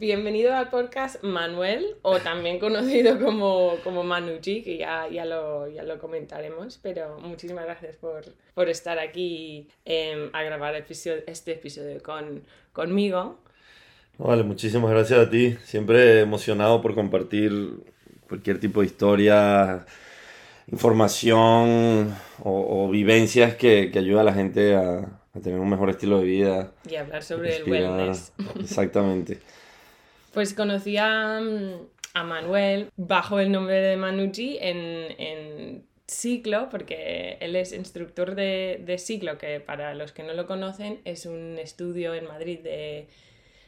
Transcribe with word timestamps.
bienvenido 0.00 0.54
al 0.54 0.70
podcast 0.70 1.22
Manuel, 1.22 1.84
o 2.00 2.18
también 2.20 2.58
conocido 2.58 3.20
como, 3.20 3.74
como 3.84 4.02
Manuji, 4.02 4.62
que 4.62 4.78
ya, 4.78 5.06
ya, 5.10 5.26
lo, 5.26 5.68
ya 5.68 5.82
lo 5.82 5.98
comentaremos, 5.98 6.78
pero 6.82 7.18
muchísimas 7.20 7.66
gracias 7.66 7.96
por, 7.96 8.24
por 8.54 8.70
estar 8.70 8.98
aquí 8.98 9.68
em, 9.84 10.30
a 10.32 10.42
grabar 10.42 10.74
episodio, 10.74 11.22
este 11.26 11.52
episodio 11.52 12.02
con, 12.02 12.42
conmigo. 12.72 13.40
Vale, 14.16 14.42
muchísimas 14.42 14.90
gracias 14.90 15.18
a 15.18 15.28
ti. 15.28 15.58
Siempre 15.64 16.20
emocionado 16.20 16.80
por 16.80 16.94
compartir 16.94 17.52
cualquier 18.26 18.58
tipo 18.58 18.80
de 18.80 18.86
historia, 18.86 19.84
información 20.72 22.16
o, 22.42 22.88
vivencias 22.90 23.54
que, 23.54 23.90
que 23.92 23.98
ayuda 23.98 24.22
a 24.22 24.24
la 24.24 24.32
gente 24.32 24.74
a, 24.74 25.20
a 25.34 25.40
tener 25.40 25.60
un 25.60 25.68
mejor 25.68 25.90
estilo 25.90 26.20
de 26.20 26.24
vida. 26.24 26.72
Y 26.88 26.96
hablar 26.96 27.22
sobre 27.22 27.56
el 27.56 27.70
wellness. 27.70 28.32
Exactamente. 28.58 29.40
Pues 30.32 30.54
conocí 30.54 30.96
a, 30.96 31.40
Manuel 32.14 32.88
bajo 32.96 33.40
el 33.40 33.52
nombre 33.52 33.80
de 33.80 33.96
Manucci 33.96 34.58
en, 34.60 34.76
en 35.18 35.84
Ciclo, 36.06 36.68
porque 36.70 37.38
él 37.40 37.56
es 37.56 37.72
instructor 37.72 38.34
de, 38.34 38.82
de, 38.84 38.98
Ciclo, 38.98 39.38
que 39.38 39.60
para 39.60 39.94
los 39.94 40.12
que 40.12 40.22
no 40.22 40.34
lo 40.34 40.46
conocen 40.46 41.00
es 41.04 41.24
un 41.24 41.58
estudio 41.58 42.14
en 42.14 42.26
Madrid 42.26 42.58
de, 42.60 43.06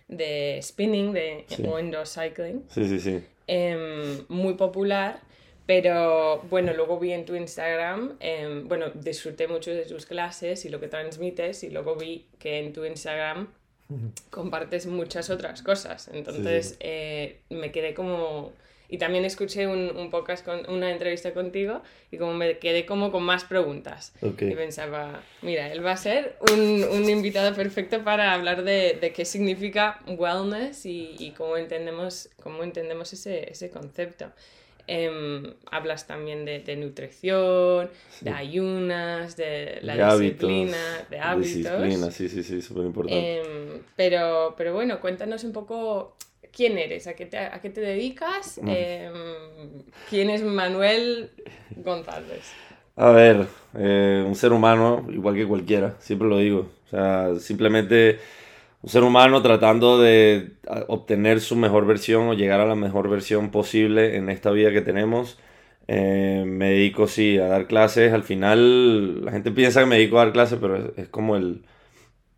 de 0.08 0.58
spinning 0.60 1.12
de, 1.12 1.46
o 1.66 1.78
indoor 1.78 2.06
cycling. 2.06 2.64
Sí, 2.68 2.86
sí, 2.88 3.00
sí. 3.00 3.24
Em, 3.46 4.24
muy 4.28 4.54
popular 4.54 5.20
pero 5.66 6.42
bueno, 6.50 6.72
luego 6.74 6.98
vi 6.98 7.12
en 7.12 7.24
tu 7.24 7.34
Instagram, 7.34 8.16
em, 8.20 8.66
bueno, 8.68 8.90
disfruté 8.94 9.46
mucho 9.46 9.70
de 9.70 9.84
tus 9.84 10.06
clases 10.06 10.64
y 10.64 10.68
lo 10.68 10.80
que 10.80 10.88
transmites 10.88 11.62
y 11.62 11.70
luego 11.70 11.94
vi 11.94 12.26
que 12.38 12.58
en 12.58 12.72
tu 12.72 12.84
Instagram 12.84 13.48
compartes 14.30 14.86
muchas 14.86 15.30
otras 15.30 15.62
cosas. 15.62 16.08
Entonces 16.12 16.76
eh, 16.80 17.38
me 17.50 17.70
quedé 17.72 17.94
como... 17.94 18.52
Y 18.88 18.98
también 18.98 19.24
escuché 19.24 19.66
un, 19.66 19.96
un, 19.96 20.10
podcast, 20.10 20.44
con 20.44 20.68
una 20.68 20.90
entrevista 20.90 21.32
contigo 21.32 21.80
y 22.10 22.18
como 22.18 22.34
me 22.34 22.58
quedé 22.58 22.84
como 22.84 23.10
con 23.10 23.22
más 23.22 23.42
preguntas. 23.44 24.12
Y 24.20 24.54
pensaba, 24.54 25.22
mira, 25.40 25.72
él 25.72 25.82
va 25.84 25.92
a 25.92 25.96
ser 25.96 26.36
un, 26.52 26.84
un 26.84 27.08
invitado 27.08 27.54
perfecto 27.54 28.04
para 28.04 28.34
hablar 28.34 28.64
de, 28.64 28.98
de 29.00 29.12
qué 29.14 29.24
significa 29.24 30.00
wellness 30.06 30.84
y, 30.84 31.16
y, 31.18 31.30
cómo 31.30 31.56
entendemos, 31.56 32.28
cómo 32.42 32.64
entendemos 32.64 33.14
ese, 33.14 33.50
ese 33.50 33.70
concepto. 33.70 34.26
Em, 34.94 35.54
hablas 35.70 36.06
también 36.06 36.44
de, 36.44 36.58
de 36.60 36.76
nutrición, 36.76 37.88
de 38.20 38.30
ayunas, 38.30 39.38
de 39.38 39.78
la 39.80 40.18
disciplina, 40.18 40.76
de 41.08 41.18
hábitos. 41.18 41.54
Disciplina, 41.54 42.10
sí, 42.10 42.28
sí, 42.28 42.42
sí, 42.42 42.60
súper 42.60 42.84
importante. 42.84 43.40
Em, 43.40 43.82
pero, 43.96 44.54
pero 44.54 44.74
bueno, 44.74 45.00
cuéntanos 45.00 45.44
un 45.44 45.52
poco 45.52 46.16
quién 46.54 46.76
eres, 46.76 47.06
a 47.06 47.14
qué 47.14 47.24
te, 47.24 47.38
a 47.38 47.58
qué 47.62 47.70
te 47.70 47.80
dedicas, 47.80 48.58
em, 48.58 49.82
quién 50.10 50.28
es 50.28 50.42
Manuel 50.42 51.30
González. 51.76 52.52
A 52.96 53.12
ver, 53.12 53.46
eh, 53.78 54.22
un 54.26 54.34
ser 54.34 54.52
humano 54.52 55.06
igual 55.10 55.34
que 55.34 55.46
cualquiera, 55.46 55.96
siempre 56.00 56.28
lo 56.28 56.36
digo. 56.36 56.68
O 56.86 56.90
sea, 56.90 57.34
simplemente 57.40 58.18
un 58.82 58.90
ser 58.90 59.04
humano 59.04 59.42
tratando 59.42 60.00
de 60.00 60.52
obtener 60.88 61.40
su 61.40 61.56
mejor 61.56 61.86
versión 61.86 62.28
o 62.28 62.34
llegar 62.34 62.60
a 62.60 62.66
la 62.66 62.74
mejor 62.74 63.08
versión 63.08 63.50
posible 63.50 64.16
en 64.16 64.28
esta 64.28 64.50
vida 64.50 64.72
que 64.72 64.80
tenemos. 64.80 65.38
Eh, 65.88 66.44
me 66.46 66.70
dedico, 66.70 67.06
sí, 67.06 67.38
a 67.38 67.46
dar 67.46 67.66
clases. 67.68 68.12
Al 68.12 68.24
final, 68.24 69.24
la 69.24 69.32
gente 69.32 69.52
piensa 69.52 69.80
que 69.80 69.86
me 69.86 69.96
dedico 69.96 70.18
a 70.18 70.24
dar 70.24 70.32
clases, 70.32 70.58
pero 70.60 70.92
es, 70.96 71.08
como 71.08 71.36
el, 71.36 71.64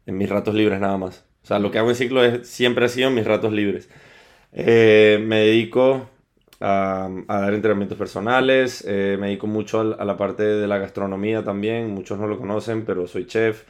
en 0.06 0.18
mis 0.18 0.28
ratos 0.28 0.54
libres 0.54 0.80
nada 0.80 0.98
más. 0.98 1.24
O 1.42 1.46
sea, 1.46 1.58
lo 1.58 1.70
que 1.70 1.78
hago 1.78 1.90
en 1.90 1.96
ciclo 1.96 2.24
es, 2.24 2.46
siempre 2.48 2.86
ha 2.86 2.88
sido 2.88 3.08
en 3.08 3.14
mis 3.14 3.26
ratos 3.26 3.52
libres. 3.52 3.88
Eh, 4.52 5.22
me 5.26 5.40
dedico 5.40 6.08
a, 6.60 7.08
dar 7.28 7.54
entrenamientos 7.54 7.98
personales, 7.98 8.84
eh, 8.86 9.16
me 9.20 9.28
dedico 9.28 9.46
mucho 9.46 9.80
a 9.98 10.04
la 10.04 10.16
parte 10.16 10.42
de 10.42 10.66
la 10.66 10.78
gastronomía 10.78 11.42
también, 11.44 11.90
muchos 11.90 12.18
no 12.18 12.26
lo 12.26 12.38
conocen, 12.38 12.84
pero 12.84 13.06
soy 13.06 13.26
chef. 13.26 13.64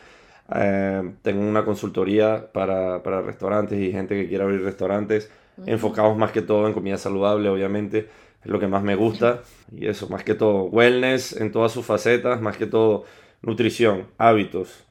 Eh, 0.55 1.15
tengo 1.23 1.41
una 1.41 1.65
consultoría 1.65 2.53
para, 2.53 3.03
para, 3.03 3.23
restaurantes 3.23 3.79
y 3.81 3.93
gente 3.93 4.15
que 4.15 4.29
quiere 4.29 4.45
abrir 4.45 4.63
restaurantes, 4.63 5.31
enfocados 5.67 6.17
más 6.17 6.33
que 6.33 6.43
todo 6.43 6.67
en 6.67 6.75
comida 6.75 6.99
saludable, 6.99 7.49
obviamente, 7.49 8.09
es 8.43 8.51
lo 8.51 8.61
que 8.61 8.67
más 8.67 8.83
me 8.83 8.95
gusta. 8.95 9.43
Y 9.73 9.87
eso, 9.87 10.09
más 10.09 10.25
que 10.25 10.35
todo, 10.35 10.65
wellness 10.65 11.33
en 11.33 11.53
todas 11.53 11.73
sus 11.73 11.87
facetas, 11.87 12.41
más 12.41 12.57
que 12.57 12.67
todo 12.67 13.05
nutrición, 13.43 14.09
hábitos, 14.19 14.85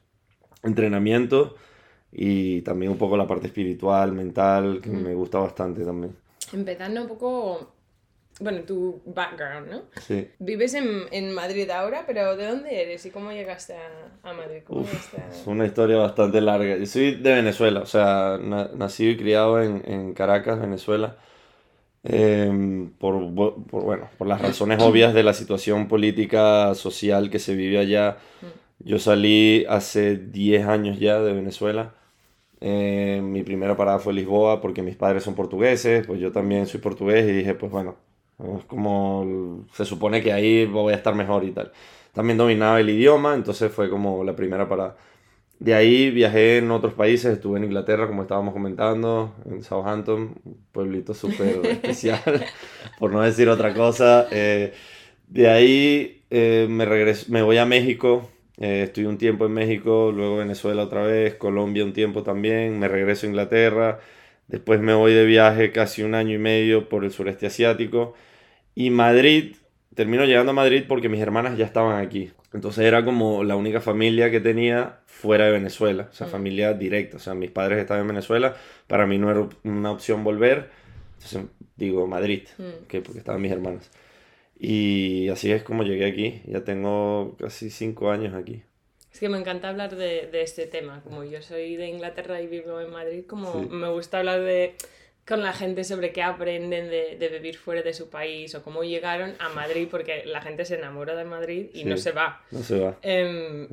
entrenamiento 0.62 1.56
y 2.10 2.62
también 2.62 2.92
un 2.92 2.98
poco 2.98 3.16
la 3.16 3.26
parte 3.26 3.48
espiritual, 3.48 4.12
mental, 4.12 4.80
que 4.82 4.90
me 4.90 5.14
gusta 5.14 5.38
bastante 5.38 5.84
también. 5.84 6.16
Empezando 6.52 7.02
un 7.02 7.08
poco 7.08 7.73
bueno, 8.40 8.60
tu 8.62 9.00
background, 9.06 9.70
¿no? 9.70 9.82
Sí. 10.00 10.28
Vives 10.38 10.74
en, 10.74 11.02
en, 11.12 11.32
Madrid 11.32 11.70
ahora, 11.70 12.04
pero 12.06 12.36
¿de 12.36 12.46
dónde 12.46 12.82
eres 12.82 13.06
y 13.06 13.10
cómo 13.10 13.30
llegaste 13.30 13.74
a, 13.74 14.28
a 14.28 14.32
Madrid? 14.32 14.62
Es 15.30 15.46
una 15.46 15.66
historia 15.66 15.98
bastante 15.98 16.40
larga. 16.40 16.76
Yo 16.76 16.86
soy 16.86 17.14
de 17.14 17.32
Venezuela, 17.32 17.80
o 17.80 17.86
sea, 17.86 18.38
nacido 18.40 19.12
y 19.12 19.16
criado 19.16 19.62
en, 19.62 19.82
en 19.86 20.14
Caracas, 20.14 20.60
Venezuela. 20.60 21.16
Eh, 22.06 22.88
por, 22.98 23.34
por, 23.34 23.84
bueno, 23.84 24.10
por 24.18 24.26
las 24.26 24.42
razones 24.42 24.78
obvias 24.82 25.14
de 25.14 25.22
la 25.22 25.32
situación 25.32 25.88
política, 25.88 26.74
social 26.74 27.30
que 27.30 27.38
se 27.38 27.54
vive 27.54 27.78
allá. 27.78 28.18
Mm. 28.42 28.88
Yo 28.88 28.98
salí 28.98 29.64
hace 29.68 30.16
10 30.16 30.66
años 30.66 30.98
ya 30.98 31.20
de 31.20 31.32
Venezuela. 31.32 31.94
Eh, 32.60 33.20
mi 33.22 33.42
primera 33.42 33.76
parada 33.76 33.98
fue 33.98 34.12
Lisboa 34.12 34.60
porque 34.60 34.82
mis 34.82 34.96
padres 34.96 35.22
son 35.22 35.34
portugueses, 35.34 36.06
pues 36.06 36.20
yo 36.20 36.32
también 36.32 36.66
soy 36.66 36.80
portugués 36.80 37.28
y 37.28 37.32
dije, 37.32 37.54
pues 37.54 37.70
bueno, 37.70 37.96
es 38.38 38.64
como 38.64 39.66
se 39.72 39.84
supone 39.84 40.22
que 40.22 40.32
ahí 40.32 40.66
voy 40.66 40.92
a 40.92 40.96
estar 40.96 41.14
mejor 41.14 41.44
y 41.44 41.52
tal. 41.52 41.72
También 42.12 42.38
dominaba 42.38 42.80
el 42.80 42.90
idioma, 42.90 43.34
entonces 43.34 43.72
fue 43.72 43.90
como 43.90 44.22
la 44.24 44.36
primera 44.36 44.68
parada. 44.68 44.96
De 45.58 45.74
ahí 45.74 46.10
viajé 46.10 46.58
en 46.58 46.70
otros 46.70 46.94
países, 46.94 47.32
estuve 47.32 47.58
en 47.58 47.64
Inglaterra, 47.64 48.06
como 48.06 48.22
estábamos 48.22 48.52
comentando, 48.52 49.34
en 49.46 49.62
Southampton, 49.62 50.34
un 50.44 50.56
pueblito 50.72 51.14
súper 51.14 51.60
especial, 51.66 52.44
por 52.98 53.12
no 53.12 53.22
decir 53.22 53.48
otra 53.48 53.72
cosa. 53.72 54.26
Eh, 54.30 54.72
de 55.28 55.48
ahí 55.48 56.22
eh, 56.30 56.66
me, 56.68 56.84
regreso, 56.84 57.26
me 57.30 57.42
voy 57.42 57.56
a 57.58 57.66
México, 57.66 58.28
eh, 58.58 58.82
estuve 58.84 59.06
un 59.06 59.18
tiempo 59.18 59.46
en 59.46 59.52
México, 59.52 60.12
luego 60.14 60.36
Venezuela 60.36 60.82
otra 60.82 61.02
vez, 61.02 61.34
Colombia 61.34 61.84
un 61.84 61.92
tiempo 61.92 62.22
también, 62.22 62.78
me 62.78 62.88
regreso 62.88 63.26
a 63.26 63.30
Inglaterra, 63.30 64.00
Después 64.48 64.80
me 64.80 64.94
voy 64.94 65.14
de 65.14 65.24
viaje 65.24 65.72
casi 65.72 66.02
un 66.02 66.14
año 66.14 66.34
y 66.34 66.38
medio 66.38 66.88
por 66.88 67.04
el 67.04 67.10
sureste 67.10 67.46
asiático. 67.46 68.14
Y 68.74 68.90
Madrid, 68.90 69.56
termino 69.94 70.24
llegando 70.24 70.50
a 70.50 70.54
Madrid 70.54 70.84
porque 70.86 71.08
mis 71.08 71.20
hermanas 71.20 71.56
ya 71.56 71.64
estaban 71.64 72.04
aquí. 72.04 72.32
Entonces 72.52 72.84
era 72.84 73.04
como 73.04 73.42
la 73.42 73.56
única 73.56 73.80
familia 73.80 74.30
que 74.30 74.40
tenía 74.40 75.00
fuera 75.06 75.46
de 75.46 75.52
Venezuela, 75.52 76.08
o 76.10 76.14
sea, 76.14 76.26
mm. 76.26 76.30
familia 76.30 76.72
directa. 76.74 77.16
O 77.16 77.20
sea, 77.20 77.34
mis 77.34 77.50
padres 77.50 77.78
estaban 77.78 78.02
en 78.02 78.08
Venezuela, 78.08 78.54
para 78.86 79.06
mí 79.06 79.18
no 79.18 79.30
era 79.30 79.48
una 79.64 79.90
opción 79.90 80.22
volver. 80.22 80.70
Entonces 81.14 81.44
digo 81.76 82.06
Madrid, 82.06 82.42
mm. 82.58 82.86
que 82.86 83.00
porque 83.00 83.18
estaban 83.18 83.40
mis 83.40 83.52
hermanas. 83.52 83.90
Y 84.56 85.28
así 85.30 85.50
es 85.50 85.62
como 85.62 85.82
llegué 85.82 86.06
aquí. 86.06 86.42
Ya 86.46 86.64
tengo 86.64 87.36
casi 87.40 87.70
cinco 87.70 88.10
años 88.10 88.34
aquí. 88.34 88.62
Es 89.14 89.20
que 89.20 89.28
me 89.28 89.38
encanta 89.38 89.68
hablar 89.68 89.94
de, 89.94 90.26
de, 90.26 90.42
este 90.42 90.66
tema. 90.66 91.00
Como 91.04 91.22
yo 91.22 91.40
soy 91.40 91.76
de 91.76 91.86
Inglaterra 91.86 92.40
y 92.40 92.48
vivo 92.48 92.80
en 92.80 92.90
Madrid, 92.90 93.22
como 93.28 93.62
me 93.62 93.88
gusta 93.88 94.18
hablar 94.18 94.40
de 94.40 94.74
con 95.24 95.40
la 95.40 95.52
gente 95.52 95.84
sobre 95.84 96.12
qué 96.12 96.20
aprenden 96.20 96.90
de, 96.90 97.16
de, 97.16 97.28
vivir 97.28 97.56
fuera 97.56 97.82
de 97.82 97.94
su 97.94 98.10
país 98.10 98.56
o 98.56 98.64
cómo 98.64 98.82
llegaron 98.82 99.34
a 99.38 99.50
Madrid, 99.50 99.86
porque 99.88 100.24
la 100.26 100.42
gente 100.42 100.64
se 100.64 100.74
enamora 100.74 101.14
de 101.14 101.24
Madrid 101.24 101.66
y 101.72 101.84
no 101.84 101.96
se 101.96 102.10
va. 102.10 102.42
No 102.50 102.58
se 102.58 102.80
va. 102.80 102.98
Eh, 103.02 103.68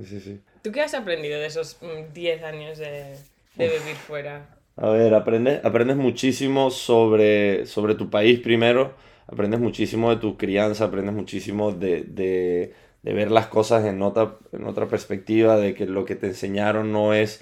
¿Tú 0.62 0.72
qué 0.72 0.82
has 0.82 0.94
aprendido 0.94 1.40
de 1.40 1.48
esos 1.48 1.80
10 2.14 2.42
mm, 2.42 2.46
años 2.46 2.78
de, 2.78 3.16
de 3.56 3.68
vivir 3.68 3.96
fuera? 3.96 4.48
A 4.78 4.90
ver, 4.92 5.12
aprendes, 5.16 5.66
aprendes 5.66 5.98
muchísimo 5.98 6.70
sobre, 6.70 7.66
sobre 7.66 7.96
tu 7.96 8.12
país 8.12 8.40
primero, 8.40 8.94
aprendes 9.26 9.60
muchísimo 9.60 10.12
de 10.12 10.22
tu 10.22 10.38
crianza, 10.38 10.86
aprendes 10.86 11.16
muchísimo 11.16 11.72
de, 11.72 12.04
de 12.04 12.74
de 13.04 13.14
ver 13.14 13.32
las 13.32 13.48
cosas 13.48 13.86
en 13.86 14.02
otra, 14.02 14.38
en 14.52 14.66
otra 14.66 14.88
perspectiva, 14.88 15.58
de 15.58 15.74
que 15.74 15.86
lo 15.86 16.06
que 16.06 16.16
te 16.16 16.28
enseñaron 16.28 16.92
no 16.92 17.14
es, 17.14 17.42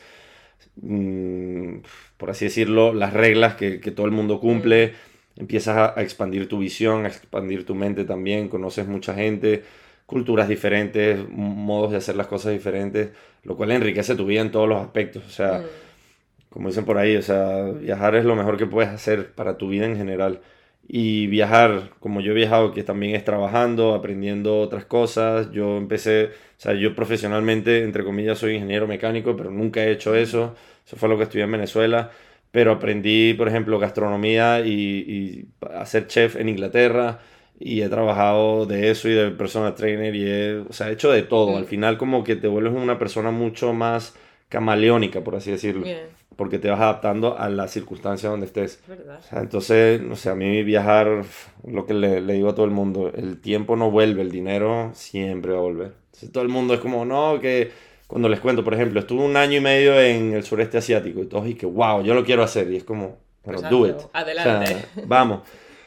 mm, 0.78 1.80
por 2.18 2.30
así 2.30 2.46
decirlo, 2.46 2.94
las 2.94 3.14
reglas 3.14 3.56
que, 3.56 3.80
que, 3.80 3.92
todo 3.92 4.06
el 4.06 4.12
mundo 4.12 4.40
cumple. 4.40 4.94
Empiezas 5.36 5.78
a, 5.78 6.00
a, 6.00 6.04
expandir 6.04 6.48
tu 6.50 6.60
visión, 6.60 7.06
a 7.06 7.10
expandir 7.10 7.66
tu 7.66 7.76
mente 7.76 8.06
también, 8.06 8.50
conoces 8.50 8.88
mucha 8.88 9.14
gente, 9.14 9.64
culturas 10.06 10.48
diferentes, 10.50 11.20
modos 11.30 11.92
de 11.92 11.98
hacer 11.98 12.16
las 12.16 12.28
cosas 12.28 12.54
diferentes, 12.54 13.12
lo 13.44 13.56
cual 13.56 13.72
enriquece 13.72 14.16
tu 14.16 14.26
vida 14.26 14.42
en 14.42 14.52
todos 14.52 14.68
los 14.68 14.82
aspectos. 14.82 15.26
O 15.28 15.30
sea, 15.30 15.60
mm. 15.60 16.50
como 16.50 16.70
dicen 16.70 16.86
por 16.86 16.98
ahí, 16.98 17.16
o 17.18 17.22
sea, 17.22 17.64
viajar 17.72 18.16
es 18.16 18.26
lo 18.26 18.36
mejor 18.36 18.58
que 18.58 18.66
puedes 18.66 18.92
hacer 18.92 19.34
para 19.34 19.58
tu 19.58 19.70
vida 19.70 19.86
en 19.86 19.98
general 19.98 20.42
y 20.88 21.28
viajar 21.28 21.92
como 22.00 22.22
yo 22.22 22.32
he 22.32 22.36
viajado, 22.36 22.74
que 22.74 22.84
también 22.84 23.16
es 23.16 23.24
trabajando, 23.24 23.94
aprendiendo 23.94 24.60
otras 24.60 24.86
cosas. 24.86 25.52
Yo 25.52 25.78
empecé, 25.78 26.26
o 26.28 26.30
sea, 26.58 26.74
yo 26.74 26.96
profesionalmente, 26.96 27.84
entre 27.84 28.04
comillas, 28.04 28.40
soy 28.40 28.56
ingeniero 28.56 28.88
mecánico, 28.88 29.36
pero 29.36 29.52
nunca 29.52 29.84
he 29.84 29.92
hecho 29.92 30.16
eso. 30.16 30.56
Eso 30.86 30.96
fue 30.98 31.10
lo 31.10 31.18
que 31.18 31.24
estudié 31.24 31.44
en 31.44 31.52
Venezuela. 31.52 32.12
pero 32.52 32.72
aprendí, 32.72 33.34
por 33.36 33.48
ejemplo, 33.48 33.78
gastronomía 33.80 34.62
y, 34.66 34.72
y 34.72 35.46
a 35.74 35.86
ser 35.86 36.08
chef 36.08 36.36
en 36.36 36.50
Inglaterra 36.50 37.20
y 37.60 37.82
he 37.82 37.90
trabajado 37.90 38.66
de 38.66 38.90
eso 38.90 39.08
y 39.10 39.14
de 39.14 39.32
personal 39.32 39.76
trainer 39.76 40.16
y 40.16 40.24
he, 40.28 40.58
o 40.60 40.74
sea, 40.74 40.90
he 40.90 40.94
hecho 40.94 41.12
de 41.12 41.24
todo. 41.24 41.58
Al 41.58 41.66
final 41.66 41.98
como 41.98 42.24
que 42.24 42.36
te 42.36 42.48
vuelves 42.48 42.74
una 42.74 42.98
persona 42.98 43.32
mucho 43.32 43.74
más 43.74 44.16
camaleónica, 44.50 45.24
por 45.24 45.36
así 45.36 45.52
decirlo. 45.52 45.96
Porque 46.40 46.58
te 46.58 46.70
vas 46.70 46.80
adaptando 46.80 47.38
a 47.38 47.50
la 47.50 47.68
circunstancia 47.68 48.30
donde 48.30 48.46
estés. 48.46 48.82
O 48.90 49.22
sea, 49.22 49.42
entonces, 49.42 50.02
no 50.02 50.16
sé, 50.16 50.30
a 50.30 50.36
mí 50.36 50.64
viajar, 50.64 51.24
lo 51.68 51.86
que 51.86 51.94
le, 51.94 52.22
le, 52.22 52.34
digo 52.36 52.48
a 52.48 52.56
todo 52.56 52.64
el 52.64 52.72
mundo, 52.72 53.12
el 53.14 53.42
tiempo 53.42 53.76
no 53.76 53.92
vuelve, 53.92 54.22
el 54.22 54.32
dinero 54.32 54.92
siempre 54.94 55.52
va 55.52 55.58
a 55.58 55.64
volver. 55.64 55.92
Entonces, 56.06 56.32
todo 56.32 56.44
el 56.44 56.50
mundo 56.50 56.74
es 56.74 56.80
como, 56.80 57.04
no, 57.04 57.42
que 57.42 57.72
cuando 58.08 58.30
les 58.30 58.40
cuento, 58.40 58.64
por 58.64 58.74
ejemplo, 58.74 59.02
estuve 59.02 59.22
un 59.22 59.36
año 59.36 59.58
y 59.58 59.60
medio 59.60 60.00
en 60.00 60.32
el 60.32 60.44
sureste 60.46 60.78
asiático 60.78 61.20
y 61.20 61.26
todos 61.26 61.46
y 61.46 61.56
que, 61.56 61.66
wow, 61.66 62.04
yo 62.04 62.14
lo 62.14 62.24
quiero 62.24 62.42
hacer. 62.42 62.72
Y 62.72 62.78
es 62.78 62.86
como, 62.86 63.18
bueno, 63.44 63.60
Pues 63.60 63.70
do 63.70 63.86
it. 63.86 63.98
adelante. 64.14 64.74
O 64.74 64.94
sea, 64.96 65.04
vamos. 65.06 65.42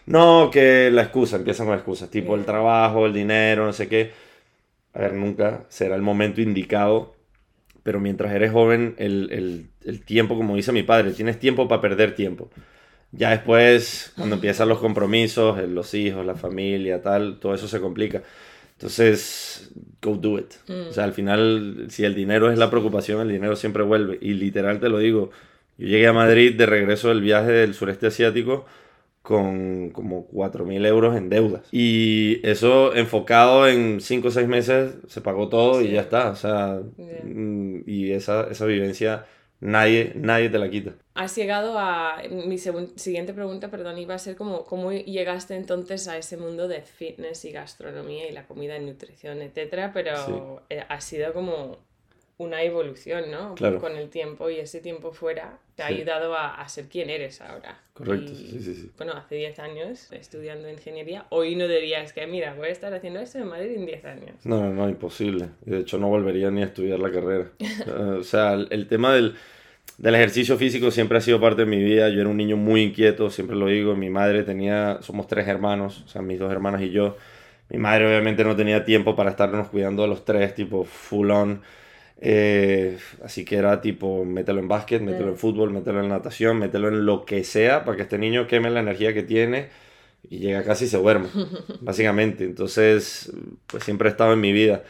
No, 0.04 0.50
que 0.52 0.90
la 0.92 1.04
excusa, 1.04 1.36
empiezan 1.36 1.66
con 1.66 1.76
excusas, 1.76 2.10
tipo 2.10 2.34
el 2.34 2.44
trabajo, 2.44 3.06
el 3.06 3.14
dinero, 3.14 3.64
no 3.64 3.72
sé 3.72 3.88
qué. 3.88 4.10
A 4.92 4.98
ver, 4.98 5.14
nunca 5.14 5.64
será 5.70 5.96
el 5.96 6.02
momento 6.02 6.42
indicado, 6.42 7.14
pero 7.82 8.00
mientras 8.00 8.32
eres 8.32 8.52
joven, 8.52 8.94
el, 8.98 9.28
el, 9.32 9.66
el 9.84 10.04
tiempo, 10.04 10.36
como 10.36 10.56
dice 10.56 10.72
mi 10.72 10.82
padre, 10.82 11.12
tienes 11.12 11.38
tiempo 11.38 11.68
para 11.68 11.80
perder 11.80 12.14
tiempo. 12.14 12.50
Ya 13.12 13.30
después, 13.30 14.12
cuando 14.16 14.36
empiezan 14.36 14.68
los 14.68 14.78
compromisos, 14.78 15.58
eh, 15.58 15.66
los 15.66 15.92
hijos, 15.94 16.24
la 16.24 16.34
familia, 16.34 17.02
tal, 17.02 17.38
todo 17.38 17.54
eso 17.54 17.68
se 17.68 17.80
complica. 17.80 18.22
Entonces, 18.74 19.70
go 20.00 20.16
do 20.16 20.38
it. 20.38 20.54
O 20.88 20.92
sea, 20.92 21.04
al 21.04 21.12
final, 21.12 21.86
si 21.90 22.04
el 22.04 22.14
dinero 22.14 22.50
es 22.50 22.58
la 22.58 22.70
preocupación, 22.70 23.20
el 23.20 23.28
dinero 23.28 23.54
siempre 23.54 23.82
vuelve. 23.82 24.18
Y 24.20 24.32
literal 24.34 24.80
te 24.80 24.88
lo 24.88 24.98
digo, 24.98 25.30
yo 25.78 25.86
llegué 25.88 26.06
a 26.06 26.12
Madrid 26.12 26.56
de 26.56 26.66
regreso 26.66 27.10
del 27.10 27.20
viaje 27.20 27.52
del 27.52 27.74
sureste 27.74 28.06
asiático 28.08 28.64
con 29.22 29.90
como 29.90 30.26
4.000 30.28 30.84
euros 30.86 31.16
en 31.16 31.28
deudas. 31.28 31.62
Y 31.72 32.40
eso 32.46 32.94
enfocado 32.94 33.68
en 33.68 34.00
5 34.00 34.28
o 34.28 34.30
6 34.30 34.48
meses 34.48 34.94
se 35.06 35.20
pagó 35.20 35.48
todo 35.48 35.80
y 35.80 35.92
ya 35.92 36.00
está. 36.02 36.30
O 36.30 36.36
sea, 36.36 36.80
Bien. 36.96 37.78
mm, 37.78 37.84
y 37.86 38.12
esa, 38.12 38.48
esa 38.50 38.66
vivencia 38.66 39.24
nadie, 39.60 40.12
nadie 40.16 40.48
te 40.48 40.58
la 40.58 40.68
quita. 40.68 40.94
Has 41.14 41.36
llegado 41.36 41.78
a... 41.78 42.20
Mi 42.30 42.58
siguiente 42.58 43.32
pregunta, 43.32 43.70
perdón, 43.70 43.98
iba 43.98 44.14
a 44.14 44.18
ser 44.18 44.34
como, 44.34 44.64
¿cómo 44.64 44.90
llegaste 44.92 45.54
entonces 45.54 46.08
a 46.08 46.18
ese 46.18 46.36
mundo 46.36 46.66
de 46.66 46.80
fitness 46.82 47.44
y 47.44 47.52
gastronomía 47.52 48.28
y 48.28 48.32
la 48.32 48.46
comida 48.46 48.76
y 48.76 48.84
nutrición, 48.84 49.40
etcétera? 49.42 49.92
Pero 49.94 50.16
Sí. 50.16 50.32
eh, 50.70 50.82
ha 50.88 51.00
sido 51.00 51.32
como 51.32 51.78
una 52.42 52.62
evolución, 52.62 53.30
¿no? 53.30 53.54
Claro. 53.54 53.78
Con 53.80 53.96
el 53.96 54.08
tiempo 54.10 54.50
y 54.50 54.58
ese 54.58 54.80
tiempo 54.80 55.12
fuera 55.12 55.58
te 55.74 55.82
ha 55.82 55.88
Sí. 55.88 55.94
ayudado 55.94 56.34
a, 56.34 56.54
a 56.54 56.68
ser 56.68 56.86
quien 56.88 57.10
eres 57.10 57.40
ahora. 57.40 57.80
Correcto, 57.94 58.32
Y, 58.32 58.36
sí, 58.36 58.60
sí, 58.62 58.74
sí. 58.74 58.90
Bueno, 58.96 59.12
hace 59.14 59.34
10 59.36 59.58
años 59.58 60.10
estudiando 60.12 60.68
ingeniería, 60.70 61.26
hoy 61.30 61.56
no 61.56 61.66
dirías 61.68 62.12
que, 62.12 62.26
mira, 62.26 62.54
voy 62.54 62.68
a 62.68 62.70
estar 62.70 62.92
haciendo 62.94 63.20
esto 63.20 63.38
en 63.38 63.48
Madrid 63.48 63.72
en 63.76 63.86
10 63.86 64.04
años. 64.04 64.34
No, 64.44 64.60
no, 64.60 64.70
no, 64.72 64.88
imposible. 64.88 65.48
De 65.62 65.80
hecho, 65.80 65.98
no 65.98 66.08
volvería 66.08 66.50
ni 66.50 66.62
a 66.62 66.66
estudiar 66.66 66.98
la 66.98 67.10
carrera. 67.10 67.50
O 68.18 68.24
sea, 68.24 68.54
el, 68.54 68.68
el 68.70 68.86
tema 68.88 69.14
del, 69.14 69.34
del 69.98 70.14
ejercicio 70.14 70.56
físico 70.56 70.90
siempre 70.90 71.18
ha 71.18 71.20
sido 71.20 71.40
parte 71.40 71.62
de 71.62 71.66
mi 71.66 71.82
vida. 71.82 72.08
Yo 72.08 72.20
era 72.20 72.28
un 72.30 72.36
niño 72.36 72.56
muy 72.56 72.82
inquieto, 72.82 73.30
siempre 73.30 73.56
lo 73.56 73.66
digo. 73.66 73.94
Mi 73.96 74.10
madre 74.10 74.42
tenía, 74.42 74.98
somos 75.02 75.26
tres 75.26 75.46
hermanos, 75.48 76.02
o 76.04 76.08
sea, 76.08 76.22
mis 76.22 76.38
dos 76.38 76.50
hermanas 76.52 76.82
y 76.82 76.90
yo. 76.90 77.16
Mi 77.68 77.78
madre 77.78 78.06
obviamente 78.06 78.44
no 78.44 78.54
tenía 78.56 78.84
tiempo 78.84 79.16
para 79.16 79.30
estarnos 79.30 79.68
cuidando 79.68 80.04
a 80.04 80.06
los 80.06 80.24
tres, 80.24 80.54
tipo 80.54 80.84
full 80.84 81.30
on. 81.30 81.62
Eh, 82.24 82.98
así 83.24 83.44
que 83.44 83.56
era 83.56 83.80
tipo, 83.80 84.24
mételo 84.24 84.60
en 84.60 84.68
básquet, 84.68 85.02
mételo 85.02 85.30
en 85.30 85.36
fútbol, 85.36 85.72
mételo 85.72 86.00
en 86.00 86.08
natación, 86.08 86.56
mételo 86.58 86.86
en 86.88 87.04
lo 87.04 87.24
que 87.24 87.42
sea 87.42 87.84
para 87.84 87.96
que 87.96 88.02
este 88.04 88.16
niño 88.16 88.46
queme 88.46 88.70
la 88.70 88.78
energía 88.80 89.12
que 89.12 89.24
tiene 89.24 89.70
y 90.30 90.38
llega 90.38 90.62
casi 90.64 90.84
y 90.86 90.88
se 90.88 90.98
duerma, 90.98 91.28
básicamente. 91.80 92.44
Entonces, 92.44 93.32
pues 93.66 93.84
siempre 93.84 94.08
he 94.08 94.12
estado 94.12 94.34
en 94.34 94.40
mi 94.40 94.52
vida. 94.52 94.84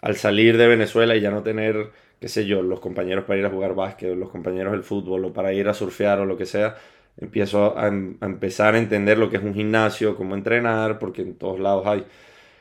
Al 0.00 0.16
salir 0.16 0.56
de 0.56 0.66
Venezuela 0.68 1.16
y 1.16 1.20
ya 1.20 1.30
no 1.30 1.42
tener, 1.42 1.90
qué 2.20 2.28
sé 2.28 2.46
yo, 2.46 2.62
los 2.62 2.80
compañeros 2.80 3.24
para 3.24 3.38
ir 3.38 3.46
a 3.46 3.50
jugar 3.50 3.74
básquet, 3.74 4.12
o 4.12 4.14
los 4.16 4.30
compañeros 4.30 4.72
del 4.72 4.82
fútbol, 4.82 5.26
o 5.26 5.32
para 5.34 5.52
ir 5.52 5.68
a 5.68 5.74
surfear 5.74 6.20
o 6.20 6.26
lo 6.26 6.36
que 6.38 6.46
sea, 6.46 6.76
empiezo 7.18 7.78
a, 7.78 7.86
a 7.86 7.88
empezar 7.88 8.74
a 8.74 8.78
entender 8.78 9.18
lo 9.18 9.28
que 9.30 9.36
es 9.36 9.42
un 9.42 9.54
gimnasio, 9.54 10.16
cómo 10.16 10.34
entrenar, 10.34 10.98
porque 10.98 11.22
en 11.22 11.34
todos 11.36 11.60
lados 11.60 11.86
hay. 11.86 12.06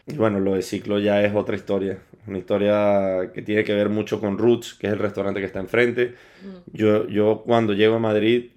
Y 0.10 0.16
bueno, 0.16 0.40
lo 0.40 0.56
de 0.56 0.62
ciclo 0.62 1.00
ya 1.00 1.24
es 1.24 1.36
otra 1.36 1.56
historia. 1.56 2.00
Una 2.28 2.38
historia 2.38 3.32
que 3.34 3.42
tiene 3.42 3.64
que 3.64 3.74
ver 3.74 3.90
mucho 3.90 4.20
con 4.20 4.38
Roots, 4.38 4.76
que 4.76 4.88
es 4.88 4.94
el 4.94 5.00
restaurante 5.00 5.40
que 5.40 5.46
está 5.46 5.60
enfrente. 5.60 6.16
Yo, 6.72 7.08
yo 7.08 7.44
cuando 7.46 7.74
llego 7.74 7.96
a 7.96 8.00
Madrid, 8.00 8.52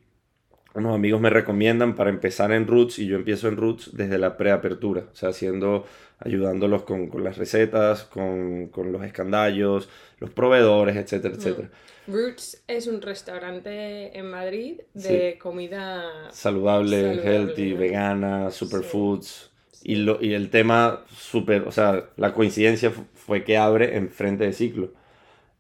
unos 0.75 0.95
amigos 0.95 1.21
me 1.21 1.31
recomiendan 1.31 1.95
para 1.95 2.11
empezar 2.11 2.53
en 2.53 2.67
Roots 2.67 2.99
y 2.99 3.07
yo 3.07 3.17
empiezo 3.17 3.49
en 3.49 3.57
Roots 3.57 3.91
desde 3.95 4.19
la 4.19 4.37
preapertura, 4.37 5.05
o 5.13 5.15
sea, 5.15 5.31
haciendo, 5.31 5.87
ayudándolos 6.19 6.83
con, 6.85 7.09
con 7.09 7.25
las 7.25 7.37
recetas, 7.37 8.05
con, 8.05 8.69
con 8.69 8.91
los 8.91 9.05
escandallos, 9.05 9.89
los 10.19 10.31
proveedores, 10.31 10.97
etcétera, 10.97 11.35
etcétera. 11.35 11.69
Roots 12.07 12.63
es 12.67 12.87
un 12.87 13.01
restaurante 13.01 14.17
en 14.19 14.31
Madrid 14.31 14.81
de 14.95 15.39
comida 15.41 16.31
Saludable, 16.33 17.01
Saludable, 17.01 17.23
healthy, 17.23 17.73
vegana, 17.75 18.51
superfoods. 18.51 19.52
Y, 19.85 19.97
lo, 19.97 20.19
y 20.23 20.35
el 20.35 20.51
tema 20.51 21.01
súper, 21.17 21.63
o 21.63 21.73
sea, 21.73 22.05
la 22.17 22.35
coincidencia 22.35 22.91
fu- 22.91 23.07
fue 23.15 23.45
que 23.45 23.57
abre 23.57 23.97
enfrente 23.97 24.45
de 24.45 24.53
Ciclo. 24.53 24.93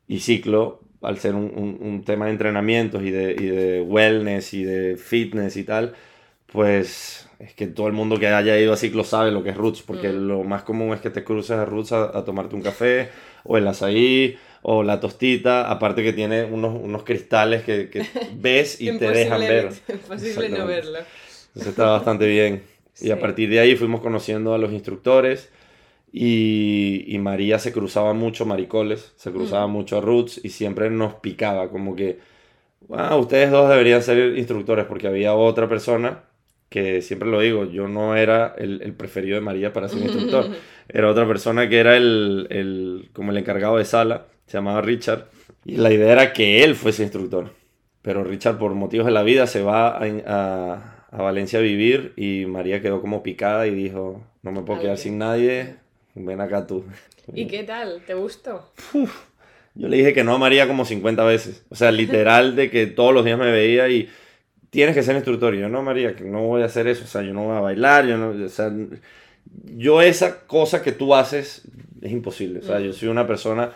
Y 0.08 0.20
Ciclo, 0.20 0.80
al 1.02 1.18
ser 1.18 1.34
un, 1.34 1.44
un- 1.56 1.78
un 1.80 2.04
tema 2.04 2.26
de 2.26 2.32
entrenamientos 2.32 3.02
y 3.02 3.10
de, 3.10 3.32
y 3.38 3.46
de 3.46 3.80
wellness 3.82 4.54
y 4.54 4.64
de 4.64 4.96
fitness 4.96 5.56
y 5.56 5.64
tal, 5.64 5.94
pues 6.46 7.28
es 7.38 7.54
que 7.54 7.66
todo 7.66 7.86
el 7.88 7.92
mundo 7.94 8.18
que 8.18 8.28
haya 8.28 8.58
ido 8.58 8.72
a 8.72 8.76
Ciclo 8.76 9.04
sabe 9.04 9.30
lo 9.32 9.42
que 9.42 9.50
es 9.50 9.56
Roots, 9.56 9.82
porque 9.82 10.10
Mm. 10.10 10.28
lo 10.28 10.44
más 10.44 10.62
común 10.62 10.92
es 10.94 11.00
que 11.00 11.10
te 11.10 11.24
cruces 11.24 11.52
a 11.56 11.64
Roots 11.64 11.92
a, 11.92 12.16
a 12.18 12.24
tomarte 12.24 12.54
un 12.56 12.62
café, 12.62 13.08
o 13.44 13.56
el 13.58 13.66
azaí, 13.66 14.36
o 14.62 14.82
la 14.82 15.00
tostita, 15.00 15.70
aparte 15.70 16.02
que 16.04 16.12
tiene 16.12 16.44
unos, 16.44 16.78
unos 16.80 17.02
cristales 17.04 17.64
que, 17.64 17.88
que 17.90 18.04
ves 18.36 18.80
y 18.80 18.92
te 18.92 19.10
dejan 19.10 19.40
ver. 19.40 19.70
Imposible 19.88 20.48
no 20.50 20.66
verlo. 20.66 20.98
Eso 21.56 21.70
está 21.70 21.86
bastante 21.86 22.26
bien. 22.28 22.62
Y 23.00 23.10
a 23.10 23.18
partir 23.20 23.50
de 23.50 23.60
ahí 23.60 23.76
fuimos 23.76 24.00
conociendo 24.00 24.54
a 24.54 24.58
los 24.58 24.72
instructores 24.72 25.50
y, 26.12 27.04
y 27.08 27.18
María 27.18 27.58
se 27.58 27.72
cruzaba 27.72 28.14
mucho, 28.14 28.46
Maricoles, 28.46 29.12
se 29.16 29.32
cruzaba 29.32 29.66
mucho 29.66 29.98
a 29.98 30.00
Roots 30.00 30.40
y 30.44 30.50
siempre 30.50 30.90
nos 30.90 31.14
picaba 31.16 31.70
como 31.70 31.96
que, 31.96 32.18
wow, 32.88 33.18
ustedes 33.20 33.50
dos 33.50 33.68
deberían 33.70 34.02
ser 34.02 34.36
instructores 34.38 34.86
porque 34.86 35.06
había 35.08 35.34
otra 35.34 35.68
persona 35.68 36.24
que 36.68 37.02
siempre 37.02 37.28
lo 37.30 37.40
digo, 37.40 37.64
yo 37.66 37.86
no 37.88 38.16
era 38.16 38.54
el, 38.58 38.80
el 38.82 38.94
preferido 38.94 39.34
de 39.36 39.42
María 39.42 39.72
para 39.72 39.88
ser 39.88 40.02
instructor, 40.02 40.50
era 40.88 41.10
otra 41.10 41.26
persona 41.28 41.68
que 41.68 41.78
era 41.78 41.96
el, 41.96 42.46
el, 42.50 43.10
como 43.12 43.30
el 43.30 43.36
encargado 43.38 43.76
de 43.76 43.84
sala, 43.84 44.26
se 44.46 44.58
llamaba 44.58 44.80
Richard, 44.80 45.26
y 45.66 45.76
la 45.76 45.92
idea 45.92 46.12
era 46.12 46.32
que 46.32 46.64
él 46.64 46.74
fuese 46.74 47.02
instructor. 47.02 47.50
Pero 48.00 48.24
Richard, 48.24 48.58
por 48.58 48.74
motivos 48.74 49.06
de 49.06 49.12
la 49.12 49.22
vida, 49.22 49.46
se 49.46 49.62
va 49.62 49.88
a, 49.98 50.02
a- 50.26 50.91
a 51.12 51.22
Valencia 51.22 51.60
a 51.60 51.62
vivir 51.62 52.14
y 52.16 52.46
María 52.46 52.80
quedó 52.82 53.00
como 53.00 53.22
picada 53.22 53.66
y 53.66 53.74
dijo, 53.74 54.20
no 54.42 54.50
me 54.50 54.62
puedo 54.62 54.80
quedar 54.80 54.98
sin 54.98 55.18
nadie, 55.18 55.76
ven 56.14 56.40
acá 56.40 56.66
tú. 56.66 56.84
¿Y 57.34 57.46
qué 57.46 57.62
tal? 57.62 58.02
¿Te 58.06 58.14
gustó? 58.14 58.72
Yo 59.74 59.88
le 59.88 59.98
dije 59.98 60.12
que 60.12 60.24
no 60.24 60.34
a 60.34 60.38
María 60.38 60.66
como 60.66 60.84
50 60.84 61.22
veces. 61.24 61.64
O 61.68 61.76
sea, 61.76 61.92
literal 61.92 62.56
de 62.56 62.70
que 62.70 62.86
todos 62.86 63.14
los 63.14 63.24
días 63.24 63.38
me 63.38 63.52
veía 63.52 63.88
y 63.88 64.08
tienes 64.70 64.94
que 64.94 65.02
ser 65.02 65.14
instructor. 65.14 65.54
Y 65.54 65.60
yo, 65.60 65.68
no, 65.68 65.82
María, 65.82 66.16
que 66.16 66.24
no 66.24 66.42
voy 66.42 66.62
a 66.62 66.66
hacer 66.66 66.88
eso. 66.88 67.04
O 67.04 67.06
sea, 67.06 67.22
yo 67.22 67.32
no 67.32 67.44
voy 67.44 67.56
a 67.56 67.60
bailar. 67.60 68.06
Yo, 68.06 68.16
no, 68.16 68.44
o 68.44 68.48
sea, 68.48 68.72
yo 69.76 70.02
esa 70.02 70.46
cosa 70.46 70.82
que 70.82 70.92
tú 70.92 71.14
haces 71.14 71.62
es 72.00 72.10
imposible. 72.10 72.60
O 72.60 72.62
sea, 72.62 72.80
yo 72.80 72.92
soy 72.92 73.08
una 73.08 73.26
persona, 73.26 73.70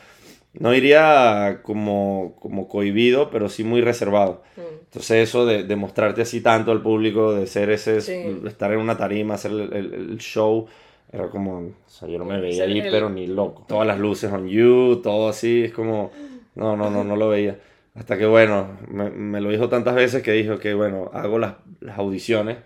no 0.58 0.70
diría 0.70 1.60
como, 1.62 2.36
como 2.40 2.68
cohibido, 2.68 3.30
pero 3.30 3.48
sí 3.48 3.64
muy 3.64 3.80
reservado. 3.80 4.42
Mm. 4.56 4.60
Entonces 4.84 5.28
eso 5.28 5.44
de, 5.46 5.64
de 5.64 5.76
mostrarte 5.76 6.22
así 6.22 6.40
tanto 6.40 6.72
al 6.72 6.82
público, 6.82 7.34
de 7.34 7.46
ser 7.46 7.70
ese, 7.70 8.00
Sí. 8.00 8.40
estar 8.46 8.72
en 8.72 8.78
una 8.80 8.96
tarima, 8.96 9.34
hacer 9.34 9.50
el, 9.52 9.72
el- 9.72 9.94
el 9.94 10.18
show, 10.18 10.66
era 11.12 11.28
como, 11.28 11.58
o 11.58 11.72
sea, 11.88 12.08
yo 12.08 12.18
no 12.18 12.25
me 12.25 12.40
veía 12.40 12.64
ahí, 12.64 12.78
el- 12.80 12.90
pero 12.90 13.10
ni 13.10 13.26
loco. 13.26 13.64
Todas 13.68 13.86
las 13.86 13.98
luces 13.98 14.32
on 14.32 14.48
you, 14.48 15.00
todo 15.02 15.28
así, 15.28 15.64
es 15.64 15.72
como, 15.72 16.10
no, 16.54 16.76
no, 16.76 16.90
no, 16.90 17.04
no 17.04 17.16
lo 17.16 17.28
veía. 17.28 17.58
Hasta 17.94 18.18
que 18.18 18.26
bueno, 18.26 18.76
me, 18.88 19.10
me 19.10 19.40
lo 19.40 19.50
dijo 19.50 19.68
tantas 19.68 19.94
veces 19.94 20.22
que 20.22 20.32
dijo 20.32 20.58
que 20.58 20.75
bueno, 20.75 21.10
hago 21.14 21.38
las, 21.38 21.54
las 21.80 21.98
audiciones, 21.98 22.58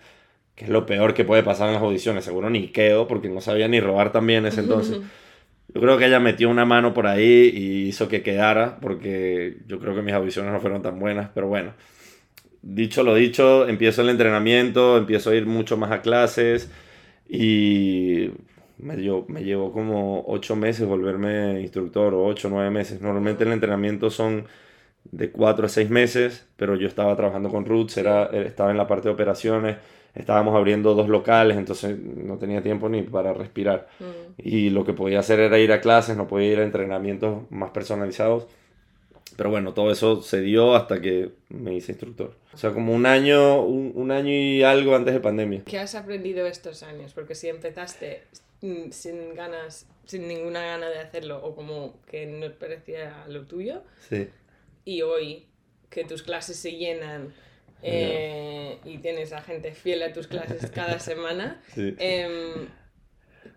que 0.56 0.64
es 0.64 0.70
lo 0.70 0.86
peor 0.86 1.14
que 1.14 1.24
puede 1.24 1.42
pasar 1.42 1.68
en 1.68 1.74
las 1.74 1.82
audiciones, 1.82 2.24
seguro 2.24 2.50
ni 2.50 2.68
quedo 2.68 3.06
porque 3.08 3.28
no 3.28 3.40
sabía 3.40 3.66
ni 3.68 3.80
robar 3.80 4.12
también 4.12 4.40
en 4.40 4.46
ese 4.46 4.60
entonces. 4.60 4.98
Yo 5.72 5.80
creo 5.80 5.98
que 5.98 6.06
ella 6.06 6.18
metió 6.20 6.48
una 6.50 6.64
mano 6.64 6.92
por 6.94 7.06
ahí 7.06 7.50
y 7.54 7.86
hizo 7.88 8.08
que 8.08 8.22
quedara, 8.22 8.78
porque 8.80 9.58
yo 9.66 9.78
creo 9.78 9.94
que 9.94 10.02
mis 10.02 10.14
audiciones 10.14 10.52
no 10.52 10.60
fueron 10.60 10.82
tan 10.82 10.98
buenas, 10.98 11.30
pero 11.34 11.46
bueno. 11.48 11.74
Dicho 12.62 13.02
lo 13.04 13.14
dicho, 13.14 13.68
empiezo 13.68 14.02
el 14.02 14.10
entrenamiento, 14.10 14.98
empiezo 14.98 15.30
a 15.30 15.34
ir 15.36 15.46
mucho 15.46 15.76
más 15.78 15.92
a 15.92 16.02
clases 16.02 16.70
y 17.28 18.30
me, 18.78 18.96
dio- 18.96 19.26
me 19.28 19.44
llevó 19.44 19.72
como 19.72 20.24
ocho 20.28 20.56
meses 20.56 20.86
volverme 20.88 21.60
instructor 21.62 22.14
o 22.14 22.24
ocho, 22.26 22.48
nueve 22.50 22.70
meses. 22.70 23.00
Normalmente 23.02 23.44
el 23.44 23.52
entrenamiento 23.52 24.10
son 24.10 24.46
de 25.04 25.30
cuatro 25.30 25.66
a 25.66 25.68
seis 25.68 25.90
meses, 25.90 26.46
pero 26.56 26.76
yo 26.76 26.86
estaba 26.88 27.16
trabajando 27.16 27.48
con 27.50 27.64
Roots, 27.66 27.96
era, 27.98 28.26
estaba 28.26 28.70
en 28.70 28.76
la 28.78 28.86
parte 28.86 29.08
de 29.08 29.14
operaciones, 29.14 29.76
estábamos 30.14 30.56
abriendo 30.56 30.94
dos 30.94 31.08
locales, 31.08 31.56
entonces 31.56 31.98
no 31.98 32.38
tenía 32.38 32.62
tiempo 32.62 32.88
ni 32.88 33.02
para 33.02 33.32
respirar. 33.32 33.88
Mm. 33.98 34.32
Y 34.38 34.70
lo 34.70 34.84
que 34.84 34.92
podía 34.92 35.20
hacer 35.20 35.40
era 35.40 35.58
ir 35.58 35.72
a 35.72 35.80
clases, 35.80 36.16
no 36.16 36.26
podía 36.26 36.52
ir 36.52 36.58
a 36.60 36.64
entrenamientos 36.64 37.50
más 37.50 37.70
personalizados. 37.70 38.46
Pero 39.36 39.50
bueno, 39.50 39.72
todo 39.72 39.90
eso 39.90 40.22
se 40.22 40.40
dio 40.40 40.74
hasta 40.74 41.00
que 41.00 41.30
me 41.48 41.74
hice 41.74 41.92
instructor. 41.92 42.34
O 42.52 42.56
sea, 42.56 42.72
como 42.72 42.92
un 42.92 43.06
año, 43.06 43.62
un, 43.62 44.10
año 44.10 44.30
y 44.30 44.62
algo 44.62 44.94
antes 44.94 45.14
de 45.14 45.20
pandemia. 45.20 45.62
¿Qué 45.64 45.78
has 45.78 45.94
aprendido 45.94 46.46
estos 46.46 46.82
años? 46.82 47.14
Porque 47.14 47.34
si 47.34 47.48
empezaste 47.48 48.24
mm, 48.60 48.90
sin 48.90 49.34
ganas, 49.34 49.86
sin 50.04 50.26
ninguna 50.26 50.60
gana 50.64 50.90
de 50.90 50.98
hacerlo, 50.98 51.40
o 51.42 51.54
como 51.54 51.94
que 52.06 52.26
no 52.26 52.50
parecía 52.52 53.24
lo 53.28 53.42
tuyo, 53.42 53.82
sí. 54.08 54.28
y 54.84 55.02
hoy 55.02 55.46
que 55.88 56.04
tus 56.04 56.22
clases 56.22 56.56
se 56.56 56.72
llenan 56.72 57.32
eh, 57.82 58.78
y 58.84 58.98
tienes 58.98 59.32
a 59.32 59.40
gente 59.40 59.72
fiel 59.72 60.02
a 60.02 60.12
tus 60.12 60.26
clases 60.26 60.70
cada 60.70 60.98
semana, 61.00 61.60
em, 61.76 62.68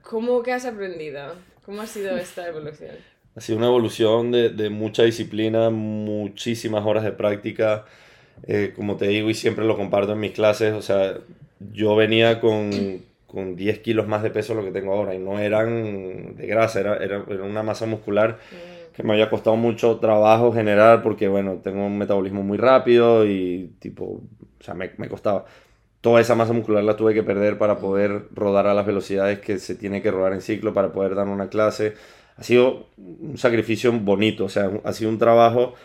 ¿cómo 0.02 0.44
que 0.44 0.52
has 0.52 0.66
aprendido? 0.66 1.36
¿Cómo 1.66 1.82
ha 1.82 1.88
sido 1.88 2.16
esta 2.18 2.48
evolución? 2.48 2.96
Ha 3.36 3.42
sido 3.42 3.58
una 3.58 3.68
evolución 3.68 4.32
de, 4.32 4.50
de 4.50 4.70
mucha 4.70 5.04
disciplina, 5.04 5.70
muchísimas 5.70 6.86
horas 6.86 7.04
de 7.04 7.12
práctica. 7.12 7.86
Eh, 8.48 8.74
como 8.76 8.98
te 8.98 9.08
digo 9.08 9.30
y 9.30 9.34
siempre 9.34 9.64
lo 9.64 9.78
comparto 9.78 10.14
en 10.14 10.20
mis 10.20 10.32
clases, 10.32 10.74
o 10.74 10.82
sea, 10.82 11.18
yo 11.72 11.96
venía 11.96 12.42
con, 12.42 13.02
con 13.28 13.56
10 13.56 13.80
kilos 13.80 14.08
más 14.08 14.24
de 14.24 14.32
peso 14.32 14.54
de 14.54 14.62
lo 14.62 14.66
que 14.66 14.78
tengo 14.78 14.94
ahora 14.94 15.16
y 15.16 15.20
no 15.20 15.40
eran 15.40 16.36
de 16.36 16.48
grasa, 16.48 16.80
era, 16.80 16.98
era, 16.98 17.24
era 17.30 17.44
una 17.44 17.64
masa 17.64 17.86
muscular 17.86 18.40
mm. 18.52 18.73
Que 18.94 19.04
me 19.04 19.14
había 19.14 19.30
costado 19.30 19.56
mucho 19.56 19.98
trabajo 19.98 20.54
generar 20.54 21.02
porque, 21.04 21.28
bueno, 21.28 21.60
tengo 21.64 21.86
un 21.86 21.98
metabolismo 21.98 22.44
muy 22.44 22.58
rápido 22.58 23.26
y 23.26 23.74
tipo, 23.80 24.22
o 24.60 24.64
sea, 24.64 24.74
me, 24.74 24.92
me 24.98 25.10
costaba. 25.10 25.46
Toda 26.02 26.20
esa 26.22 26.36
masa 26.36 26.54
muscular 26.54 26.84
la 26.84 26.98
tuve 26.98 27.14
que 27.14 27.24
perder 27.24 27.58
para 27.58 27.78
poder 27.78 28.28
rodar 28.34 28.68
a 28.68 28.74
las 28.74 28.86
velocidades 28.86 29.40
que 29.40 29.58
se 29.58 29.76
tiene 29.76 30.02
que 30.02 30.12
rodar 30.12 30.34
en 30.34 30.42
ciclo, 30.42 30.74
para 30.74 30.92
poder 30.92 31.16
dar 31.16 31.28
una 31.28 31.50
clase 31.50 31.94
ha 32.38 32.44
sido 32.44 32.88
un 32.98 33.38
sacrificio 33.38 33.92
bonito, 33.92 34.46
o 34.46 34.50
sea, 34.50 34.70
ha 34.84 34.94
sido 34.94 35.10
un 35.10 35.20
trabajo 35.20 35.76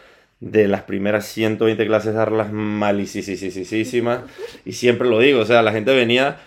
de 0.40 0.68
las 0.68 0.82
primeras 0.82 1.26
120 1.26 1.84
clases 1.86 2.14
darlas 2.14 2.52
malísimas 2.52 4.20
y 4.64 4.72
siempre 4.72 5.08
lo 5.08 5.18
digo, 5.18 5.40
o 5.40 5.44
sea, 5.44 5.62
la 5.62 5.72
gente 5.72 5.94
venía 5.94 6.38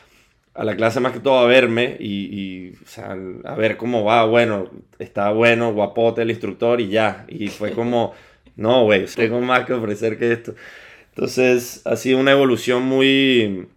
a 0.54 0.64
la 0.64 0.76
clase 0.76 1.00
más 1.00 1.14
que 1.14 1.20
todo 1.20 1.40
a 1.40 1.46
verme 1.46 1.98
y, 2.00 2.74
o 2.84 2.88
sea, 2.88 3.18
a 3.46 3.56
ver 3.56 3.78
cómo 3.78 4.04
va, 4.04 4.26
bueno, 4.26 4.70
está 5.00 5.32
bueno, 5.32 5.74
guapote 5.74 6.22
el 6.22 6.32
instructor 6.32 6.82
y 6.82 6.90
ya, 6.90 7.26
y 7.28 7.48
fue 7.48 7.72
como, 7.74 8.14
no, 8.56 8.84
güey, 8.84 9.06
tengo 9.06 9.40
más 9.42 9.66
que 9.66 9.74
ofrecer 9.74 10.18
que 10.18 10.32
esto. 10.32 10.56
Entonces, 11.10 11.82
ha 11.86 11.96
sido 11.96 12.20
una 12.20 12.32
evolución 12.32 12.84
muy, 12.84 13.68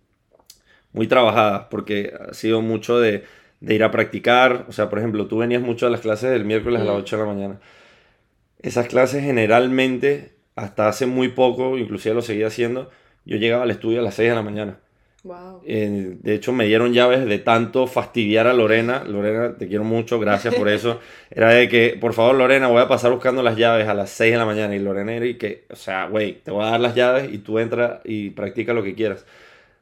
muy 0.93 1.07
trabajada, 1.07 1.69
porque 1.69 2.13
ha 2.29 2.35
sido 2.35 2.63
mucho 2.63 3.01
de 3.01 3.25
de 3.65 3.75
ir 3.75 3.85
a 3.85 3.91
practicar. 3.91 4.67
O 4.69 4.73
sea, 4.73 4.89
por 4.89 4.99
ejemplo, 4.99 5.27
tú 5.27 5.39
venías 5.39 5.63
mucho 5.63 5.87
a 5.87 5.91
las 5.91 6.01
clases 6.01 6.31
del 6.31 6.45
miércoles 6.45 6.81
a 6.81 6.85
las 6.85 6.97
8 6.97 7.17
de 7.17 7.23
la 7.23 7.29
mañana. 7.29 7.61
Esas 8.61 8.89
clases 8.89 9.23
generalmente, 9.23 10.35
hasta 10.57 10.89
hace 10.89 11.07
muy 11.07 11.29
poco, 11.29 11.79
inclusive 11.79 12.15
lo 12.15 12.23
seguía 12.23 12.49
haciendo, 12.49 12.91
yo 13.25 13.37
llegaba 13.37 13.65
al 13.65 13.71
estudio 13.71 14.01
a 14.01 14.03
las 14.03 14.15
6 14.15 14.31
de 14.31 14.35
la 14.35 14.43
mañana. 14.43 14.79
Wow. 15.25 15.63
Eh, 15.65 16.19
de 16.21 16.35
hecho, 16.35 16.53
me 16.53 16.67
dieron 16.67 16.93
llaves 16.93 17.25
de 17.25 17.39
tanto 17.39 17.87
fastidiar 17.87 18.47
a 18.47 18.53
Lorena. 18.53 19.05
Lorena, 19.05 19.57
te 19.57 19.67
quiero 19.69 19.83
mucho, 19.83 20.21
gracias 20.21 20.55
por 20.55 20.69
eso. 20.69 21.01
Era 21.31 21.49
de 21.49 21.67
que, 21.67 21.97
por 21.99 22.13
favor, 22.13 22.35
Lorena, 22.35 22.69
voy 22.69 22.83
a 22.83 22.89
pasar 22.89 23.11
buscando 23.11 23.43
las 23.43 23.57
llaves 23.57 23.89
a 23.89 23.95
las 23.95 24.11
6 24.11 24.33
de 24.33 24.39
la 24.39 24.45
mañana. 24.45 24.77
Y 24.77 24.81
Lorena 24.81 25.15
era 25.15 25.25
y 25.25 25.35
que, 25.35 25.65
o 25.71 25.77
sea, 25.77 26.09
güey, 26.09 26.43
te 26.43 26.51
voy 26.51 26.63
a 26.65 26.71
dar 26.71 26.81
las 26.81 26.95
llaves 26.95 27.33
y 27.33 27.39
tú 27.39 27.59
entra 27.59 28.03
y 28.05 28.31
practica 28.31 28.75
lo 28.75 28.83
que 28.83 28.95
quieras. 28.95 29.25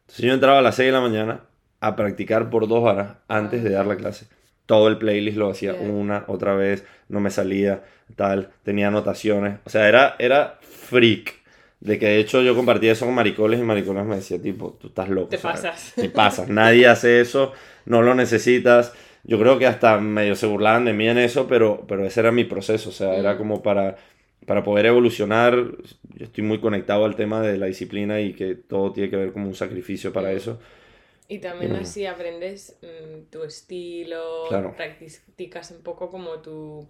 Entonces 0.03 0.25
yo 0.25 0.33
entraba 0.33 0.61
a 0.61 0.63
las 0.63 0.77
6 0.77 0.87
de 0.87 0.93
la 0.93 1.01
mañana, 1.01 1.41
a 1.81 1.97
practicar 1.97 2.49
por 2.49 2.69
dos 2.69 2.85
horas 2.85 3.17
antes 3.27 3.65
de 3.65 3.71
dar 3.71 3.87
la 3.87 3.97
clase. 3.97 4.27
Todo 4.67 4.87
el 4.87 4.97
playlist 4.97 5.37
lo 5.37 5.51
hacía 5.51 5.75
una, 5.75 6.25
otra 6.29 6.55
vez, 6.55 6.85
no 7.09 7.19
me 7.19 7.31
salía, 7.31 7.83
tal, 8.15 8.51
tenía 8.63 8.89
anotaciones. 8.89 9.59
O 9.65 9.71
sea, 9.71 9.89
era, 9.89 10.15
era 10.21 10.59
freak. 10.61 11.42
De 11.83 11.99
que 11.99 12.07
de 12.07 12.21
hecho 12.21 12.43
yo 12.43 12.55
compartía 12.55 12.93
eso 12.93 13.07
con 13.07 13.15
maricoles 13.17 13.59
y 13.59 13.65
maricoles 13.65 14.05
me 14.05 14.15
decía 14.15 14.41
tipo, 14.41 14.79
tú 14.81 14.87
estás 14.87 15.09
loco. 15.09 15.31
Te 15.31 15.39
pasas. 15.39 15.93
Te 15.97 16.09
pasas. 16.11 16.49
Nadie 16.49 16.87
hace 16.89 17.21
eso, 17.21 17.53
no 17.87 18.03
lo 18.03 18.15
necesitas. 18.15 18.93
Yo 19.25 19.37
creo 19.41 19.59
que 19.59 19.67
hasta 19.67 19.99
medio 19.99 20.37
se 20.37 20.47
burlaban 20.47 20.85
de 20.85 20.93
mí 20.93 21.09
en 21.09 21.19
eso, 21.19 21.49
pero, 21.49 21.85
pero 21.89 22.07
ese 22.07 22.21
era 22.21 22.31
mi 22.31 22.45
proceso. 22.45 22.91
O 22.91 22.93
sea, 22.93 23.17
era 23.17 23.35
mm. 23.35 23.39
como 23.39 23.63
para, 23.65 23.97
para 24.47 24.63
poder 24.63 24.87
evolucionar. 24.87 25.57
Yo 25.57 26.25
estoy 26.25 26.45
muy 26.45 26.61
conectado 26.61 27.05
al 27.05 27.17
tema 27.17 27.43
de 27.43 27.59
la 27.59 27.67
disciplina 27.67 28.21
y 28.21 28.33
que 28.33 28.55
todo 28.55 28.93
tiene 28.93 29.11
que 29.11 29.17
ver 29.17 29.33
como 29.33 29.49
un 29.49 29.57
sacrificio 29.57 30.13
para 30.13 30.29
mm. 30.29 30.37
eso. 30.37 30.61
Y 31.27 31.39
también 31.39 31.75
así 31.75 32.07
aprendes 32.07 32.79
mm, 32.83 33.31
tu 33.31 33.43
estilo, 33.43 34.45
practicas 34.77 35.73
un 35.73 35.83
poco 35.83 36.11
como 36.11 36.39
tu, 36.43 36.87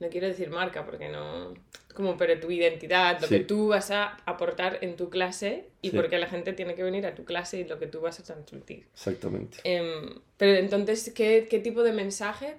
no 0.00 0.08
quiero 0.08 0.26
decir 0.26 0.50
marca 0.50 0.84
porque 0.84 1.08
no, 1.08 1.54
como 1.94 2.16
pero 2.16 2.38
tu 2.40 2.50
identidad, 2.50 3.20
lo 3.20 3.28
que 3.28 3.40
tú 3.40 3.68
vas 3.68 3.90
a 3.90 4.16
aportar 4.26 4.78
en 4.82 4.96
tu 4.96 5.10
clase 5.10 5.68
y 5.82 5.90
porque 5.90 6.18
la 6.18 6.26
gente 6.26 6.52
tiene 6.52 6.74
que 6.74 6.82
venir 6.82 7.06
a 7.06 7.14
tu 7.14 7.24
clase 7.24 7.60
y 7.60 7.64
lo 7.64 7.78
que 7.78 7.86
tú 7.86 8.00
vas 8.00 8.18
a 8.20 8.22
transmitir. 8.22 8.86
Exactamente. 8.92 9.58
Em, 9.64 10.18
pero 10.36 10.58
entonces, 10.58 11.12
¿qué, 11.14 11.46
¿qué, 11.48 11.58
tipo 11.58 11.82
de 11.82 11.92
mensaje 11.92 12.56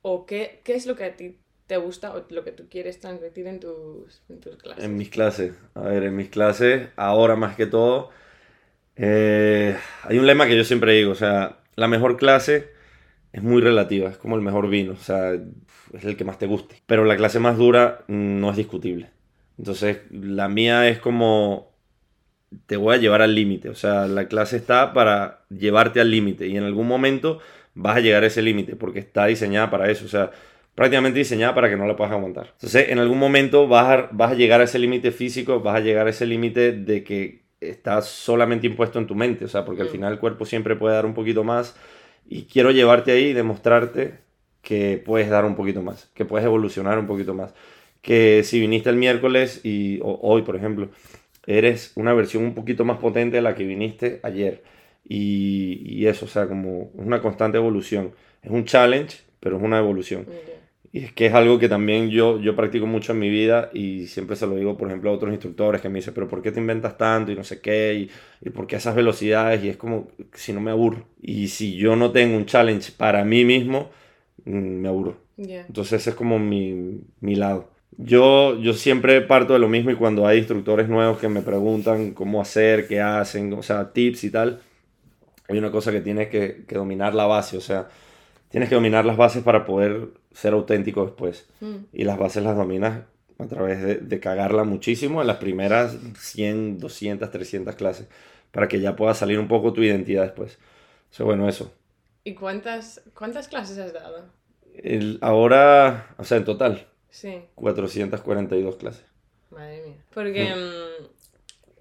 o 0.00 0.26
qué, 0.26 0.60
qué 0.64 0.74
es 0.74 0.86
lo 0.86 0.96
que 0.96 1.04
a 1.04 1.16
ti 1.16 1.38
te 1.66 1.76
gusta 1.76 2.14
o 2.14 2.24
lo 2.28 2.44
que 2.44 2.52
tú 2.52 2.68
quieres 2.68 2.98
transmitir 3.00 3.46
en 3.46 3.60
tus, 3.60 4.22
en 4.28 4.40
tus 4.40 4.56
clases? 4.56 4.84
En 4.84 4.96
mis 4.96 5.10
clases, 5.10 5.52
a 5.74 5.82
ver, 5.82 6.04
en 6.04 6.16
mis 6.16 6.30
clases, 6.30 6.88
ahora 6.96 7.36
más 7.36 7.56
que 7.56 7.66
todo 7.66 8.10
eh, 8.96 9.76
hay 10.02 10.18
un 10.18 10.26
lema 10.26 10.46
que 10.46 10.56
yo 10.56 10.64
siempre 10.64 10.92
digo, 10.92 11.12
o 11.12 11.16
sea, 11.16 11.58
la 11.76 11.88
mejor 11.88 12.16
clase 12.16 12.71
es 13.32 13.42
muy 13.42 13.62
relativa, 13.62 14.10
es 14.10 14.18
como 14.18 14.36
el 14.36 14.42
mejor 14.42 14.68
vino, 14.68 14.92
o 14.92 14.96
sea, 14.96 15.32
es 15.32 16.04
el 16.04 16.16
que 16.16 16.24
más 16.24 16.38
te 16.38 16.46
guste. 16.46 16.76
Pero 16.86 17.04
la 17.04 17.16
clase 17.16 17.38
más 17.38 17.56
dura 17.56 18.04
no 18.08 18.50
es 18.50 18.56
discutible. 18.56 19.10
Entonces, 19.58 20.00
la 20.10 20.48
mía 20.48 20.88
es 20.88 20.98
como, 20.98 21.72
te 22.66 22.76
voy 22.76 22.94
a 22.94 22.98
llevar 22.98 23.22
al 23.22 23.34
límite, 23.34 23.68
o 23.68 23.74
sea, 23.74 24.06
la 24.06 24.28
clase 24.28 24.56
está 24.56 24.92
para 24.92 25.44
llevarte 25.48 26.00
al 26.00 26.10
límite 26.10 26.46
y 26.46 26.56
en 26.56 26.64
algún 26.64 26.86
momento 26.86 27.38
vas 27.74 27.96
a 27.96 28.00
llegar 28.00 28.22
a 28.24 28.26
ese 28.26 28.42
límite 28.42 28.76
porque 28.76 28.98
está 28.98 29.26
diseñada 29.26 29.70
para 29.70 29.90
eso, 29.90 30.04
o 30.04 30.08
sea, 30.08 30.30
prácticamente 30.74 31.18
diseñada 31.18 31.54
para 31.54 31.70
que 31.70 31.76
no 31.76 31.86
la 31.86 31.96
puedas 31.96 32.12
aguantar. 32.12 32.48
Entonces, 32.54 32.88
en 32.90 32.98
algún 32.98 33.18
momento 33.18 33.66
vas 33.66 33.86
a, 33.86 34.08
vas 34.12 34.32
a 34.32 34.34
llegar 34.34 34.60
a 34.60 34.64
ese 34.64 34.78
límite 34.78 35.10
físico, 35.10 35.60
vas 35.60 35.76
a 35.76 35.80
llegar 35.80 36.06
a 36.06 36.10
ese 36.10 36.26
límite 36.26 36.72
de 36.72 37.04
que 37.04 37.42
está 37.60 38.02
solamente 38.02 38.66
impuesto 38.66 38.98
en 38.98 39.06
tu 39.06 39.14
mente, 39.14 39.44
o 39.44 39.48
sea, 39.48 39.64
porque 39.64 39.82
al 39.82 39.88
final 39.88 40.12
el 40.12 40.18
cuerpo 40.18 40.44
siempre 40.44 40.76
puede 40.76 40.94
dar 40.94 41.06
un 41.06 41.14
poquito 41.14 41.44
más 41.44 41.76
y 42.28 42.44
quiero 42.44 42.70
llevarte 42.70 43.12
ahí 43.12 43.26
y 43.26 43.32
demostrarte 43.32 44.14
que 44.62 45.02
puedes 45.04 45.28
dar 45.28 45.44
un 45.44 45.56
poquito 45.56 45.82
más, 45.82 46.10
que 46.14 46.24
puedes 46.24 46.46
evolucionar 46.46 46.98
un 46.98 47.06
poquito 47.06 47.34
más, 47.34 47.54
que 48.00 48.42
si 48.44 48.60
viniste 48.60 48.90
el 48.90 48.96
miércoles 48.96 49.60
y 49.64 50.00
hoy, 50.02 50.42
por 50.42 50.56
ejemplo, 50.56 50.88
eres 51.46 51.92
una 51.96 52.14
versión 52.14 52.44
un 52.44 52.54
poquito 52.54 52.84
más 52.84 52.98
potente 52.98 53.36
de 53.36 53.42
la 53.42 53.54
que 53.54 53.64
viniste 53.64 54.20
ayer. 54.22 54.62
Y, 55.04 55.82
y 55.84 56.06
eso, 56.06 56.26
o 56.26 56.28
sea, 56.28 56.46
como 56.46 56.90
una 56.94 57.20
constante 57.20 57.58
evolución, 57.58 58.12
es 58.42 58.50
un 58.50 58.64
challenge, 58.64 59.18
pero 59.40 59.56
es 59.56 59.62
una 59.62 59.78
evolución. 59.78 60.26
Y 60.94 61.04
es 61.04 61.12
que 61.12 61.24
es 61.24 61.32
algo 61.32 61.58
que 61.58 61.70
también 61.70 62.10
yo, 62.10 62.38
yo 62.38 62.54
practico 62.54 62.86
mucho 62.86 63.12
en 63.12 63.18
mi 63.18 63.30
vida 63.30 63.70
y 63.72 64.06
siempre 64.08 64.36
se 64.36 64.46
lo 64.46 64.56
digo, 64.56 64.76
por 64.76 64.88
ejemplo, 64.88 65.08
a 65.08 65.14
otros 65.14 65.32
instructores 65.32 65.80
que 65.80 65.88
me 65.88 66.00
dicen, 66.00 66.12
pero 66.12 66.28
¿por 66.28 66.42
qué 66.42 66.52
te 66.52 66.60
inventas 66.60 66.98
tanto 66.98 67.32
y 67.32 67.34
no 67.34 67.44
sé 67.44 67.62
qué? 67.62 67.94
Y, 67.94 68.46
y 68.46 68.50
por 68.50 68.66
qué 68.66 68.76
esas 68.76 68.94
velocidades? 68.94 69.64
Y 69.64 69.70
es 69.70 69.78
como, 69.78 70.08
si 70.34 70.52
no 70.52 70.60
me 70.60 70.70
aburro. 70.70 71.06
Y 71.22 71.48
si 71.48 71.76
yo 71.76 71.96
no 71.96 72.12
tengo 72.12 72.36
un 72.36 72.44
challenge 72.44 72.92
para 72.92 73.24
mí 73.24 73.42
mismo, 73.46 73.90
mm, 74.44 74.50
me 74.52 74.88
aburro. 74.88 75.16
Entonces 75.38 76.02
ese 76.02 76.10
es 76.10 76.16
como 76.16 76.38
mi, 76.38 77.00
mi 77.20 77.36
lado. 77.36 77.70
Yo, 77.96 78.58
yo 78.60 78.74
siempre 78.74 79.22
parto 79.22 79.54
de 79.54 79.58
lo 79.60 79.68
mismo 79.68 79.90
y 79.90 79.96
cuando 79.96 80.26
hay 80.26 80.38
instructores 80.38 80.88
nuevos 80.88 81.18
que 81.18 81.28
me 81.28 81.40
preguntan 81.40 82.12
cómo 82.12 82.40
hacer, 82.40 82.86
qué 82.86 83.00
hacen, 83.00 83.52
o 83.54 83.62
sea, 83.62 83.92
tips 83.92 84.24
y 84.24 84.30
tal, 84.30 84.60
hay 85.48 85.58
una 85.58 85.70
cosa 85.70 85.90
que 85.92 86.00
tienes 86.00 86.28
que, 86.28 86.64
que 86.66 86.74
dominar 86.76 87.14
la 87.14 87.26
base, 87.26 87.56
o 87.56 87.60
sea, 87.60 87.88
tienes 88.50 88.68
que 88.68 88.74
dominar 88.74 89.04
las 89.04 89.16
bases 89.16 89.42
para 89.42 89.64
poder 89.64 90.21
ser 90.32 90.52
auténtico 90.52 91.04
después. 91.04 91.48
Mm. 91.60 91.76
Y 91.92 92.04
las 92.04 92.18
bases 92.18 92.42
las 92.42 92.56
dominas 92.56 93.02
a 93.38 93.46
través 93.46 93.82
de, 93.82 93.96
de, 93.96 94.20
cagarla 94.20 94.64
muchísimo 94.64 95.20
en 95.20 95.26
las 95.26 95.38
primeras 95.38 95.96
100, 96.18 96.78
200, 96.78 97.30
300 97.30 97.74
clases, 97.74 98.08
para 98.50 98.68
que 98.68 98.80
ya 98.80 98.94
pueda 98.94 99.14
salir 99.14 99.38
un 99.38 99.48
poco 99.48 99.72
tu 99.72 99.82
identidad 99.82 100.22
después. 100.22 100.58
O 101.10 101.14
sea, 101.14 101.26
bueno, 101.26 101.48
eso. 101.48 101.72
¿Y 102.24 102.34
cuántas, 102.34 103.02
cuántas 103.14 103.48
clases 103.48 103.78
has 103.78 103.92
dado? 103.92 104.26
El, 104.74 105.18
ahora, 105.20 106.14
o 106.18 106.24
sea, 106.24 106.38
en 106.38 106.44
total. 106.44 106.86
Sí. 107.10 107.42
442 107.56 108.76
clases. 108.76 109.04
Madre 109.50 109.82
mía. 109.86 110.04
Porque 110.14 110.54
mm, 110.54 111.04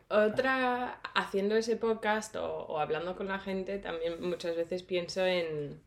otra, 0.10 1.00
haciendo 1.14 1.56
ese 1.56 1.78
podcast 1.78 2.36
o, 2.36 2.66
o 2.66 2.80
hablando 2.80 3.16
con 3.16 3.28
la 3.28 3.40
gente, 3.40 3.78
también 3.78 4.22
muchas 4.22 4.56
veces 4.56 4.84
pienso 4.84 5.26
en 5.26 5.80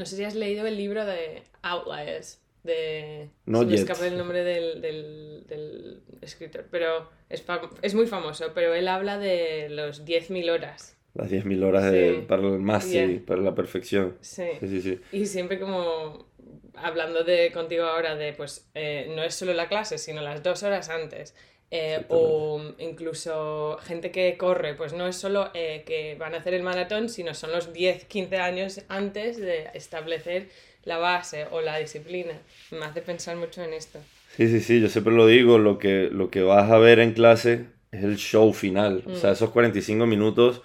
no 0.00 0.06
sé 0.06 0.16
si 0.16 0.24
has 0.24 0.34
leído 0.34 0.66
el 0.66 0.76
libro 0.76 1.04
de 1.06 1.42
Outliers 1.62 2.40
de... 2.64 3.28
Se 3.46 3.50
me 3.66 3.74
escapa 3.74 4.06
el 4.06 4.18
nombre 4.18 4.42
del, 4.42 4.80
del, 4.82 5.44
del 5.46 6.02
escritor, 6.20 6.66
pero 6.70 7.08
es, 7.28 7.44
es 7.82 7.94
muy 7.94 8.06
famoso, 8.06 8.52
pero 8.54 8.74
él 8.74 8.88
habla 8.88 9.18
de 9.18 9.68
los 9.70 10.04
10.000 10.04 10.50
horas. 10.50 10.96
Las 11.14 11.30
10.000 11.30 11.64
horas 11.64 11.90
de, 11.92 12.14
Sí. 12.16 12.24
para 12.26 12.42
el 12.42 12.58
máster, 12.58 13.08
Yeah. 13.10 13.26
para 13.26 13.40
la 13.42 13.54
perfección. 13.54 14.16
Sí. 14.20 14.44
Sí, 14.60 14.68
sí, 14.68 14.80
sí. 14.82 15.00
Y 15.12 15.26
siempre 15.26 15.58
como 15.60 16.28
hablando 16.74 17.24
de 17.24 17.50
contigo 17.52 17.84
ahora 17.84 18.16
de 18.16 18.32
pues 18.32 18.70
eh, 18.74 19.12
no 19.14 19.22
es 19.22 19.34
solo 19.34 19.52
la 19.52 19.68
clase, 19.68 19.98
sino 19.98 20.20
las 20.22 20.42
dos 20.42 20.62
horas 20.62 20.88
antes. 20.88 21.34
Eh, 21.72 22.04
o 22.08 22.60
incluso 22.78 23.78
gente 23.84 24.10
que 24.10 24.36
corre, 24.36 24.74
pues 24.74 24.92
no 24.92 25.06
es 25.06 25.14
solo 25.14 25.50
eh, 25.54 25.84
que 25.86 26.16
van 26.18 26.34
a 26.34 26.38
hacer 26.38 26.54
el 26.54 26.64
maratón, 26.64 27.08
sino 27.08 27.32
son 27.32 27.52
los 27.52 27.72
10, 27.72 28.06
15 28.06 28.38
años 28.38 28.80
antes 28.88 29.36
de 29.36 29.68
establecer 29.74 30.48
la 30.84 30.98
base 30.98 31.46
o 31.52 31.60
la 31.60 31.78
disciplina. 31.78 32.32
Me 32.72 32.84
hace 32.84 33.02
pensar 33.02 33.36
mucho 33.36 33.62
en 33.62 33.72
esto. 33.72 34.00
Sí, 34.36 34.48
sí, 34.48 34.60
sí, 34.60 34.80
yo 34.80 34.88
siempre 34.88 35.12
lo 35.14 35.26
digo, 35.26 35.58
lo 35.58 35.78
que, 35.78 36.08
lo 36.10 36.30
que 36.30 36.42
vas 36.42 36.70
a 36.70 36.78
ver 36.78 36.98
en 36.98 37.12
clase 37.12 37.66
es 37.92 38.02
el 38.02 38.16
show 38.16 38.52
final. 38.52 39.04
O 39.06 39.14
sea, 39.14 39.32
esos 39.32 39.50
45 39.50 40.06
minutos 40.06 40.62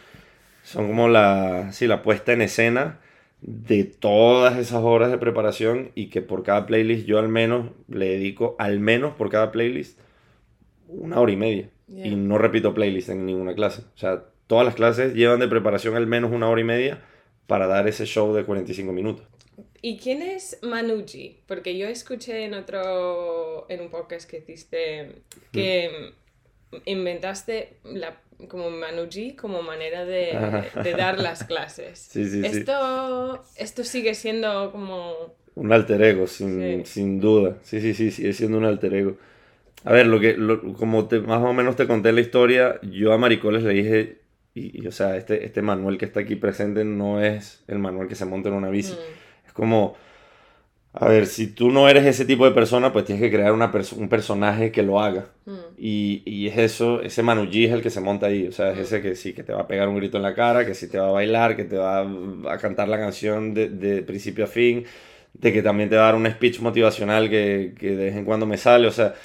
son 0.63 0.87
como 0.87 1.07
la, 1.07 1.71
sí, 1.71 1.85
la 1.85 2.01
puesta 2.01 2.33
en 2.33 2.41
escena 2.41 2.99
de 3.41 3.83
todas 3.83 4.57
esas 4.57 4.81
horas 4.81 5.11
de 5.11 5.19
preparación 5.19 5.91
y 5.93 6.09
que 6.09 6.21
por 6.21 6.41
cada 6.41 6.65
playlist 6.65 7.05
yo 7.05 7.19
al 7.19 7.29
menos 7.29 7.69
le 7.87 8.09
dedico, 8.09 8.55
al 8.57 8.79
menos 8.79 9.13
por 9.15 9.29
cada 9.29 9.51
playlist, 9.51 9.99
una 10.87 11.19
hora 11.19 11.31
y 11.31 11.37
media. 11.37 11.69
Yeah. 11.87 12.07
Y 12.07 12.15
no 12.15 12.37
repito 12.37 12.73
playlist 12.73 13.09
en 13.09 13.25
ninguna 13.25 13.53
clase. 13.53 13.81
O 13.95 13.97
sea, 13.97 14.25
todas 14.47 14.65
las 14.65 14.75
clases 14.75 15.13
llevan 15.13 15.39
de 15.39 15.47
preparación 15.47 15.95
al 15.95 16.07
menos 16.07 16.31
una 16.31 16.49
hora 16.49 16.61
y 16.61 16.65
media 16.65 17.01
para 17.47 17.67
dar 17.67 17.87
ese 17.87 18.05
show 18.05 18.33
de 18.33 18.43
45 18.43 18.91
minutos. 18.91 19.25
¿Y 19.81 19.97
quién 19.97 20.21
es 20.21 20.59
Manuji? 20.63 21.41
Porque 21.45 21.77
yo 21.77 21.87
escuché 21.87 22.43
en 22.43 22.55
otro, 22.55 23.69
en 23.69 23.81
un 23.81 23.89
podcast 23.89 24.29
que 24.29 24.39
hiciste 24.39 25.21
que 25.51 26.13
inventaste 26.85 27.77
la, 27.83 28.19
como 28.49 28.69
Manuji 28.69 29.35
como 29.35 29.61
manera 29.61 30.03
de, 30.03 30.63
de 30.83 30.91
dar 30.93 31.19
las 31.19 31.43
clases. 31.43 31.99
Sí, 32.11 32.27
sí, 32.27 32.41
sí. 32.41 32.47
esto, 32.47 33.43
esto 33.57 33.83
sigue 33.83 34.15
siendo 34.15 34.71
como... 34.71 35.35
Un 35.55 35.71
alter 35.71 36.01
ego, 36.01 36.27
sin, 36.27 36.85
sin 36.85 37.19
duda. 37.19 37.57
Sí, 37.61 37.79
sí, 37.79 37.93
sí, 37.93 38.11
sigue 38.11 38.33
siendo 38.33 38.57
un 38.57 38.65
alter 38.65 38.93
ego. 38.93 39.17
A 39.85 39.93
ver, 39.93 40.07
lo 40.07 40.19
que, 40.19 40.35
lo- 40.35 40.73
como 40.73 41.07
te, 41.07 41.21
más 41.21 41.41
o 41.43 41.53
menos 41.53 41.77
te 41.77 41.87
conté 41.87 42.11
la 42.13 42.21
historia, 42.21 42.79
yo 42.83 43.13
a 43.13 43.17
Maricoles 43.19 43.63
le 43.63 43.73
dije, 43.73 44.21
y, 44.55 44.83
y, 44.83 44.87
o 44.87 44.91
sea, 44.91 45.17
este, 45.17 45.45
este 45.45 45.61
Manuel 45.61 45.97
que 45.99 46.05
está 46.05 46.21
aquí 46.21 46.35
presente 46.35 46.85
no 46.85 47.21
es 47.23 47.63
el 47.67 47.79
Manuel 47.79 48.07
que 48.09 48.15
se 48.15 48.25
monta 48.25 48.49
en 48.49 48.55
una 48.55 48.69
bici. 48.69 48.95
mm, 48.95 49.47
Es 49.47 49.53
como, 49.53 49.95
a 50.93 51.09
ver, 51.09 51.27
si 51.27 51.47
tú 51.47 51.71
no 51.71 51.89
eres 51.89 52.05
ese 52.05 52.25
tipo 52.25 52.45
de 52.45 52.51
persona, 52.51 52.93
pues 52.93 53.05
tienes 53.05 53.21
que 53.23 53.31
crear 53.35 53.51
una 53.53 53.71
perso- 53.71 53.97
un 53.97 54.09
personaje 54.09 54.71
que 54.71 54.83
lo 54.83 55.01
haga. 55.01 55.27
mm, 55.45 55.51
Y, 55.77 56.23
y 56.25 56.47
es 56.47 56.57
eso, 56.57 57.01
ese 57.01 57.21
Manuji 57.23 57.65
es 57.65 57.73
el 57.73 57.81
que 57.81 57.89
se 57.89 58.01
monta 58.01 58.27
ahí, 58.27 58.47
o 58.47 58.51
sea, 58.53 58.71
es 58.71 58.79
ese 58.79 59.01
que 59.01 59.15
sí, 59.15 59.33
que 59.33 59.43
te 59.43 59.53
va 59.53 59.61
a 59.63 59.67
pegar 59.67 59.89
un 59.89 59.97
grito 59.97 60.17
en 60.17 60.23
la 60.23 60.33
cara, 60.35 60.65
que 60.65 60.73
sí 60.75 60.87
te 60.89 60.97
va 60.99 61.09
a 61.09 61.11
bailar, 61.11 61.55
que 61.57 61.65
te 61.65 61.77
va 61.77 61.99
a, 62.01 62.53
a 62.53 62.57
cantar 62.59 62.87
la 62.87 62.97
canción 62.97 63.53
de, 63.53 63.69
de 63.69 64.01
principio 64.03 64.45
a 64.45 64.47
fin, 64.47 64.85
de 65.33 65.51
que 65.53 65.61
también 65.61 65.89
te 65.89 65.97
va 65.97 66.03
a 66.03 66.05
dar 66.07 66.15
un 66.15 66.27
speech 66.31 66.59
motivacional 66.61 67.29
que, 67.29 67.73
que 67.77 67.89
de 67.95 68.05
vez 68.05 68.15
en 68.15 68.23
cuando 68.25 68.45
me 68.45 68.57
sale, 68.57 68.87
o 68.87 68.91
sea, 68.91 69.15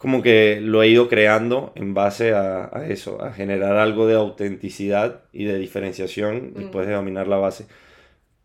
como 0.00 0.22
que 0.22 0.60
lo 0.60 0.82
he 0.82 0.88
ido 0.88 1.08
creando 1.08 1.72
en 1.76 1.94
base 1.94 2.32
a, 2.34 2.70
a 2.76 2.88
eso, 2.88 3.22
a 3.22 3.32
generar 3.32 3.76
algo 3.76 4.06
de 4.08 4.14
autenticidad 4.16 5.22
y 5.32 5.44
de 5.44 5.58
diferenciación 5.58 6.54
después 6.54 6.86
de 6.88 6.94
dominar 6.94 7.28
la 7.28 7.36
base. 7.36 7.66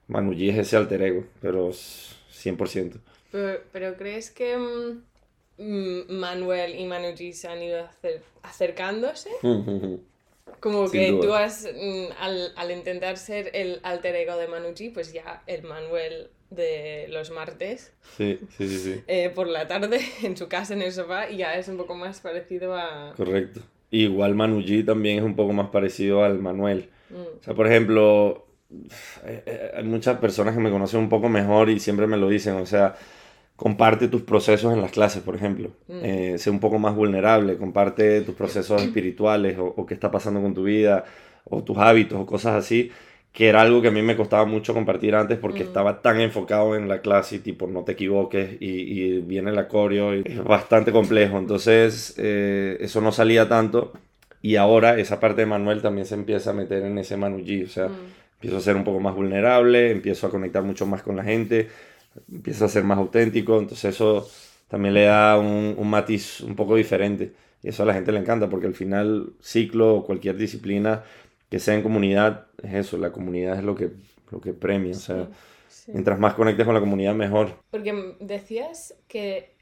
Manuji 0.07 0.49
es 0.49 0.57
ese 0.59 0.77
alter 0.77 1.01
ego, 1.01 1.23
pero 1.41 1.69
s- 1.71 2.15
100%. 2.31 2.99
Pero, 3.31 3.59
pero 3.71 3.95
¿crees 3.97 4.31
que 4.31 4.57
mm, 4.57 5.01
mm, 5.57 6.11
Manuel 6.13 6.75
y 6.79 6.85
Manuji 6.85 7.33
se 7.33 7.47
han 7.47 7.61
ido 7.63 7.79
acer- 7.85 8.21
acercándose? 8.43 9.29
Como 10.59 10.87
Sin 10.87 10.99
que 11.01 11.11
duda. 11.11 11.21
tú 11.27 11.33
has, 11.33 11.63
mm, 11.63 12.05
al, 12.19 12.53
al 12.55 12.71
intentar 12.71 13.17
ser 13.17 13.51
el 13.53 13.79
alter 13.83 14.15
ego 14.15 14.37
de 14.37 14.47
Manuji, 14.47 14.89
pues 14.89 15.13
ya 15.13 15.43
el 15.47 15.63
Manuel 15.63 16.29
de 16.49 17.07
los 17.09 17.31
martes 17.31 17.93
Sí, 18.17 18.39
sí, 18.57 18.67
sí, 18.67 18.79
sí. 18.79 19.03
eh, 19.07 19.29
por 19.33 19.47
la 19.47 19.67
tarde 19.67 19.99
en 20.23 20.37
su 20.37 20.47
casa 20.47 20.73
en 20.73 20.81
el 20.81 20.91
sofá 20.91 21.29
y 21.29 21.37
ya 21.37 21.55
es 21.55 21.67
un 21.67 21.77
poco 21.77 21.95
más 21.95 22.19
parecido 22.19 22.75
a... 22.75 23.13
Correcto. 23.15 23.61
Igual 23.91 24.35
Manu 24.35 24.61
G 24.61 24.85
también 24.85 25.19
es 25.19 25.23
un 25.23 25.35
poco 25.35 25.53
más 25.53 25.69
parecido 25.69 26.23
al 26.23 26.39
Manuel. 26.39 26.89
Mm, 27.09 27.39
O 27.39 27.43
sea, 27.43 27.53
por 27.53 27.67
ejemplo, 27.67 28.45
eh, 29.25 29.43
eh, 29.45 29.71
hay 29.77 29.83
muchas 29.83 30.17
personas 30.19 30.53
que 30.55 30.59
me 30.61 30.71
conocen 30.71 30.99
un 30.99 31.09
poco 31.09 31.29
mejor 31.29 31.69
y 31.69 31.79
siempre 31.79 32.07
me 32.07 32.17
lo 32.17 32.27
dicen. 32.27 32.55
O 32.55 32.65
sea, 32.65 32.95
comparte 33.55 34.07
tus 34.07 34.23
procesos 34.23 34.73
en 34.73 34.81
las 34.81 34.91
clases, 34.91 35.23
por 35.23 35.35
ejemplo. 35.35 35.69
Mm. 35.87 35.99
Eh, 36.03 36.37
sé 36.37 36.49
un 36.49 36.59
poco 36.59 36.77
más 36.79 36.95
vulnerable, 36.95 37.57
comparte 37.57 38.21
tus 38.21 38.35
procesos 38.35 38.81
espirituales 38.81 39.57
o, 39.57 39.65
o 39.65 39.85
qué 39.85 39.93
está 39.93 40.11
pasando 40.11 40.41
con 40.41 40.53
tu 40.53 40.63
vida 40.63 41.05
o 41.45 41.63
tus 41.63 41.77
hábitos 41.77 42.19
o 42.19 42.25
cosas 42.25 42.55
así, 42.55 42.91
que 43.35 43.49
era 43.49 43.61
algo 43.61 43.81
que 43.81 43.89
a 43.89 43.91
mí 43.91 44.01
me 44.01 44.15
costaba 44.15 44.45
mucho 44.45 44.73
compartir 44.73 45.13
antes 45.13 45.37
porque 45.37 45.63
Mm. 45.63 45.67
estaba 45.67 46.01
tan 46.01 46.21
enfocado 46.21 46.75
en 46.75 46.87
la 46.87 47.01
clase 47.01 47.35
y 47.35 47.39
tipo, 47.39 47.67
no 47.67 47.83
te 47.83 47.91
equivoques 47.91 48.57
y, 48.61 48.69
y 48.69 49.19
viene 49.21 49.51
el 49.51 49.59
acorio 49.59 50.15
y 50.15 50.23
es 50.25 50.43
bastante 50.43 50.91
complejo. 50.93 51.37
Entonces, 51.37 52.15
eh, 52.17 52.77
eso 52.79 53.01
no 53.01 53.11
salía 53.11 53.47
tanto. 53.49 53.91
Y 54.41 54.55
ahora 54.55 54.97
esa 54.99 55.19
parte 55.19 55.41
de 55.41 55.47
Manuel 55.47 55.81
también 55.81 56.05
se 56.07 56.15
empieza 56.15 56.51
a 56.51 56.53
meter 56.53 56.83
en 56.83 56.97
ese 56.97 57.17
Manu 57.17 57.39
G. 57.39 57.65
O 57.65 57.69
sea, 57.69 57.89
mm, 57.89 57.93
empiezo 58.35 58.57
a 58.57 58.61
ser 58.61 58.75
un 58.77 58.83
poco 58.85 58.99
más 59.01 59.13
vulnerable, 59.15 59.91
empiezo 59.91 60.27
a 60.27 60.29
conectar 60.31 60.63
mucho 60.63 60.85
más 60.85 61.01
con 61.03 61.15
la 61.17 61.23
gente, 61.23 61.67
empiezo 62.31 62.65
a 62.65 62.69
ser 62.69 62.83
más 62.85 62.97
auténtico, 62.97 63.59
entonces 63.59 63.95
eso 63.95 64.29
también 64.69 64.93
le 64.93 65.03
da 65.05 65.37
un, 65.37 65.75
un 65.77 65.89
matiz 65.89 66.41
un 66.41 66.55
poco 66.55 66.75
diferente. 66.77 67.33
Y 67.63 67.69
eso 67.69 67.83
a 67.83 67.85
la 67.85 67.93
gente 67.93 68.11
le 68.11 68.19
encanta, 68.19 68.47
porque 68.49 68.67
al 68.67 68.75
final 68.75 69.31
ciclo 69.41 69.95
o 69.95 70.05
cualquier 70.05 70.37
disciplina 70.37 71.03
que 71.55 71.59
sea 71.59 71.73
en 71.73 71.83
comunidad, 71.83 72.47
es 72.61 72.73
eso, 72.73 72.97
la 72.97 73.13
comunidad 73.13 73.57
es 73.57 73.63
lo 73.63 73.75
que, 73.75 73.89
lo 74.29 74.41
que 74.41 74.51
premia. 74.51 74.91
O 74.91 74.99
sea, 74.99 75.29
sí. 75.69 75.89
mientras 75.93 76.19
más 76.19 76.33
conectes 76.33 76.65
con 76.65 76.75
la 76.75 76.81
comunidad, 76.81 77.15
mejor. 77.15 77.51
Porque 77.71 78.17
decías 78.19 78.93
que 79.07 79.55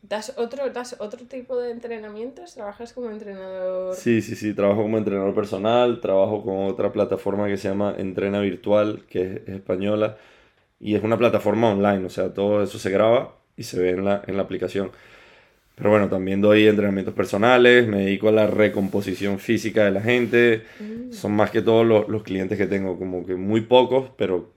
das 0.00 0.32
otro, 0.38 0.70
das 0.70 0.96
otro 0.98 1.26
tipo 1.26 1.58
de 1.58 1.72
entrenamientos, 1.72 2.54
trabajas 2.54 2.94
como 2.94 3.10
entrenador... 3.10 3.94
Sí, 3.94 4.22
sí, 4.22 4.34
sí, 4.34 4.54
trabajo 4.54 4.80
como 4.80 4.96
entrenador 4.96 5.34
personal, 5.34 6.00
trabajo 6.00 6.42
con 6.42 6.64
otra 6.64 6.90
plataforma 6.90 7.48
que 7.48 7.58
se 7.58 7.68
llama 7.68 7.94
Entrena 7.98 8.40
Virtual, 8.40 9.04
que 9.06 9.20
es, 9.20 9.36
es 9.46 9.56
española, 9.56 10.16
y 10.80 10.94
es 10.94 11.04
una 11.04 11.18
plataforma 11.18 11.68
online, 11.68 12.06
o 12.06 12.08
sea, 12.08 12.32
todo 12.32 12.62
eso 12.62 12.78
se 12.78 12.88
graba 12.88 13.36
y 13.58 13.64
se 13.64 13.78
ve 13.78 13.90
en 13.90 14.06
la, 14.06 14.22
en 14.26 14.38
la 14.38 14.42
aplicación. 14.44 14.90
Pero 15.76 15.90
bueno, 15.90 16.08
también 16.08 16.40
doy 16.40 16.66
entrenamientos 16.66 17.14
personales, 17.14 17.86
me 17.86 17.98
dedico 18.06 18.28
a 18.28 18.32
la 18.32 18.46
recomposición 18.46 19.38
física 19.38 19.84
de 19.84 19.90
la 19.92 20.00
gente, 20.00 20.62
Mm, 20.80 21.12
son 21.12 21.32
más 21.36 21.50
que 21.50 21.62
todos 21.62 21.86
los, 21.86 22.08
los 22.08 22.22
clientes 22.24 22.56
que 22.58 22.66
tengo, 22.66 22.98
como 22.98 23.24
que 23.24 23.34
muy 23.36 23.60
pocos, 23.60 24.10
pero 24.16 24.52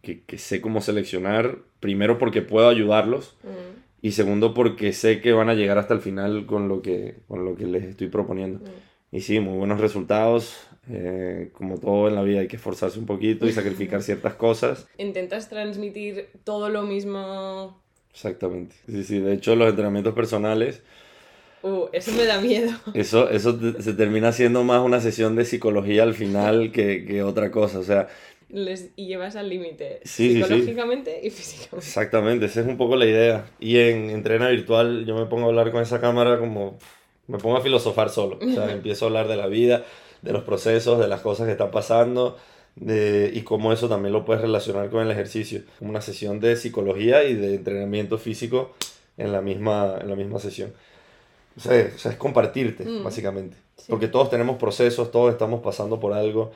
que, 0.00 0.22
que 0.24 0.38
sé 0.38 0.60
cómo 0.60 0.80
seleccionar, 0.80 1.58
primero 1.80 2.18
porque 2.18 2.40
puedo 2.40 2.68
ayudarlos, 2.68 3.36
mm, 3.42 3.78
y 4.00 4.12
segundo 4.12 4.54
porque 4.54 4.92
sé 4.92 5.20
que 5.20 5.32
van 5.32 5.48
a 5.48 5.54
llegar 5.54 5.76
hasta 5.76 5.92
el 5.94 6.00
final 6.00 6.46
con 6.46 6.68
lo 6.68 6.82
que, 6.82 7.16
con 7.26 7.44
lo 7.44 7.56
que 7.56 7.66
les 7.66 7.82
estoy 7.84 8.06
proponiendo. 8.08 8.60
mm. 8.60 9.16
Y 9.16 9.20
sí, 9.22 9.40
muy 9.40 9.56
buenos 9.58 9.80
resultados. 9.80 10.64
eh, 10.90 11.50
como 11.52 11.76
todo 11.78 12.08
en 12.08 12.14
la 12.14 12.22
vida 12.22 12.40
hay 12.40 12.48
que 12.48 12.56
esforzarse 12.56 12.98
un 12.98 13.04
poquito 13.04 13.46
y 13.46 13.52
sacrificar 13.52 14.02
ciertas 14.08 14.34
cosas. 14.36 14.86
Intentas 14.96 15.50
transmitir 15.50 16.28
todo 16.44 16.70
lo 16.70 16.82
mismo... 16.84 17.82
Exactamente. 18.12 18.74
Sí, 18.86 19.04
sí. 19.04 19.18
De 19.20 19.32
hecho, 19.34 19.54
los 19.56 19.68
entrenamientos 19.70 20.14
personales, 20.14 20.82
Uh, 21.62 21.86
eso 21.92 22.12
me 22.12 22.24
da 22.24 22.40
miedo. 22.40 22.70
eso, 22.94 23.28
eso 23.30 23.58
se 23.80 23.92
termina 23.94 24.30
siendo 24.32 24.62
más 24.64 24.80
una 24.82 25.00
sesión 25.00 25.34
de 25.34 25.44
psicología 25.44 26.04
al 26.04 26.14
final 26.14 26.70
que, 26.72 27.04
que 27.04 27.22
otra 27.22 27.50
cosa. 27.50 27.80
O 27.80 27.82
sea, 27.82 28.08
Les, 28.48 28.90
y 28.96 29.06
llevas 29.08 29.36
al 29.36 29.48
límite 29.48 30.00
Sí, 30.04 30.34
sí, 30.34 30.44
sí. 30.44 30.44
psicológicamente 30.44 31.20
y 31.22 31.30
físicamente. 31.30 31.76
exactamente, 31.76 32.46
esa 32.46 32.60
es 32.60 32.66
un 32.66 32.76
poco 32.76 32.96
la 32.96 33.06
idea. 33.06 33.46
Y 33.58 33.78
en 33.78 34.10
Entrena 34.10 34.48
Virtual 34.50 35.04
yo 35.06 35.16
me 35.16 35.26
pongo 35.26 35.46
a 35.46 35.48
hablar 35.48 35.70
con 35.72 35.82
esa 35.82 36.00
cámara 36.00 36.38
como... 36.38 36.78
Me 37.26 37.38
pongo 37.38 37.56
a 37.58 37.60
filosofar 37.60 38.08
solo. 38.10 38.38
O 38.42 38.50
sea, 38.50 38.70
empiezo 38.72 39.04
a 39.04 39.08
hablar 39.08 39.28
de 39.28 39.36
la 39.36 39.48
vida, 39.48 39.84
de 40.22 40.32
los 40.32 40.44
procesos, 40.44 40.98
de 40.98 41.08
las 41.08 41.20
cosas 41.20 41.46
que 41.46 41.52
están 41.52 41.70
pasando. 41.70 42.38
De- 42.80 43.30
y 43.34 43.42
cómo 43.42 43.72
eso 43.72 43.88
también 43.88 44.12
lo 44.12 44.24
puedes 44.24 44.42
relacionar 44.42 44.88
con 44.90 45.02
el 45.02 45.10
ejercicio. 45.10 45.62
Como 45.78 45.90
una 45.90 46.00
sesión 46.00 46.40
de 46.40 46.56
psicología 46.56 47.24
y 47.24 47.34
de 47.34 47.54
entrenamiento 47.56 48.18
físico 48.18 48.74
en 49.16 49.32
la 49.32 49.40
misma, 49.40 49.96
en 50.00 50.08
la 50.08 50.16
misma 50.16 50.38
sesión. 50.38 50.72
O 51.56 51.60
sea, 51.60 51.90
o 51.94 51.98
sea, 51.98 52.12
es 52.12 52.16
compartirte, 52.18 52.84
Mm. 52.84 53.02
básicamente. 53.04 53.56
Sí. 53.76 53.86
Porque 53.88 54.06
todos 54.08 54.30
tenemos 54.30 54.58
procesos, 54.58 55.10
todos 55.10 55.32
estamos 55.32 55.60
pasando 55.60 55.98
por 55.98 56.12
algo 56.12 56.52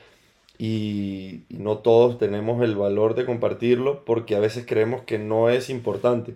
y, 0.57 1.41
y 1.49 1.57
no 1.57 1.77
todos 1.79 2.17
tenemos 2.19 2.61
el 2.63 2.75
valor 2.75 3.15
de 3.15 3.25
compartirlo 3.25 4.05
porque 4.05 4.35
a 4.35 4.39
veces 4.39 4.65
creemos 4.67 5.01
que 5.01 5.17
no 5.19 5.49
es 5.49 5.69
importante, 5.69 6.35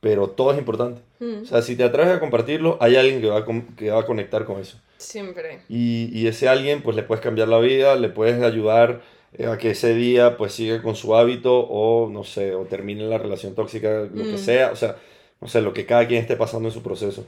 pero 0.00 0.28
todo 0.30 0.52
es 0.52 0.58
importante. 0.58 1.00
Mm, 1.20 1.42
O 1.42 1.44
sea, 1.44 1.62
si 1.62 1.76
te 1.76 1.84
atreves 1.84 2.12
a 2.14 2.20
compartirlo, 2.20 2.76
hay 2.80 2.96
alguien 2.96 3.20
que 3.20 3.28
va 3.28 3.38
a, 3.38 3.44
que 3.76 3.90
va 3.90 4.00
a 4.00 4.06
conectar 4.06 4.44
con 4.44 4.60
eso. 4.60 4.78
Siempre. 4.98 5.60
Y, 5.68 6.10
y 6.12 6.26
ese 6.26 6.48
alguien, 6.48 6.82
pues 6.82 6.96
le 6.96 7.02
puedes 7.02 7.22
cambiar 7.22 7.48
la 7.48 7.58
vida, 7.58 7.96
le 7.96 8.08
puedes 8.08 8.42
ayudar 8.42 9.02
eh, 9.34 9.46
a 9.46 9.58
que 9.58 9.70
ese 9.70 9.94
día 9.94 10.36
pues 10.36 10.52
siga 10.52 10.82
con 10.82 10.96
su 10.96 11.14
hábito 11.16 11.60
o 11.60 12.08
no 12.08 12.24
sé, 12.24 12.54
o 12.54 12.64
termine 12.64 13.04
la 13.04 13.18
relación 13.18 13.54
tóxica, 13.54 14.08
lo 14.12 14.24
que 14.24 14.34
Mm. 14.34 14.38
sea, 14.38 14.72
o 14.72 14.76
sea, 14.76 14.96
no 15.40 15.48
sé, 15.48 15.60
lo 15.60 15.72
que 15.74 15.84
cada 15.86 16.06
quien 16.06 16.20
esté 16.20 16.36
pasando 16.36 16.68
en 16.68 16.74
su 16.74 16.82
proceso. 16.82 17.26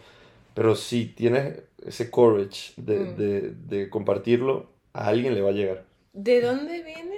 Pero 0.54 0.74
si 0.74 1.06
tienes 1.06 1.60
ese 1.86 2.10
courage 2.10 2.72
de, 2.76 2.98
Mm. 3.00 3.16
de, 3.16 3.40
de 3.76 3.90
compartirlo, 3.90 4.70
a 4.92 5.08
alguien 5.08 5.34
le 5.34 5.42
va 5.42 5.50
a 5.50 5.52
llegar. 5.52 5.84
¿De 6.14 6.40
dónde 6.40 6.82
viene 6.82 7.16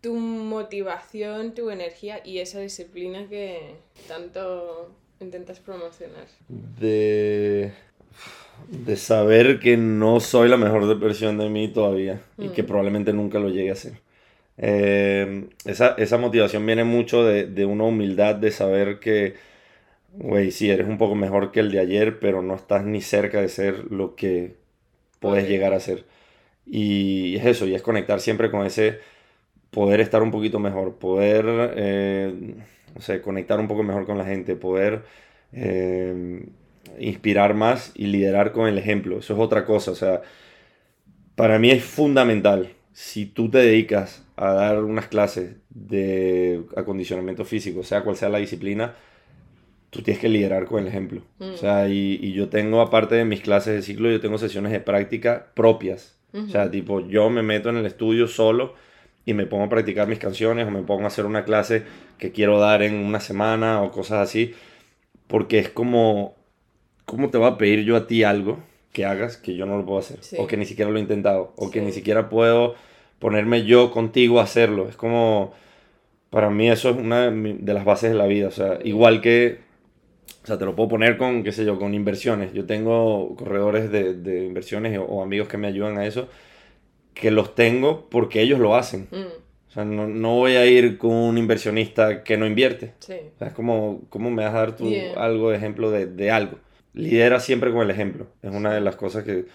tu 0.00 0.14
motivación, 0.14 1.54
tu 1.54 1.70
energía 1.70 2.20
y 2.24 2.38
esa 2.38 2.60
disciplina 2.60 3.28
que 3.28 3.74
tanto 4.08 4.94
intentas 5.20 5.58
promocionar? 5.58 6.26
De, 6.48 7.72
de 8.70 8.96
saber 8.96 9.60
que 9.60 9.76
no 9.76 10.20
soy 10.20 10.48
la 10.48 10.56
mejor 10.56 10.98
versión 10.98 11.38
de 11.38 11.48
mí 11.48 11.68
todavía 11.68 12.22
y 12.38 12.50
que 12.50 12.62
Mm. 12.62 12.66
probablemente 12.66 13.12
nunca 13.12 13.38
lo 13.38 13.48
llegue 13.50 13.70
a 13.72 13.74
ser. 13.76 13.94
Eh, 14.58 15.48
esa, 15.66 15.94
esa 15.98 16.18
motivación 16.18 16.66
viene 16.66 16.84
mucho 16.84 17.24
de, 17.24 17.46
de 17.46 17.66
una 17.66 17.84
humildad 17.84 18.36
de 18.36 18.50
saber 18.52 19.00
que, 19.00 19.34
güey, 20.14 20.50
sí, 20.52 20.70
eres 20.70 20.88
un 20.88 20.98
poco 20.98 21.14
mejor 21.14 21.52
que 21.52 21.60
el 21.60 21.70
de 21.72 21.80
ayer, 21.80 22.18
pero 22.20 22.42
no 22.42 22.54
estás 22.56 22.84
ni 22.84 23.00
cerca 23.02 23.40
de 23.40 23.48
ser 23.48 23.90
lo 23.92 24.16
que 24.16 24.56
puedes 25.20 25.48
llegar 25.48 25.74
a 25.74 25.80
ser. 25.80 26.04
Y 26.66 27.36
es 27.36 27.46
eso, 27.46 27.66
y 27.66 27.74
es 27.74 27.82
conectar 27.82 28.20
siempre 28.20 28.50
con 28.50 28.66
ese 28.66 28.98
poder 29.70 30.00
estar 30.00 30.22
un 30.22 30.30
poquito 30.30 30.58
mejor, 30.58 30.96
poder, 30.96 31.44
eh, 31.76 32.54
no 32.94 33.00
sé, 33.00 33.20
conectar 33.22 33.60
un 33.60 33.68
poco 33.68 33.82
mejor 33.82 34.06
con 34.06 34.18
la 34.18 34.24
gente, 34.24 34.56
poder 34.56 35.02
eh, 35.52 36.44
inspirar 36.98 37.54
más 37.54 37.92
y 37.94 38.06
liderar 38.06 38.52
con 38.52 38.68
el 38.68 38.78
ejemplo. 38.78 39.18
Eso 39.18 39.34
es 39.34 39.40
otra 39.40 39.64
cosa, 39.64 39.90
o 39.90 39.94
sea, 39.94 40.22
para 41.34 41.58
mí 41.58 41.70
es 41.70 41.84
fundamental. 41.84 42.70
Si 42.92 43.26
tú 43.26 43.50
te 43.50 43.58
dedicas 43.58 44.24
a 44.36 44.52
dar 44.52 44.84
unas 44.84 45.06
clases 45.06 45.56
de 45.70 46.62
acondicionamiento 46.76 47.44
físico, 47.44 47.82
sea 47.82 48.02
cual 48.02 48.16
sea 48.16 48.28
la 48.28 48.38
disciplina, 48.38 48.94
tú 49.90 50.02
tienes 50.02 50.20
que 50.20 50.28
liderar 50.28 50.66
con 50.66 50.80
el 50.80 50.88
ejemplo. 50.88 51.22
Mm. 51.38 51.50
O 51.50 51.56
sea, 51.56 51.88
y, 51.88 52.18
y 52.20 52.32
yo 52.32 52.48
tengo, 52.48 52.80
aparte 52.80 53.14
de 53.14 53.24
mis 53.24 53.40
clases 53.40 53.74
de 53.74 53.82
ciclo, 53.82 54.10
yo 54.10 54.20
tengo 54.20 54.38
sesiones 54.38 54.72
de 54.72 54.80
práctica 54.80 55.46
propias. 55.54 56.16
O 56.32 56.48
sea, 56.48 56.70
tipo, 56.70 57.00
yo 57.08 57.28
me 57.28 57.42
meto 57.42 57.70
en 57.70 57.76
el 57.76 57.86
estudio 57.86 58.28
solo 58.28 58.74
y 59.26 59.34
me 59.34 59.46
pongo 59.46 59.64
a 59.64 59.68
practicar 59.68 60.06
mis 60.06 60.20
canciones 60.20 60.66
o 60.66 60.70
me 60.70 60.82
pongo 60.82 61.04
a 61.04 61.08
hacer 61.08 61.26
una 61.26 61.44
clase 61.44 61.82
que 62.18 62.30
quiero 62.30 62.60
dar 62.60 62.82
en 62.82 62.94
una 62.94 63.20
semana 63.20 63.82
o 63.82 63.90
cosas 63.90 64.28
así, 64.28 64.54
porque 65.26 65.58
es 65.58 65.68
como, 65.68 66.36
¿cómo 67.10 67.30
te 67.30 67.38
voy 67.38 67.48
a 67.48 67.58
pedir 67.58 67.84
yo 67.84 67.96
a 67.96 68.06
ti 68.06 68.22
algo 68.24 68.58
que 68.92 69.04
hagas 69.04 69.36
que 69.36 69.54
yo 69.56 69.66
no 69.66 69.76
lo 69.78 69.84
puedo 69.86 69.98
hacer? 69.98 70.18
Sí. 70.22 70.36
O 70.38 70.46
que 70.46 70.56
ni 70.56 70.64
siquiera 70.66 70.90
lo 70.90 70.98
he 70.98 71.00
intentado, 71.00 71.52
o 71.56 71.70
que 71.70 71.80
Sí. 71.80 71.86
ni 71.86 71.92
siquiera 71.92 72.28
puedo 72.28 72.74
ponerme 73.18 73.64
yo 73.64 73.90
contigo 73.90 74.40
a 74.40 74.44
hacerlo. 74.44 74.88
Es 74.88 74.96
como, 74.96 75.52
para 76.30 76.50
mí 76.50 76.70
eso 76.70 76.90
es 76.90 76.96
una 76.96 77.30
de 77.30 77.74
las 77.74 77.84
bases 77.84 78.10
de 78.10 78.16
la 78.16 78.26
vida. 78.26 78.48
O 78.48 78.52
sea, 78.52 78.78
igual 78.84 79.20
que, 79.20 79.58
o 80.42 80.46
sea, 80.46 80.56
te 80.58 80.64
lo 80.64 80.74
puedo 80.76 80.88
poner 80.88 81.18
con, 81.18 81.42
qué 81.44 81.52
sé 81.52 81.64
yo, 81.64 81.78
con 81.78 81.92
inversiones. 81.94 82.52
Yo 82.54 82.64
tengo 82.66 83.34
corredores 83.36 83.90
de, 83.92 84.14
de 84.14 84.46
inversiones 84.46 84.98
o, 84.98 85.04
o 85.04 85.22
amigos 85.22 85.48
que 85.48 85.58
me 85.58 85.66
ayudan 85.68 85.98
a 85.98 86.06
eso, 86.06 86.28
que 87.14 87.30
los 87.30 87.54
tengo 87.54 88.08
porque 88.10 88.40
ellos 88.40 88.58
lo 88.58 88.74
hacen. 88.76 89.08
Mm, 89.10 89.16
O 89.68 89.72
sea, 89.72 89.84
no, 89.84 90.08
no 90.08 90.36
voy 90.36 90.52
a 90.56 90.66
ir 90.66 90.96
con 90.98 91.12
un 91.12 91.36
inversionista 91.38 92.24
que 92.24 92.36
no 92.38 92.46
invierte. 92.46 92.94
sí. 93.00 93.14
O 93.36 93.38
sea, 93.38 93.48
es 93.48 93.54
como, 93.54 94.02
¿cómo 94.08 94.30
me 94.30 94.42
vas 94.44 94.54
a 94.54 94.58
dar 94.58 94.76
tú 94.76 94.88
algo 95.16 95.50
de 95.50 95.56
ejemplo 95.58 95.90
de, 95.90 96.06
de 96.06 96.30
algo? 96.30 96.56
Lidera 96.92 97.40
siempre 97.40 97.70
con 97.72 97.82
el 97.82 97.90
ejemplo. 97.90 98.26
Es 98.42 98.50
una 98.50 98.74
de 98.74 98.80
las 98.80 98.96
cosas 98.96 99.24
que, 99.24 99.46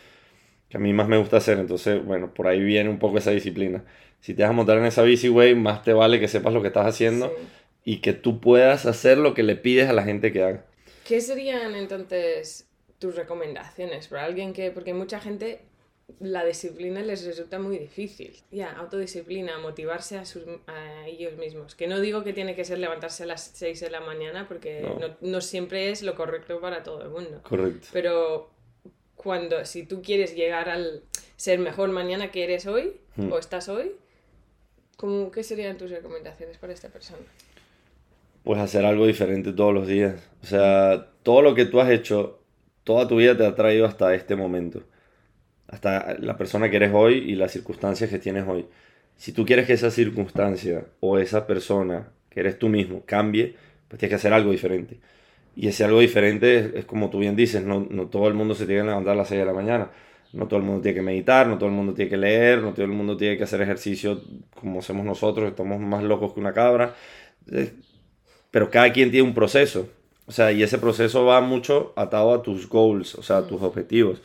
que 0.70 0.78
a 0.78 0.80
mí 0.80 0.94
más 0.94 1.08
me 1.08 1.18
gusta 1.18 1.38
hacer. 1.38 1.60
Entonces, 1.60 2.04
bueno, 2.04 2.34
por 2.34 2.48
ahí 2.48 2.62
viene 2.64 2.90
un 2.90 3.00
poco 3.00 3.18
esa 3.18 3.32
disciplina. 3.32 3.84
Si 4.22 4.34
te 4.34 4.44
vas 4.44 4.52
a 4.52 4.54
montar 4.54 4.78
en 4.78 4.86
esa 4.86 5.04
bici, 5.04 5.28
güey, 5.28 5.56
más 5.56 5.84
te 5.84 5.94
vale 5.94 6.20
que 6.20 6.28
sepas 6.28 6.54
lo 6.54 6.62
que 6.62 6.70
estás 6.70 6.88
haciendo 6.88 7.30
sí. 7.30 7.44
y 7.84 7.98
que 7.98 8.14
tú 8.14 8.40
puedas 8.40 8.86
hacer 8.86 9.18
lo 9.18 9.34
que 9.34 9.44
le 9.44 9.56
pides 9.56 9.90
a 9.90 9.94
la 9.94 10.04
gente 10.04 10.32
que 10.32 10.44
haga. 10.44 10.66
¿Qué 11.06 11.22
serían 11.22 11.76
entonces 11.76 12.68
tus 13.00 13.16
recomendaciones 13.16 14.08
para 14.08 14.26
alguien 14.26 14.54
que, 14.54 14.72
porque 14.72 14.94
mucha 14.94 15.20
gente 15.20 15.62
la 16.20 16.46
disciplina 16.46 17.02
les 17.02 17.26
resulta 17.26 17.58
muy 17.60 17.78
difícil. 17.80 18.36
Ya, 18.52 18.72
autodisciplina, 18.74 19.58
motivarse 19.58 20.18
a, 20.18 20.26
sus, 20.26 20.44
a 20.68 21.08
ellos 21.08 21.36
mismos. 21.38 21.76
Que 21.76 21.88
no 21.88 22.00
digo 22.00 22.24
que 22.24 22.32
tiene 22.34 22.56
que 22.56 22.64
ser 22.64 22.78
levantarse 22.80 23.24
a 23.24 23.26
las 23.26 23.52
6 23.56 23.80
de 23.80 23.90
la 23.90 24.02
mañana 24.02 24.48
porque 24.48 24.82
No. 24.82 25.00
no, 25.00 25.16
no 25.22 25.42
siempre 25.42 25.90
es 25.90 26.04
lo 26.04 26.16
correcto 26.16 26.60
para 26.62 26.84
todo 26.84 27.02
el 27.02 27.10
mundo. 27.10 27.42
Correcto. 27.44 27.88
Pero 27.92 28.52
cuando, 29.16 29.66
si 29.66 29.84
tú 29.84 30.02
quieres 30.04 30.36
llegar 30.36 30.70
al 30.70 31.02
ser 31.38 31.60
mejor 31.60 31.90
mañana 31.90 32.32
que 32.32 32.44
eres 32.44 32.66
hoy 32.68 32.98
Hmm. 33.18 33.32
o 33.32 33.40
estás 33.40 33.70
hoy, 33.70 33.94
¿cómo, 34.98 35.32
¿qué 35.32 35.42
serían 35.42 35.78
tus 35.78 35.90
recomendaciones 35.90 36.58
para 36.58 36.74
esta 36.74 36.90
persona? 36.90 37.22
Pues 38.44 38.60
hacer 38.60 38.86
algo 38.86 39.08
diferente 39.08 39.54
todos 39.54 39.74
los 39.74 39.88
días. 39.88 40.22
O 40.44 40.46
sea, 40.46 41.12
todo 41.24 41.42
lo 41.42 41.56
que 41.56 41.66
tú 41.66 41.80
has 41.80 41.90
hecho, 41.90 42.40
toda 42.84 43.08
tu 43.08 43.16
vida 43.16 43.36
te 43.38 43.46
ha 43.46 43.56
traído 43.56 43.86
hasta 43.86 44.14
este 44.14 44.36
momento. 44.36 44.84
Hasta 45.68 46.16
la 46.20 46.38
persona 46.38 46.70
que 46.70 46.78
eres 46.78 46.92
hoy 46.94 47.16
y 47.18 47.36
las 47.36 47.52
circunstancias 47.52 48.10
que 48.10 48.20
tienes 48.20 48.46
hoy. 48.48 48.68
Si 49.18 49.32
tú 49.32 49.46
quieres 49.46 49.68
que 49.68 49.74
esa 49.74 49.92
circunstancia 49.92 50.86
o 51.00 51.18
esa 51.18 51.48
persona 51.48 52.10
que 52.30 52.40
eres 52.42 52.60
tú 52.60 52.70
mismo 52.70 53.04
cambie, 53.06 53.56
pues 53.88 54.00
tienes 54.00 54.12
que 54.12 54.16
hacer 54.16 54.34
algo 54.34 54.52
diferente. 54.52 55.00
Y 55.56 55.68
ese 55.70 55.86
algo 55.86 56.00
diferente 56.02 56.78
es, 56.80 56.86
como 56.86 57.10
tú 57.10 57.20
bien 57.20 57.36
dices, 57.36 57.64
no, 57.64 57.88
no 57.90 58.08
todo 58.08 58.28
el 58.28 58.34
mundo 58.34 58.56
se 58.56 58.66
tiene 58.66 58.82
que 58.82 58.88
levantar 58.88 59.14
a 59.14 59.18
las 59.18 59.30
6 59.30 59.40
de 59.40 59.46
la 59.46 59.54
mañana. 59.54 59.92
No 60.34 60.48
todo 60.48 60.60
el 60.60 60.66
mundo 60.66 60.82
tiene 60.82 60.96
que 60.96 61.02
meditar, 61.02 61.48
no 61.48 61.58
todo 61.58 61.70
el 61.70 61.76
mundo 61.76 61.94
tiene 61.94 62.10
que 62.10 62.18
leer, 62.18 62.62
no 62.62 62.74
todo 62.74 62.86
el 62.86 62.92
mundo 62.92 63.16
tiene 63.16 63.38
que 63.38 63.44
hacer 63.46 63.62
ejercicio 63.62 64.22
como 64.54 64.80
hacemos 64.80 65.06
nosotros, 65.06 65.50
estamos 65.50 65.80
más 65.80 66.04
locos 66.04 66.34
que 66.34 66.40
una 66.42 66.54
cabra. 66.54 66.94
Eh, 67.52 67.74
Pero 68.52 68.70
cada 68.72 68.92
quien 68.94 69.12
tiene 69.12 69.28
un 69.28 69.34
proceso. 69.36 69.90
O 70.28 70.32
sea, 70.32 70.52
y 70.52 70.64
ese 70.64 70.78
proceso 70.80 71.26
va 71.26 71.42
mucho 71.42 71.94
atado 71.96 72.34
a 72.34 72.42
tus 72.42 72.68
goals, 72.68 73.16
o 73.16 73.24
sea, 73.24 73.38
a 73.38 73.48
tus 73.48 73.62
objetivos. 73.62 74.22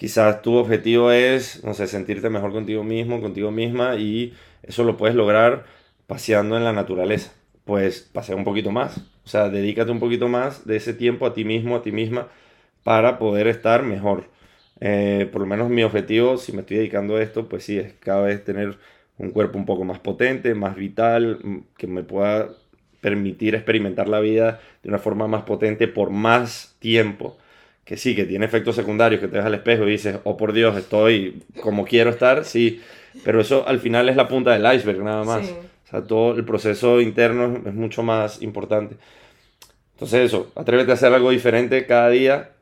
Quizás 0.00 0.40
tu 0.40 0.54
objetivo 0.54 1.12
es, 1.12 1.62
no 1.62 1.74
sé, 1.74 1.86
sentirte 1.86 2.30
mejor 2.30 2.52
contigo 2.52 2.82
mismo, 2.82 3.20
contigo 3.20 3.50
misma, 3.50 3.96
y 3.96 4.32
eso 4.62 4.82
lo 4.82 4.96
puedes 4.96 5.14
lograr 5.14 5.66
paseando 6.06 6.56
en 6.56 6.64
la 6.64 6.72
naturaleza. 6.72 7.32
Pues 7.66 8.00
pasea 8.00 8.34
un 8.34 8.44
poquito 8.44 8.70
más. 8.70 8.96
O 9.26 9.28
sea, 9.28 9.50
dedícate 9.50 9.90
un 9.90 10.00
poquito 10.00 10.26
más 10.26 10.66
de 10.66 10.76
ese 10.76 10.94
tiempo 10.94 11.26
a 11.26 11.34
ti 11.34 11.44
mismo, 11.44 11.76
a 11.76 11.82
ti 11.82 11.92
misma, 11.92 12.28
para 12.82 13.18
poder 13.18 13.46
estar 13.46 13.82
mejor. 13.82 14.30
Eh, 14.80 15.28
por 15.30 15.42
lo 15.42 15.46
menos 15.46 15.68
mi 15.68 15.82
objetivo, 15.82 16.38
si 16.38 16.52
me 16.52 16.60
estoy 16.62 16.78
dedicando 16.78 17.16
a 17.16 17.22
esto, 17.22 17.46
pues 17.50 17.64
sí, 17.64 17.78
es 17.78 17.92
cada 18.00 18.22
vez 18.22 18.42
tener 18.42 18.78
un 19.18 19.30
cuerpo 19.32 19.58
un 19.58 19.66
poco 19.66 19.84
más 19.84 19.98
potente, 19.98 20.54
más 20.54 20.76
vital, 20.76 21.40
mm, 21.44 21.58
que 21.76 21.86
me 21.86 22.02
pueda 22.04 22.48
permitir 23.02 23.54
experimentar 23.54 24.08
la 24.08 24.20
vida 24.20 24.60
de 24.82 24.88
una 24.88 24.98
forma 24.98 25.26
más 25.28 25.42
potente 25.42 25.88
por 25.88 26.08
más 26.08 26.74
tiempo. 26.78 27.36
Que 27.90 27.96
sí, 27.96 28.14
que 28.14 28.24
tiene 28.24 28.46
efectos 28.46 28.76
secundarios, 28.76 29.20
que 29.20 29.26
te 29.26 29.38
ves 29.38 29.44
al 29.44 29.54
espejo 29.54 29.82
y 29.88 29.90
dices, 29.90 30.20
oh 30.22 30.36
por 30.36 30.52
Dios, 30.52 30.76
estoy 30.76 31.42
como 31.60 31.84
quiero 31.84 32.10
estar, 32.10 32.44
sí, 32.44 32.80
pero 33.24 33.40
eso 33.40 33.66
al 33.66 33.80
final 33.80 34.08
es 34.08 34.14
la 34.14 34.28
punta 34.28 34.52
del 34.56 34.64
iceberg 34.76 35.02
nada 35.02 35.24
más. 35.24 35.44
Sí. 35.48 35.52
O 35.86 35.90
sea, 35.90 36.02
todo 36.04 36.36
el 36.36 36.44
proceso 36.44 37.00
interno 37.00 37.62
es- 37.66 37.74
mucho 37.74 38.04
más 38.04 38.42
importante. 38.42 38.94
Entonces 39.94 40.20
eso, 40.26 40.52
atrévete 40.54 40.92
a 40.92 40.94
hacer 40.94 41.12
algo 41.12 41.30
diferente 41.32 41.84
cada 41.84 42.08
día 42.10 42.52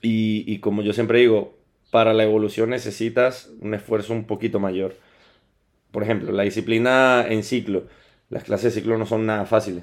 y, 0.00 0.44
y 0.46 0.58
como 0.60 0.82
yo 0.82 0.92
siempre 0.92 1.18
digo, 1.18 1.58
para 1.90 2.14
la 2.14 2.22
evolución 2.22 2.70
necesitas 2.70 3.50
un 3.60 3.74
esfuerzo 3.74 4.12
un 4.12 4.26
poquito 4.28 4.60
mayor. 4.60 4.94
Por 5.90 6.04
ejemplo, 6.04 6.30
la 6.30 6.44
disciplina 6.44 7.26
en 7.28 7.42
ciclo. 7.42 7.88
Las 8.30 8.44
clases 8.44 8.72
de 8.74 8.80
ciclo 8.80 8.96
no 8.96 9.06
son 9.06 9.26
nada 9.26 9.44
fáciles. 9.44 9.82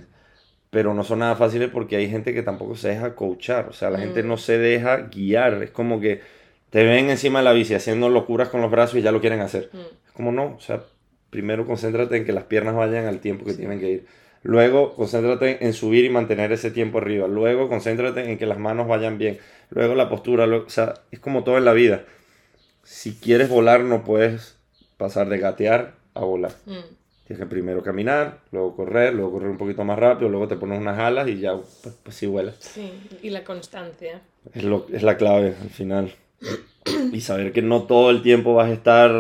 Pero 0.70 0.94
no 0.94 1.04
son 1.04 1.20
nada 1.20 1.36
fáciles 1.36 1.70
porque 1.72 1.96
hay 1.96 2.10
gente 2.10 2.34
que 2.34 2.44
tampoco 2.44 2.76
se 2.76 2.90
deja 2.90 3.16
coachar. 3.16 3.68
O 3.70 3.74
sea, 3.74 3.90
la 3.90 4.00
gente 4.00 4.22
Mm. 4.24 4.28
no 4.28 4.38
se 4.38 4.58
deja 4.58 4.98
guiar. 5.12 5.64
Es 5.64 5.72
como 5.72 6.00
que 6.00 6.22
te 6.70 6.84
ven 6.84 7.10
encima 7.10 7.40
de 7.40 7.46
la 7.46 7.54
bici 7.54 7.74
haciendo 7.74 8.10
locuras 8.10 8.50
con 8.50 8.62
los 8.62 8.70
brazos 8.70 8.98
y 8.98 9.02
ya 9.02 9.12
lo 9.12 9.20
quieren 9.22 9.42
hacer. 9.42 9.70
Mm, 9.74 9.78
Es 10.08 10.12
como 10.14 10.32
no. 10.32 10.56
O 10.56 10.60
sea, 10.60 10.84
primero 11.32 11.66
concéntrate 11.66 12.18
en 12.18 12.26
que 12.26 12.34
las 12.34 12.44
piernas 12.44 12.76
vayan 12.76 13.06
al 13.08 13.20
tiempo 13.20 13.46
que 13.46 13.52
Sí. 13.52 13.58
tienen 13.58 13.80
que 13.80 13.90
ir. 13.90 14.06
Luego, 14.44 14.94
concéntrate 14.96 15.66
en 15.66 15.74
subir 15.74 16.06
y 16.06 16.10
mantener 16.10 16.52
ese 16.52 16.72
tiempo 16.72 17.00
arriba. 17.00 17.28
Luego, 17.28 17.68
concéntrate 17.68 18.30
en 18.32 18.38
que 18.38 18.46
las 18.46 18.58
manos 18.60 18.88
vayan 18.88 19.18
bien. 19.18 19.38
Luego, 19.72 19.96
la 19.96 20.08
postura. 20.10 20.46
luego- 20.46 20.66
o 20.66 20.70
sea, 20.70 20.94
es 21.12 21.20
como 21.20 21.44
todo 21.44 21.58
en 21.58 21.66
la 21.66 21.74
vida. 21.74 22.04
Si 22.84 23.16
quieres 23.16 23.50
volar, 23.50 23.82
no 23.82 24.04
puedes 24.04 24.58
pasar 24.98 25.30
de 25.30 25.40
gatear 25.40 25.94
a 26.14 26.22
volar. 26.22 26.52
mm. 26.66 26.99
Tienes 27.30 27.46
que 27.46 27.50
primero 27.52 27.84
caminar, 27.84 28.40
luego 28.52 28.76
correr, 28.76 29.14
luego 29.14 29.34
correr 29.34 29.52
un 29.52 29.58
poquito 29.60 29.84
más 29.84 30.00
rápido, 30.00 30.30
luego 30.30 30.48
te 30.48 30.56
pones 30.56 30.80
unas 30.82 30.98
alas 30.98 31.28
y 31.28 31.40
ya, 31.40 31.54
pues, 31.54 31.96
pues 32.02 32.16
sí 32.16 32.26
vuelas. 32.26 32.56
Sí, 32.60 32.92
y 33.22 33.30
la 33.30 33.44
constancia. 33.44 34.22
Es, 34.52 34.64
lo, 34.64 34.88
es 34.92 35.04
la 35.04 35.16
clave 35.16 35.54
al 35.62 35.70
final. 35.70 36.12
Y 37.14 37.22
saber 37.22 37.52
que 37.52 37.62
no 37.62 37.84
todo 37.84 38.10
el 38.10 38.24
tiempo 38.24 38.56
vas 38.56 38.72
a 38.72 38.74
estar 38.74 39.12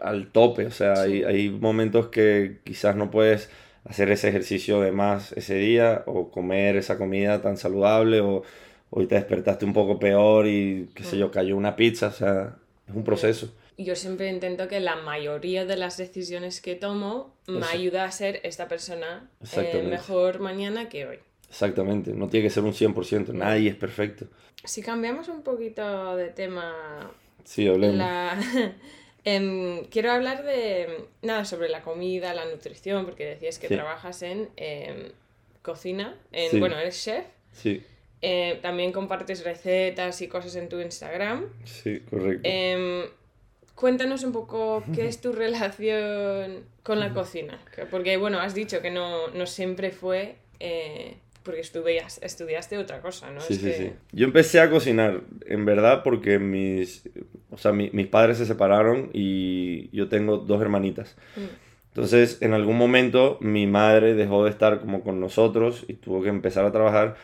al 0.00 0.28
tope. 0.32 0.64
O 0.64 0.70
sea, 0.70 0.94
hay, 0.94 1.18
Sí. 1.18 1.24
hay 1.24 1.50
momentos 1.50 2.06
que 2.06 2.60
quizás 2.64 2.96
no 2.96 3.10
puedes 3.10 3.50
hacer 3.84 4.10
ese 4.12 4.30
ejercicio 4.30 4.80
de 4.80 4.90
más 4.92 5.32
ese 5.32 5.56
día 5.56 6.04
o 6.06 6.30
comer 6.30 6.76
esa 6.76 6.96
comida 6.96 7.42
tan 7.42 7.58
saludable 7.58 8.20
o 8.22 8.44
hoy 8.88 9.04
te 9.08 9.16
despertaste 9.16 9.66
un 9.66 9.74
poco 9.74 9.98
peor 9.98 10.46
y 10.46 10.88
qué 10.94 11.04
sé 11.04 11.18
yo, 11.18 11.30
cayó 11.30 11.54
una 11.54 11.76
pizza. 11.76 12.06
O 12.06 12.12
sea, 12.12 12.54
es 12.88 12.94
un 12.94 13.04
proceso. 13.04 13.52
Yo 13.84 13.94
siempre 13.94 14.28
intento 14.28 14.68
que 14.68 14.80
la 14.80 14.96
mayoría 14.96 15.64
de 15.64 15.76
las 15.76 15.96
decisiones 15.96 16.60
que 16.60 16.74
tomo 16.74 17.36
me 17.46 17.64
ayuda 17.66 18.04
a 18.04 18.10
ser 18.10 18.40
esta 18.42 18.68
persona 18.68 19.30
eh, 19.56 19.86
mejor 19.88 20.40
mañana 20.40 20.88
que 20.88 21.06
hoy. 21.06 21.18
Exactamente, 21.48 22.12
no 22.12 22.28
tiene 22.28 22.48
que 22.48 22.50
ser 22.50 22.64
un 22.64 22.72
100%, 22.72 23.32
nadie 23.32 23.70
es 23.70 23.76
perfecto. 23.76 24.26
Si 24.64 24.82
cambiamos 24.82 25.28
un 25.28 25.42
poquito 25.42 26.16
de 26.16 26.28
tema... 26.28 27.10
Sí, 27.44 27.66
hablemos. 27.66 28.04
Em, 29.24 29.84
quiero 29.86 30.12
hablar 30.12 30.44
de 30.44 31.06
nada 31.22 31.44
sobre 31.44 31.68
la 31.68 31.82
comida, 31.82 32.32
la 32.32 32.46
nutrición, 32.46 33.04
porque 33.04 33.26
decías 33.26 33.58
que 33.58 33.68
trabajas 33.68 34.22
en 34.22 34.48
em, 34.56 35.10
cocina, 35.60 36.16
en, 36.32 36.58
bueno, 36.60 36.78
eres 36.78 37.02
chef. 37.02 37.26
Sí. 37.52 37.82
Eh, 38.22 38.58
también 38.62 38.90
compartes 38.90 39.44
recetas 39.44 40.22
y 40.22 40.28
cosas 40.28 40.56
en 40.56 40.68
tu 40.68 40.80
Instagram. 40.80 41.46
Sí, 41.64 42.00
correcto. 42.08 42.40
Em, 42.44 43.02
cuéntanos 43.78 44.24
un 44.24 44.32
poco 44.32 44.82
qué 44.94 45.06
es 45.06 45.20
tu 45.20 45.32
relación 45.32 46.64
con 46.82 46.98
la 47.00 47.14
cocina. 47.14 47.58
Porque, 47.90 48.16
bueno, 48.16 48.40
has 48.40 48.54
dicho 48.54 48.80
que 48.82 48.90
no, 48.90 49.28
no 49.28 49.46
siempre 49.46 49.90
fue 49.90 50.36
eh, 50.58 51.16
porque 51.44 51.60
estudias, 51.60 52.20
estudiaste 52.22 52.76
otra 52.76 53.00
cosa, 53.00 53.30
¿no? 53.30 53.40
Sí, 53.40 53.54
sí, 53.54 53.72
sí. 53.72 53.92
Yo 54.12 54.26
empecé 54.26 54.60
a 54.60 54.68
cocinar, 54.68 55.22
en 55.46 55.64
verdad, 55.64 56.02
porque 56.02 56.38
mis, 56.38 57.08
o 57.50 57.56
sea, 57.56 57.72
mis 57.72 58.06
padres 58.08 58.38
se 58.38 58.46
separaron 58.46 59.10
y 59.12 59.88
yo 59.96 60.08
tengo 60.08 60.38
dos 60.38 60.60
hermanitas. 60.60 61.16
Mm. 61.36 61.68
Entonces, 61.94 62.38
en 62.42 62.52
algún 62.52 62.76
momento, 62.76 63.38
mi 63.40 63.66
madre 63.66 64.14
dejó 64.14 64.44
de 64.44 64.50
estar 64.50 64.80
como 64.80 65.02
con 65.02 65.20
nosotros 65.20 65.84
y 65.88 65.94
tuvo 65.94 66.22
que 66.22 66.28
empezar 66.28 66.64
a 66.64 66.72
trabajar. 66.72 67.16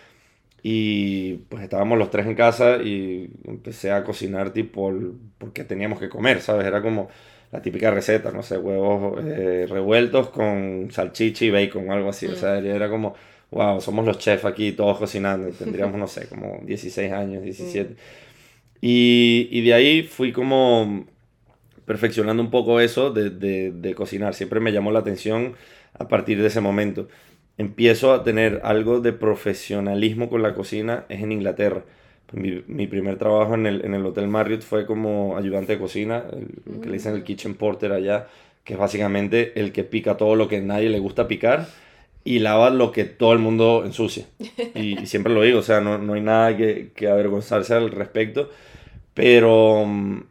Y 0.66 1.34
pues 1.50 1.62
estábamos 1.62 1.98
los 1.98 2.10
tres 2.10 2.26
en 2.26 2.34
casa 2.34 2.78
y 2.78 3.30
empecé 3.44 3.92
a 3.92 4.02
cocinar 4.02 4.50
tipo 4.50 4.90
porque 5.36 5.62
teníamos 5.62 6.00
que 6.00 6.08
comer, 6.08 6.40
¿sabes? 6.40 6.66
Era 6.66 6.80
como 6.80 7.10
la 7.52 7.60
típica 7.60 7.90
receta, 7.90 8.32
no 8.32 8.42
sé, 8.42 8.56
huevos 8.56 9.22
eh, 9.22 9.66
revueltos 9.68 10.30
con 10.30 10.88
salchicha 10.90 11.44
y 11.44 11.50
bacon 11.50 11.86
o 11.90 11.92
algo 11.92 12.08
así. 12.08 12.24
O 12.26 12.32
mm. 12.32 12.36
sea, 12.36 12.58
era 12.60 12.88
como 12.88 13.14
wow, 13.50 13.78
somos 13.78 14.06
los 14.06 14.18
chefs 14.18 14.46
aquí, 14.46 14.72
todos 14.72 14.96
cocinando. 14.98 15.50
Tendríamos, 15.50 15.98
no 15.98 16.06
sé, 16.06 16.28
como 16.28 16.60
16 16.64 17.12
años, 17.12 17.42
17. 17.42 17.96
Y, 18.80 19.48
y, 19.50 19.60
de 19.60 19.74
ahí 19.74 20.02
fui 20.02 20.32
como 20.32 21.06
perfeccionando 21.84 22.42
un 22.42 22.50
poco 22.50 22.80
eso 22.80 23.10
de, 23.10 23.28
de, 23.28 23.70
de, 23.70 23.94
cocinar. 23.94 24.34
Siempre 24.34 24.60
me 24.60 24.72
llamó 24.72 24.92
la 24.92 25.00
atención 25.00 25.56
a 25.92 26.08
partir 26.08 26.40
de 26.40 26.48
ese 26.48 26.62
momento. 26.62 27.08
Empiezo 27.56 28.12
a 28.12 28.24
tener 28.24 28.60
algo 28.64 29.00
de 29.00 29.12
profesionalismo 29.12 30.28
con 30.28 30.42
la 30.42 30.54
cocina, 30.54 31.04
es 31.08 31.22
en 31.22 31.32
Inglaterra. 31.32 31.84
Mi, 32.32 32.64
mi 32.66 32.86
primer 32.88 33.16
trabajo 33.16 33.54
en 33.54 33.66
el, 33.66 33.84
en 33.84 33.94
el, 33.94 34.04
Hotel 34.04 34.26
Marriott 34.26 34.62
fue 34.62 34.86
como 34.86 35.36
ayudante 35.36 35.74
de 35.74 35.78
cocina, 35.78 36.24
lo 36.64 36.80
que 36.80 36.88
le 36.88 36.94
dicen 36.94 37.14
el 37.14 37.20
mm. 37.20 37.24
kitchen 37.24 37.54
porter 37.54 37.92
allá, 37.92 38.26
que 38.64 38.72
es 38.72 38.78
básicamente 38.78 39.52
el 39.60 39.70
que 39.70 39.84
pica 39.84 40.16
todo 40.16 40.34
lo 40.34 40.48
que 40.48 40.56
a 40.56 40.60
nadie 40.60 40.88
le 40.88 40.98
gusta 40.98 41.28
picar 41.28 41.68
y 42.24 42.38
lava 42.38 42.70
lo 42.70 42.90
que 42.90 43.04
todo 43.04 43.32
el 43.32 43.38
mundo 43.38 43.82
ensucia. 43.84 44.26
Y, 44.74 45.06
siempre 45.06 45.32
lo 45.32 45.42
digo, 45.42 45.60
o 45.60 45.62
sea, 45.62 45.80
no, 45.80 45.98
no 45.98 46.14
hay 46.14 46.22
nada 46.22 46.56
que, 46.56 46.90
que, 46.96 47.08
avergonzarse 47.08 47.74
al 47.74 47.90
respecto. 47.90 48.50
Pero 49.12 49.84
mm, 49.86 50.22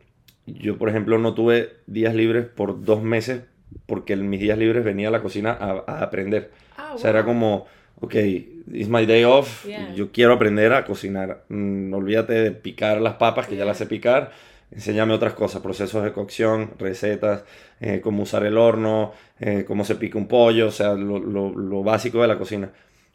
yo, 0.48 0.78
por 0.78 0.90
ejemplo, 0.90 1.18
no 1.20 1.34
tuve 1.34 1.74
días 1.88 2.16
libres 2.16 2.46
por 2.46 2.84
dos 2.84 3.02
meses 3.02 3.44
porque 3.86 4.14
en 4.14 4.30
mis 4.30 4.40
días 4.40 4.58
libres 4.58 4.84
venía 4.84 5.08
a 5.08 5.12
la 5.12 5.22
cocina 5.22 5.52
a, 5.52 5.84
a 5.88 6.04
aprender. 6.04 6.52
Ah, 6.94 6.96
o 6.96 6.98
sea, 7.00 7.10
era 7.10 7.26
como, 7.26 7.66
ok, 8.00 8.16
it's 8.16 8.88
my 8.88 9.06
day 9.06 9.24
off, 9.24 9.66
yo 9.96 10.12
quiero 10.12 10.34
aprender 10.34 10.74
a 10.74 10.86
cocinar. 10.86 11.44
Mm, 11.50 11.94
olvídate 11.94 12.34
de 12.34 12.52
picar 12.52 13.02
las 13.02 13.16
papas, 13.16 13.48
que 13.48 13.56
ya 13.56 13.66
las 13.66 13.78
sé 13.78 13.86
picar 13.86 14.32
enséñame 14.74 15.14
otras 15.14 15.34
cosas, 15.34 15.62
procesos 15.62 16.04
de 16.04 16.12
cocción, 16.12 16.72
recetas, 16.80 17.44
eh, 17.80 18.02
cómo 18.02 18.24
usar 18.24 18.46
el 18.46 18.58
horno, 18.58 19.14
eh, 19.40 19.66
cómo 19.68 19.86
se 19.86 19.96
pica 19.96 20.18
un 20.18 20.28
pollo, 20.28 20.68
o 20.68 20.72
sea, 20.72 20.94
lo, 20.94 21.20
lo, 21.20 21.52
lo 21.52 21.84
básico 21.84 22.22
de 22.22 22.28
la 22.28 22.38
cocina. 22.38 22.72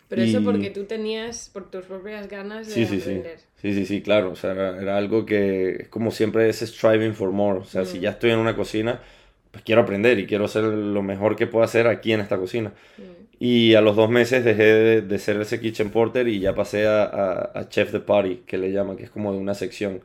Pero 0.08 0.22
eso 0.22 0.42
porque 0.42 0.70
tú 0.70 0.84
tenías, 0.84 1.50
por 1.52 1.70
tus 1.70 1.84
propias 1.84 2.28
ganas 2.28 2.66
de 2.66 2.72
sí, 2.72 2.86
sí, 2.86 3.00
aprender. 3.00 3.40
Sí, 3.60 3.74
sí, 3.74 3.84
sí, 3.84 4.00
claro, 4.00 4.30
o 4.30 4.36
sea, 4.36 4.52
era, 4.52 4.96
algo 4.96 5.26
que 5.26 5.82
es 5.82 5.88
como 5.88 6.10
siempre 6.10 6.48
ese 6.48 6.66
striving 6.66 7.14
for 7.14 7.30
more, 7.30 7.58
o 7.58 7.64
sea, 7.64 7.84
si 7.84 7.98
mm. 7.98 8.02
ya 8.02 8.10
estoy 8.10 8.30
en 8.30 8.38
una 8.38 8.56
cocina, 8.56 9.02
pues 9.50 9.64
quiero 9.64 9.82
aprender 9.82 10.18
y 10.18 10.26
quiero 10.26 10.44
hacer 10.44 10.64
lo 10.64 11.02
mejor 11.02 11.36
que 11.36 11.46
pueda 11.46 11.64
hacer 11.64 11.86
aquí 11.86 12.12
en 12.12 12.20
esta 12.20 12.36
cocina. 12.36 12.72
Mm. 12.96 13.02
Y 13.40 13.74
a 13.74 13.80
los 13.80 13.94
dos 13.94 14.10
meses 14.10 14.44
dejé 14.44 14.64
de, 14.64 15.02
de, 15.02 15.18
ser 15.18 15.40
ese 15.40 15.60
kitchen 15.60 15.90
porter 15.90 16.26
y 16.26 16.40
ya 16.40 16.54
pasé 16.54 16.86
a, 16.86 17.04
a, 17.04 17.58
a 17.58 17.68
chef 17.68 17.92
de 17.92 18.00
party, 18.00 18.42
que 18.46 18.58
le 18.58 18.72
llaman, 18.72 18.96
que 18.96 19.04
es 19.04 19.10
como 19.10 19.32
de 19.32 19.38
una 19.38 19.54
sección. 19.54 20.00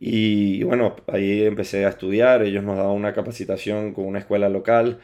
Y 0.00 0.64
bueno, 0.64 0.96
ahí 1.06 1.44
empecé 1.44 1.84
a 1.84 1.90
estudiar, 1.90 2.42
ellos 2.42 2.64
nos 2.64 2.76
daban 2.76 2.92
una 2.92 3.12
capacitación 3.12 3.92
con 3.92 4.06
una 4.06 4.18
escuela 4.18 4.48
local 4.48 4.98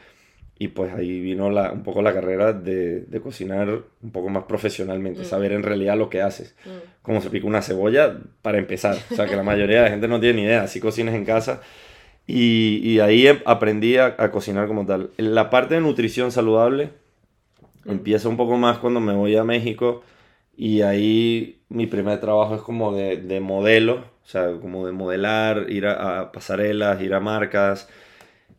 y 0.57 0.67
pues 0.67 0.93
ahí 0.93 1.21
vino 1.21 1.49
la, 1.49 1.71
un 1.71 1.83
poco 1.83 2.01
la 2.01 2.13
carrera 2.13 2.51
de, 2.51 3.01
de 3.01 3.21
cocinar 3.21 3.69
un 4.01 4.11
poco 4.11 4.27
más 4.27 4.43
profesionalmente, 4.43 5.21
mm. 5.21 5.25
saber 5.25 5.53
en 5.53 5.63
realidad 5.63 5.97
lo 5.97 6.09
que 6.09 6.21
haces, 6.21 6.53
mm. 6.65 7.01
cómo 7.01 7.21
se 7.21 7.29
pica 7.29 7.47
una 7.47 7.61
cebolla 7.61 8.17
para 8.41 8.57
empezar, 8.57 8.97
o 9.09 9.15
sea 9.15 9.25
que 9.25 9.37
la 9.37 9.43
mayoría 9.43 9.77
de 9.77 9.83
la 9.83 9.89
gente 9.89 10.09
no 10.09 10.19
tiene 10.19 10.41
ni 10.41 10.47
idea, 10.47 10.63
así 10.63 10.81
cocinas 10.81 11.15
en 11.15 11.23
casa 11.23 11.61
y, 12.31 12.79
y 12.83 12.99
ahí 12.99 13.27
em, 13.27 13.39
aprendí 13.45 13.97
a, 13.97 14.15
a, 14.17 14.31
cocinar 14.31 14.67
como 14.67 14.85
tal. 14.85 15.09
La 15.17 15.49
parte 15.49 15.75
de 15.75 15.81
nutrición 15.81 16.31
saludable 16.31 16.91
mm. 17.85 17.91
empieza 17.91 18.29
un 18.29 18.37
poco 18.37 18.57
más 18.57 18.77
cuando 18.77 18.99
me 18.99 19.13
voy 19.13 19.35
a 19.35 19.43
México 19.43 20.03
y 20.55 20.81
ahí 20.81 21.61
mi 21.69 21.87
primer 21.87 22.19
trabajo 22.19 22.55
es 22.55 22.61
como 22.61 22.93
de, 22.93 23.17
de 23.17 23.39
modelo 23.39 24.03
o 24.29 24.31
sea, 24.31 24.51
como 24.61 24.85
de 24.85 24.91
modelar, 24.91 25.65
ir 25.69 25.87
a, 25.87 26.31
pasarelas, 26.31 27.01
ir 27.01 27.15
a 27.15 27.19
marcas 27.19 27.89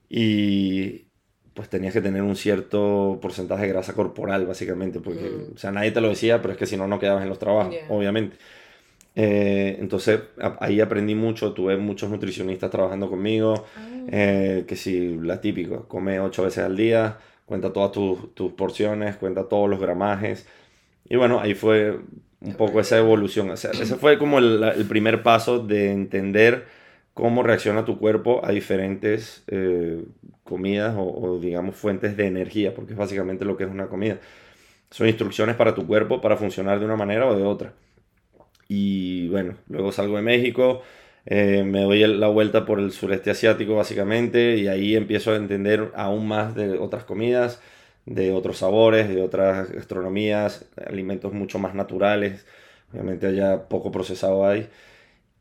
y 0.09 1.05
pues 1.55 1.69
tenías 1.69 1.93
que 1.93 2.01
tener 2.01 2.23
un 2.23 2.35
cierto 2.35 3.21
porcentaje 3.23 3.63
de 3.63 3.69
grasa 3.69 3.95
corporal, 3.95 4.47
básicamente, 4.47 4.99
porque, 4.99 5.31
mm. 5.31 5.55
o 5.55 5.59
sea, 5.59 5.71
nadie 5.71 5.93
te 5.93 6.01
lo 6.01 6.09
decía, 6.09 6.43
pero 6.43 6.55
es 6.55 6.59
que 6.59 6.67
si 6.67 6.77
no, 6.77 6.89
no 6.89 6.99
quedabas 6.99 7.23
en 7.23 7.29
los 7.29 7.39
trabajos, 7.39 7.77
obviamente. 7.89 8.37
Eh, 9.17 9.77
entonces 9.81 10.21
ahí 10.61 10.81
aprendí 10.81 11.15
mucho, 11.15 11.53
tuve 11.53 11.77
muchos 11.77 12.11
nutricionistas 12.11 12.71
trabajando 12.71 13.11
conmigo, 13.11 13.65
ah. 13.77 13.89
eh, 14.09 14.65
que 14.67 14.77
si 14.77 15.17
la 15.19 15.41
típica, 15.41 15.81
come 15.89 16.21
ocho 16.21 16.45
veces 16.45 16.65
al 16.65 16.77
día, 16.77 17.19
cuenta 17.47 17.73
todas 17.73 17.93
tus, 17.93 18.35
tus 18.35 18.53
porciones, 18.53 19.17
cuenta 19.17 19.49
todos 19.49 19.69
los 19.69 19.81
gramajes. 19.81 20.47
Y 21.09 21.17
bueno, 21.17 21.41
ahí 21.41 21.55
fue 21.55 21.99
un 22.41 22.55
poco 22.55 22.81
esa 22.81 22.99
evolución. 22.99 23.51
O 23.51 23.57
sea, 23.57 23.73
ese 23.73 23.97
fue 23.97 24.19
como 24.19 24.39
el, 24.39 24.63
el, 24.63 24.87
primer 24.87 25.23
paso 25.23 25.59
de 25.59 25.91
entender 25.91 26.67
cómo 27.15 27.43
reacciona 27.43 27.85
tu 27.85 27.99
cuerpo 27.99 28.41
a 28.45 28.53
diferentes 28.53 29.43
eh, 29.49 30.05
comidas 30.45 30.95
o, 30.97 31.03
o, 31.03 31.39
digamos, 31.41 31.77
fuentes 31.77 32.17
de 32.17 32.27
energía, 32.27 32.75
porque 32.75 32.93
es 32.93 32.99
básicamente 32.99 33.45
lo 33.45 33.57
que 33.57 33.65
es 33.65 33.71
una 33.71 33.89
comida. 33.89 34.19
Son 34.91 35.07
instrucciones 35.09 35.57
para 35.57 35.75
tu 35.75 35.87
cuerpo 35.87 36.21
para 36.21 36.37
funcionar 36.37 36.79
de 36.79 36.85
una 36.85 36.97
manera 36.97 37.27
o 37.27 37.37
de 37.37 37.43
otra. 37.43 37.73
Y 38.71 39.29
bueno, 39.29 39.57
luego 39.69 39.93
salgo 39.93 40.17
de 40.17 40.23
México, 40.23 40.83
eh, 41.27 41.65
me 41.65 41.83
doy 41.83 42.07
la 42.07 42.29
vuelta 42.29 42.65
por 42.65 42.79
el 42.81 42.93
sureste 42.93 43.31
asiático 43.31 43.75
básicamente 43.75 44.57
y 44.57 44.69
ahí 44.69 44.97
empiezo 44.97 45.33
a 45.33 45.37
entender 45.37 45.91
aún 45.95 46.29
más 46.29 46.55
de 46.55 46.79
otras 46.79 47.05
comidas 47.05 47.61
de 48.07 48.33
otros 48.33 48.59
sabores, 48.59 49.09
de 49.09 49.23
otras 49.23 49.71
gastronomías, 49.71 50.67
alimentos 50.87 51.33
mucho 51.33 51.59
más 51.59 51.75
naturales, 51.75 52.47
obviamente 52.93 53.27
allá 53.27 53.69
poco 53.69 53.93
procesado 53.93 54.47
hay. 54.47 54.69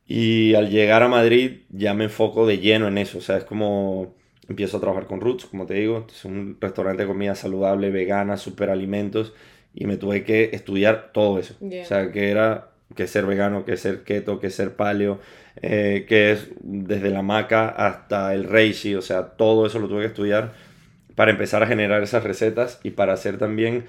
Y 0.08 0.56
al 0.56 0.70
llegar 0.70 1.04
a 1.04 1.08
Madrid 1.08 1.62
ya 1.70 1.94
me 1.94 2.06
enfoco 2.06 2.48
de 2.48 2.60
lleno 2.60 2.88
en 2.88 2.98
eso, 2.98 3.20
o 3.20 3.22
sea, 3.22 3.38
es 3.38 3.44
como 3.44 4.16
empiezo 4.48 4.78
a 4.78 4.80
trabajar 4.82 5.06
con 5.08 5.22
Roots, 5.22 5.46
como 5.46 5.66
te 5.66 5.76
digo, 5.76 6.08
es 6.10 6.26
un 6.26 6.58
restaurante 6.60 7.04
de 7.04 7.08
comida 7.08 7.36
saludable, 7.36 7.92
vegana, 7.92 8.38
super 8.38 8.70
alimentos, 8.70 9.34
y 9.74 9.86
me 9.86 9.98
tuve 9.98 10.24
que 10.24 10.50
estudiar 10.54 11.12
todo 11.14 11.38
eso. 11.40 11.56
O 11.62 11.86
sea, 11.86 12.12
que 12.12 12.32
era 12.32 12.72
que 12.96 13.08
ser 13.08 13.26
vegano, 13.26 13.66
que 13.66 13.78
ser 13.78 14.04
keto, 14.04 14.40
que 14.40 14.50
ser 14.50 14.76
paleo, 14.76 15.20
eh, 15.62 16.06
que 16.08 16.32
es 16.32 16.48
desde 16.62 17.10
la 17.10 17.22
maca 17.22 17.70
hasta 17.70 18.34
el 18.34 18.46
reishi, 18.46 18.96
o 18.96 19.02
sea, 19.02 19.32
todo 19.32 19.66
eso 19.66 19.80
lo 19.80 19.88
tuve 19.88 20.02
que 20.02 20.08
estudiar 20.08 20.54
para 21.16 21.32
empezar 21.32 21.62
a 21.64 21.68
generar 21.68 22.02
esas 22.02 22.24
recetas 22.24 22.80
y 22.84 22.92
para 22.92 23.16
ser 23.18 23.38
también 23.38 23.86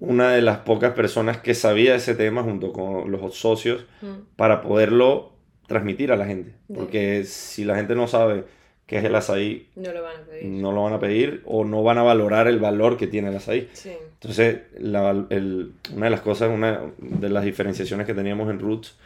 una 0.00 0.32
de 0.32 0.42
las 0.42 0.58
pocas 0.58 0.92
personas 0.92 1.38
que 1.38 1.54
sabía 1.54 1.94
ese 1.94 2.14
tema 2.14 2.42
junto 2.42 2.72
con 2.72 3.10
los 3.10 3.34
socios 3.36 3.86
mm. 4.02 4.34
para 4.36 4.60
poderlo 4.60 5.32
transmitir 5.66 6.12
a 6.12 6.16
la 6.16 6.26
gente. 6.26 6.54
Porque 6.74 7.24
si 7.24 7.64
la 7.64 7.76
gente 7.76 7.94
no 7.94 8.06
sabe 8.06 8.44
qué 8.86 8.98
es 8.98 9.04
el 9.04 9.14
azaí, 9.14 9.68
no 9.74 9.92
lo 9.92 10.02
van 10.02 10.16
a 10.16 10.24
pedir. 10.24 10.44
No 10.44 10.72
lo 10.72 10.82
van 10.84 10.92
a 10.92 11.00
pedir 11.00 11.42
o 11.44 11.64
no 11.64 11.82
van 11.82 11.98
a 11.98 12.02
valorar 12.02 12.46
el 12.46 12.58
valor 12.58 12.96
que 12.96 13.06
tiene 13.06 13.28
el 13.28 13.36
azaí. 13.36 13.68
Entonces, 14.14 14.60
la, 14.78 15.26
el, 15.30 15.72
una 15.92 16.06
de 16.06 16.10
las 16.10 16.20
cosas, 16.20 16.50
una 16.50 16.80
de 16.98 17.28
las 17.28 17.44
diferenciaciones 17.44 18.06
que 18.06 18.14
teníamos 18.14 18.50
en 18.50 18.60
Roots 18.60 18.96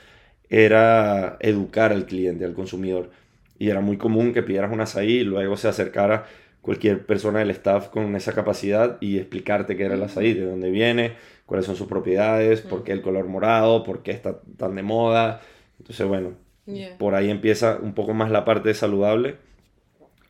era 0.49 1.37
educar 1.41 1.93
al 1.93 2.07
cliente, 2.07 2.45
al 2.45 2.55
consumidor. 2.55 3.11
Y 3.59 3.71
era 3.71 3.81
muy 3.81 3.97
común 3.97 4.33
que 4.33 4.43
pidieras 4.43 4.73
un 4.73 4.81
azaí 4.81 5.19
y 5.19 5.25
luego 5.25 5.57
se 5.57 5.69
acercara 5.69 6.27
cualquier 6.61 7.07
persona 7.07 7.39
del 7.39 7.51
staff 7.51 7.89
con 7.89 8.15
esa 8.17 8.33
capacidad 8.35 8.99
y 9.01 9.19
explicarte 9.19 9.77
qué 9.77 9.85
era 9.85 9.95
el 9.95 10.03
azaí, 10.03 10.35
de 10.35 10.45
dónde 10.45 10.71
viene, 10.71 11.13
cuáles 11.47 11.67
son 11.67 11.77
sus 11.77 11.87
propiedades, 11.87 12.61
por 12.61 12.85
qué 12.85 12.93
el 12.93 13.03
color 13.03 13.27
morado, 13.27 13.83
por 13.83 14.03
qué 14.03 14.11
está 14.11 14.41
tan 14.59 14.75
de 14.75 14.83
moda. 14.83 15.41
Entonces, 15.79 16.07
bueno, 16.07 16.33
por 16.99 17.15
ahí 17.15 17.31
empieza 17.31 17.79
un 17.81 17.95
poco 17.95 18.13
más 18.15 18.31
la 18.31 18.45
parte 18.45 18.75
saludable. 18.75 19.37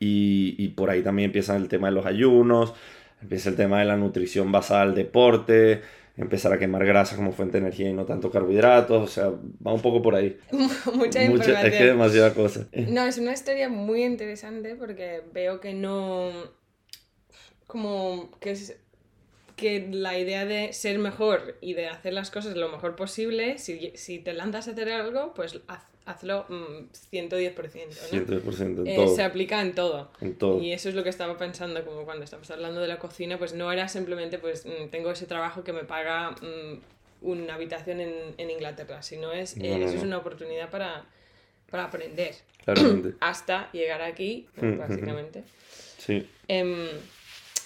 Y, 0.01 0.55
y 0.57 0.69
por 0.69 0.89
ahí 0.89 1.03
también 1.03 1.27
empieza 1.27 1.55
el 1.55 1.67
tema 1.69 1.87
de 1.87 1.93
los 1.93 2.05
ayunos, 2.05 2.73
empieza 3.21 3.49
el 3.49 3.55
tema 3.55 3.79
de 3.79 3.85
la 3.85 3.95
nutrición 3.95 4.51
basada 4.51 4.81
al 4.81 4.95
deporte, 4.95 5.81
empezar 6.17 6.51
a 6.51 6.59
quemar 6.59 6.85
grasas 6.85 7.17
como 7.17 7.31
fuente 7.31 7.53
de 7.53 7.59
energía 7.59 7.89
y 7.89 7.93
no 7.93 8.05
tanto 8.05 8.31
carbohidratos, 8.31 9.03
o 9.03 9.07
sea, 9.07 9.29
va 9.29 9.73
un 9.73 9.81
poco 9.81 10.01
por 10.01 10.15
ahí. 10.15 10.37
Mucha 10.93 11.23
información. 11.23 11.65
es 11.65 11.77
que 11.77 11.85
demasiada 11.85 12.33
cosa. 12.33 12.67
No, 12.73 13.05
es 13.05 13.17
una 13.19 13.31
historia 13.31 13.69
muy 13.69 14.03
interesante 14.03 14.75
porque 14.75 15.21
veo 15.33 15.61
que 15.61 15.73
no... 15.73 16.31
como 17.67 18.31
que 18.39 18.51
es 18.51 18.77
que 19.55 19.87
la 19.91 20.17
idea 20.17 20.45
de 20.45 20.73
ser 20.73 20.97
mejor 20.97 21.57
y 21.61 21.73
de 21.73 21.87
hacer 21.87 22.13
las 22.13 22.31
cosas 22.31 22.55
lo 22.55 22.69
mejor 22.69 22.95
posible, 22.95 23.59
si, 23.59 23.91
si 23.95 24.17
te 24.17 24.33
lanzas 24.33 24.67
a 24.67 24.71
hacer 24.71 24.89
algo, 24.89 25.35
pues 25.35 25.59
haz, 25.67 25.83
hazlo 26.05 26.45
110%. 26.47 27.53
¿no? 28.11 28.19
110% 28.19 28.61
en 28.81 28.87
Eh, 28.87 28.95
todo. 28.95 29.15
se 29.15 29.23
aplica 29.23 29.61
en 29.61 29.73
todo. 29.75 30.11
En 30.21 30.35
todo. 30.35 30.61
Y 30.61 30.73
eso 30.73 30.89
es 30.89 30.95
lo 30.95 31.03
que 31.03 31.09
estaba 31.09 31.37
pensando, 31.37 31.83
como 31.85 32.03
cuando 32.05 32.23
estábamos 32.23 32.49
hablando 32.51 32.81
de 32.81 32.87
la 32.87 32.97
cocina, 32.99 33.37
pues 33.37 33.53
no 33.53 33.71
era 33.71 33.87
simplemente, 33.87 34.39
pues 34.39 34.65
mm, 34.65 34.89
tengo 34.89 35.11
ese 35.11 35.25
trabajo 35.25 35.63
que 35.63 35.73
me 35.73 35.83
paga 35.83 36.31
mm, 36.31 36.79
una 37.23 37.53
habitación 37.55 37.99
en, 38.01 38.13
en 38.37 38.49
Inglaterra, 38.49 39.01
sino 39.03 39.31
es, 39.31 39.55
No, 39.57 39.65
eh, 39.65 39.77
no, 39.77 39.85
eso 39.85 39.97
es 39.97 40.03
una 40.03 40.17
oportunidad 40.17 40.69
para, 40.69 41.05
para 41.69 41.85
aprender 41.85 42.33
Claramente. 42.65 43.13
hasta 43.21 43.71
llegar 43.71 44.01
aquí, 44.01 44.47
Mm, 44.57 44.77
básicamente. 44.77 45.43
Sí. 45.99 46.27
Em, 46.47 46.87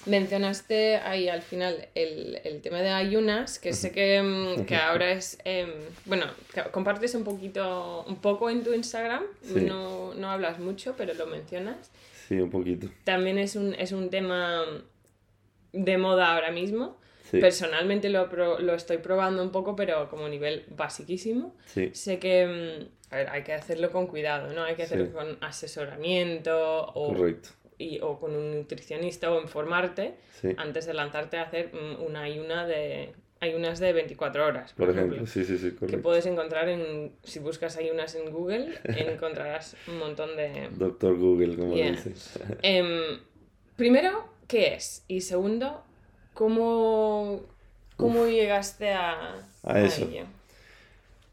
mencionaste 0.06 0.98
ahí 0.98 1.28
al 1.30 1.42
final 1.42 1.88
el, 1.96 2.40
el 2.44 2.62
tema 2.62 2.82
de 2.82 2.90
ayunas, 2.90 3.60
que 3.60 3.74
sé 3.74 3.92
que, 3.92 4.16
em, 4.16 4.66
que 4.66 4.76
ahora 4.76 5.12
es, 5.12 5.38
em, 5.46 5.70
bueno, 6.06 6.26
compartes 6.72 7.16
un 7.16 7.24
poquito, 7.24 8.04
un 8.08 8.18
poco 8.18 8.50
en 8.50 8.64
tu 8.64 8.74
Instagram, 8.74 9.24
Sí. 9.42 9.62
no, 9.62 10.14
no 10.14 10.30
hablas 10.30 10.60
mucho, 10.60 10.96
pero 10.98 11.14
lo 11.14 11.26
mencionas. 11.28 11.92
Sí, 12.28 12.36
un 12.40 12.50
poquito. 12.50 12.88
También 13.04 13.38
es 13.38 13.56
un, 13.56 13.74
es 13.76 13.92
un 13.92 14.10
tema 14.10 14.64
de 15.74 15.98
moda 15.98 16.34
ahora 16.34 16.52
mismo. 16.52 16.98
Sí. 17.30 17.40
Personalmente 17.40 18.10
lo, 18.10 18.30
pro- 18.30 18.60
lo 18.60 18.76
estoy 18.76 19.00
probando 19.00 19.42
un 19.42 19.52
poco, 19.52 19.76
pero 19.76 20.10
como 20.10 20.30
nivel 20.30 20.66
basiquísimo. 20.70 21.56
Sí. 21.66 21.90
Sé 21.94 22.20
que, 22.20 22.46
mm, 22.46 23.14
a 23.14 23.18
ver, 23.18 23.30
hay 23.30 23.44
que 23.44 23.54
hacerlo 23.54 23.92
con 23.92 24.06
cuidado, 24.08 24.54
¿no? 24.54 24.64
Hay 24.64 24.76
que 24.76 24.84
hacerlo 24.84 25.12
con 25.12 25.38
asesoramiento 25.42 26.86
o, 26.94 27.14
Correcto. 27.16 27.50
Y- 27.78 28.00
o 28.02 28.20
con 28.20 28.36
un 28.36 28.56
nutricionista 28.56 29.32
o 29.32 29.42
informarte 29.42 30.16
Sí. 30.42 30.50
antes 30.58 30.86
de 30.86 30.94
lanzarte 30.94 31.38
a 31.38 31.44
hacer 31.44 31.72
mm, 31.74 32.04
una 32.04 32.22
ayuna 32.24 32.66
de 32.66 33.14
ayunas 33.42 33.80
de 33.80 33.92
24 33.94 34.46
horas, 34.46 34.74
por, 34.74 34.88
Por 34.88 34.96
ejemplo. 34.96 35.16
ejemplo, 35.24 35.32
sí, 35.32 35.46
sí, 35.46 35.58
sí, 35.58 35.76
Que 35.88 35.98
puedes 35.98 36.26
encontrar 36.26 36.68
en, 36.70 37.12
si 37.24 37.40
buscas 37.40 37.78
ayunas 37.78 38.16
en 38.16 38.32
Google, 38.32 38.74
encontrarás 38.86 39.76
un 39.88 40.00
montón 40.00 40.36
de... 40.38 40.70
Doctor 40.72 41.16
Google, 41.18 41.56
como 41.58 41.76
Yeah. 41.76 41.92
dices. 41.92 42.40
Em, 42.64 43.20
primero, 43.76 44.26
¿qué 44.48 44.74
es? 44.76 45.04
Y 45.08 45.22
segundo, 45.22 45.84
¿cómo, 46.34 47.42
cómo 47.98 48.26
llegaste 48.28 48.92
a, 48.92 49.36
A 49.64 49.82
eso. 49.82 50.06
ello? 50.06 50.26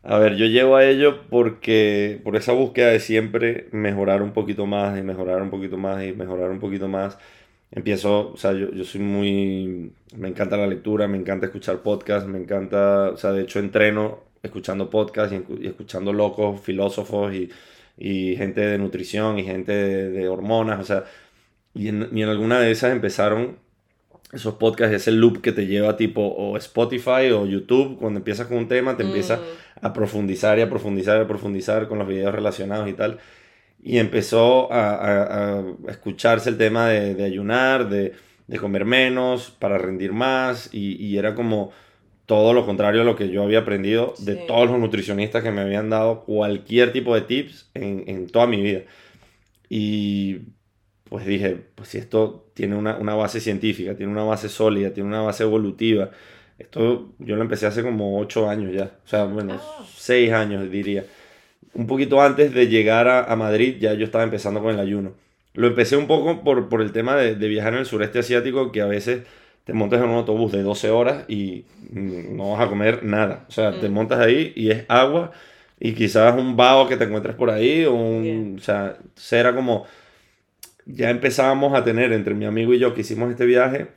A 0.05 0.19
ver, 0.19 0.35
yo 0.37 0.47
llego 0.47 0.75
a 0.77 0.85
ello 0.85 1.23
porque 1.31 2.21
por 2.25 2.35
esa 2.37 2.53
búsqueda 2.53 2.89
de 2.91 2.99
siempre 3.01 3.69
mejorar 3.73 4.23
un 4.23 4.33
poquito 4.33 4.67
más 4.67 4.99
y 4.99 5.03
mejorar 5.03 5.43
un 5.43 5.51
poquito 5.51 5.77
más 5.79 6.03
y 6.05 6.13
mejorar 6.13 6.51
un 6.51 6.59
poquito 6.61 6.89
más. 6.89 7.19
Empiezo, 7.71 8.33
o 8.33 8.37
sea, 8.37 8.53
yo, 8.53 8.71
yo 8.73 8.85
soy 8.85 9.01
muy... 9.01 9.93
Me 10.17 10.29
encanta 10.29 10.57
la 10.57 10.67
lectura, 10.67 11.07
me 11.09 11.19
encanta 11.19 11.47
escuchar 11.47 11.83
podcasts, 11.83 12.29
me 12.29 12.39
encanta, 12.39 13.11
o 13.11 13.17
sea, 13.17 13.33
de 13.33 13.43
hecho 13.43 13.61
entreno 13.61 14.21
escuchando 14.43 14.91
podcasts 14.91 15.33
y, 15.35 15.37
escu- 15.39 15.63
y 15.63 15.69
escuchando 15.69 16.13
locos, 16.13 16.61
filósofos 16.61 17.33
y, 17.35 17.51
y 17.97 18.35
gente 18.37 18.61
de 18.63 18.79
nutrición 18.79 19.39
y 19.39 19.45
gente 19.45 19.73
de, 19.73 20.11
de 20.11 20.29
hormonas, 20.29 20.81
o 20.81 20.85
sea, 20.85 21.05
y 21.75 21.89
en, 21.89 22.09
y 22.13 22.23
en 22.23 22.29
alguna 22.29 22.61
de 22.61 22.71
esas 22.71 22.93
empezaron 22.93 23.59
esos 24.33 24.55
podcasts, 24.55 24.95
ese 24.97 25.13
loop 25.13 25.41
que 25.43 25.53
te 25.53 25.67
lleva 25.67 25.97
tipo 25.97 26.23
o 26.23 26.57
Spotify 26.57 27.31
o 27.33 27.47
YouTube, 27.47 27.99
cuando 27.99 28.19
empiezas 28.21 28.47
con 28.49 28.59
un 28.59 28.69
tema, 28.69 28.97
te 28.97 29.03
empieza 29.05 29.37
Mm, 29.37 29.87
a 29.87 29.93
profundizar 29.93 30.59
y 30.59 30.63
a 30.63 30.71
profundizar 30.71 31.19
y 31.19 31.25
a 31.25 31.29
profundizar 31.29 31.89
con 31.89 31.99
los 31.99 32.09
videos 32.09 32.35
relacionados 32.35 32.89
y 32.89 32.95
tal. 32.95 33.19
Y 33.83 33.99
empezó 33.99 34.73
a, 34.73 34.95
a- 34.95 35.59
a 35.61 35.65
escucharse 35.91 36.51
el 36.51 36.59
tema 36.59 36.89
de, 36.89 37.15
de 37.15 37.25
ayunar, 37.25 37.89
de, 37.89 38.13
de 38.47 38.59
comer 38.59 38.85
menos, 38.85 39.51
para 39.51 39.79
rendir 39.79 40.13
más, 40.13 40.71
y, 40.73 40.97
y 41.05 41.19
era 41.19 41.35
como 41.35 41.73
todo 42.27 42.55
lo 42.55 42.67
contrario 42.67 43.03
a 43.03 43.05
lo 43.05 43.17
que 43.17 43.31
yo 43.31 43.43
había 43.45 43.61
aprendido 43.61 44.15
de 44.19 44.37
todos 44.37 44.71
los 44.71 44.81
nutricionistas 44.81 45.43
que 45.45 45.51
me 45.53 45.63
habían 45.63 45.91
dado 45.91 46.25
cualquier 46.25 46.93
tipo 46.93 47.15
de 47.15 47.23
tips 47.23 47.71
en, 47.75 48.05
en 48.09 48.29
toda 48.29 48.47
mi 48.49 48.63
vida. 48.63 48.83
Y 49.69 50.41
pues 51.05 51.27
dije, 51.27 51.57
pues 51.75 51.89
si 51.91 51.99
esto 51.99 52.42
tiene 52.55 52.77
una, 52.77 52.97
una 52.97 53.15
base 53.15 53.41
científica, 53.41 53.95
tiene 53.97 54.13
una 54.13 54.25
base 54.25 54.49
sólida, 54.49 54.91
tiene 54.91 55.09
una 55.09 55.23
base 55.23 55.43
evolutiva, 55.45 56.11
esto 56.59 57.09
yo 57.19 57.37
lo 57.37 57.43
empecé 57.43 57.67
hace 57.67 57.83
como 57.83 58.19
ocho 58.19 58.49
años 58.49 58.73
ya, 58.75 58.91
o 59.05 59.09
sea, 59.09 59.25
bueno, 59.25 59.55
Ah. 59.61 59.85
seis 59.97 60.33
años 60.33 60.71
diría. 60.71 61.05
Un 61.75 61.87
poquito 61.87 62.21
antes 62.21 62.53
de 62.53 62.69
llegar 62.69 63.09
a, 63.09 63.25
a 63.25 63.37
Madrid 63.37 63.77
ya 63.81 63.95
yo 63.95 64.05
estaba 64.05 64.25
empezando 64.25 64.61
con 64.63 64.75
el 64.75 64.81
ayuno. 64.81 65.13
Lo 65.55 65.67
empecé 65.69 65.97
un 65.97 66.07
poco 66.07 66.43
por, 66.45 66.69
por 66.69 66.83
el 66.83 66.93
tema 66.93 67.17
de, 67.17 67.35
de 67.35 67.49
viajar 67.49 67.73
en 67.75 67.81
el 67.81 67.87
sureste 67.87 68.19
asiático, 68.19 68.71
que 68.73 68.83
a 68.83 68.87
veces 68.87 69.23
te 69.65 69.73
montas 69.73 70.01
en 70.03 70.09
un 70.11 70.17
autobús 70.17 70.53
de 70.53 70.63
12 70.63 70.91
horas 70.91 71.25
y 71.29 71.65
no 71.91 72.53
vas 72.53 72.61
a 72.67 72.69
comer 72.69 73.03
nada. 73.05 73.47
O 73.49 73.53
sea, 73.53 73.79
te 73.81 73.89
Mm. 73.89 73.93
montas 73.93 74.19
ahí 74.21 74.53
y 74.55 74.71
es 74.71 74.85
agua 74.89 75.33
y 75.81 75.93
quizás 75.95 76.35
un 76.39 76.57
vaho 76.57 76.89
que 76.89 76.97
te 76.97 77.05
encuentres 77.05 77.35
por 77.37 77.51
ahí, 77.51 77.85
o 77.87 77.95
un, 77.95 78.23
Bien. 78.23 78.57
o 78.59 78.63
sea, 78.63 78.97
era 79.33 79.55
como, 79.55 79.87
ya 80.87 81.11
empezábamos 81.11 81.75
a 81.75 81.85
tener 81.85 82.13
entre 82.13 82.35
mi 82.35 82.45
amigo 82.45 82.75
y 82.75 82.79
yo 82.79 82.95
que 82.95 83.03
hicimos 83.03 83.31
este 83.31 83.47
viaje, 83.47 83.89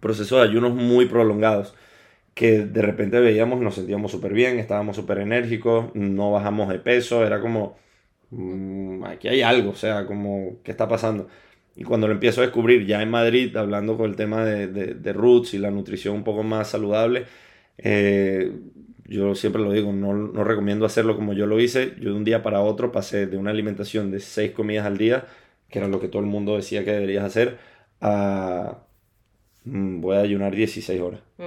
procesos 0.00 0.40
de 0.40 0.48
ayunos 0.48 0.74
muy 0.74 1.06
prolongados, 1.06 1.74
que 2.34 2.60
de 2.60 2.82
repente 2.82 3.20
veíamos 3.20 3.60
nos 3.60 3.76
sentíamos 3.76 4.10
súper 4.12 4.32
bien, 4.32 4.58
estábamos 4.58 4.96
súper 4.96 5.18
enérgicos, 5.18 5.94
no 5.94 6.32
bajamos 6.32 6.68
de 6.68 6.78
peso, 6.78 7.24
era 7.26 7.40
como, 7.40 7.76
mm, 8.30 9.04
aquí 9.04 9.28
hay 9.28 9.42
algo, 9.42 9.70
o 9.70 9.74
sea, 9.74 10.06
como, 10.06 10.58
¿qué 10.64 10.70
está 10.72 10.88
pasando? 10.88 11.28
Y 11.76 11.84
cuando 11.84 12.08
lo 12.08 12.14
empiezo 12.14 12.40
a 12.42 12.44
descubrir 12.44 12.86
ya 12.86 13.02
en 13.02 13.10
Madrid, 13.10 13.56
hablando 13.56 13.96
con 13.96 14.10
el 14.10 14.16
tema 14.16 14.44
de, 14.44 14.66
de, 14.68 14.94
de 14.94 15.12
roots 15.12 15.54
y 15.54 15.58
la 15.58 15.70
nutrición 15.70 16.16
un 16.16 16.24
poco 16.24 16.42
más 16.42 16.68
saludable, 16.70 17.26
eh, 17.78 18.52
yo 19.10 19.34
siempre 19.34 19.60
lo 19.62 19.72
digo, 19.72 19.92
no, 19.92 20.12
no 20.14 20.44
recomiendo 20.44 20.86
hacerlo 20.86 21.16
como 21.16 21.32
yo 21.32 21.46
lo 21.46 21.60
hice. 21.60 21.94
Yo 22.00 22.10
de 22.10 22.16
un 22.16 22.24
día 22.24 22.42
para 22.42 22.60
otro 22.60 22.92
pasé 22.92 23.26
de 23.26 23.36
una 23.36 23.50
alimentación 23.50 24.10
de 24.10 24.20
seis 24.20 24.52
comidas 24.52 24.86
al 24.86 24.98
día, 24.98 25.26
que 25.70 25.78
era 25.78 25.88
lo 25.88 26.00
que 26.00 26.08
todo 26.08 26.20
el 26.22 26.28
mundo 26.28 26.56
decía 26.56 26.84
que 26.84 26.92
deberías 26.92 27.24
hacer, 27.24 27.58
a 28.00 28.78
mm, 29.64 30.00
voy 30.00 30.16
a 30.16 30.20
ayunar 30.20 30.54
16 30.54 31.00
horas. 31.00 31.20
mm, 31.38 31.42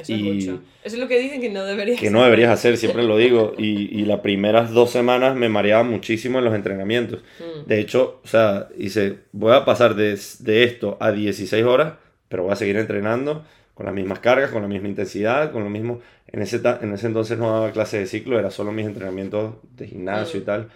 eso 0.00 0.12
Y- 0.12 0.14
es 0.14 0.22
mucho. 0.46 0.62
Eso 0.84 0.96
es 0.96 0.98
lo 0.98 1.08
que 1.08 1.18
dicen 1.18 1.40
que 1.40 1.48
no 1.48 1.64
deberías 1.64 1.98
Que 1.98 2.10
no 2.10 2.22
deberías 2.22 2.50
hacer, 2.50 2.76
siempre 2.76 3.02
lo 3.02 3.16
digo. 3.16 3.54
Y, 3.58 4.00
y 4.00 4.04
las 4.04 4.20
primeras 4.20 4.70
dos 4.72 4.90
semanas 4.90 5.36
me 5.36 5.48
mareaba 5.48 5.82
muchísimo 5.84 6.38
en 6.38 6.44
los 6.44 6.54
entrenamientos. 6.54 7.22
Mm, 7.40 7.66
De 7.68 7.80
hecho, 7.80 8.20
o 8.22 8.26
sea, 8.28 8.68
hice, 8.76 9.20
voy 9.32 9.52
a 9.54 9.64
pasar 9.64 9.94
de, 9.94 10.18
de 10.40 10.64
esto 10.64 10.96
a 11.00 11.12
16 11.12 11.64
horas, 11.64 11.94
pero 12.28 12.42
voy 12.44 12.52
a 12.52 12.56
seguir 12.56 12.76
entrenando 12.76 13.44
con 13.74 13.86
las 13.86 13.94
mismas 13.94 14.20
cargas, 14.20 14.50
con 14.50 14.62
la 14.62 14.68
misma 14.68 14.88
intensidad, 14.88 15.52
con 15.52 15.62
lo 15.64 15.70
mismo. 15.70 16.00
En 16.28 16.42
ese, 16.42 16.60
en 16.82 16.92
ese 16.92 17.06
entonces 17.06 17.38
no 17.38 17.52
daba 17.52 17.72
clase 17.72 17.98
de 17.98 18.06
ciclo, 18.06 18.38
era 18.38 18.50
solo 18.50 18.72
mis 18.72 18.86
entrenamientos 18.86 19.54
de 19.76 19.86
gimnasio 19.86 20.40
y 20.40 20.42
tal. 20.44 20.68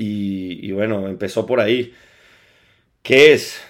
Y, 0.00 0.66
y 0.66 0.72
bueno, 0.72 1.06
empezó 1.08 1.44
por 1.46 1.60
ahí. 1.60 1.92
¿Qué 3.02 3.32
es? 3.32 3.60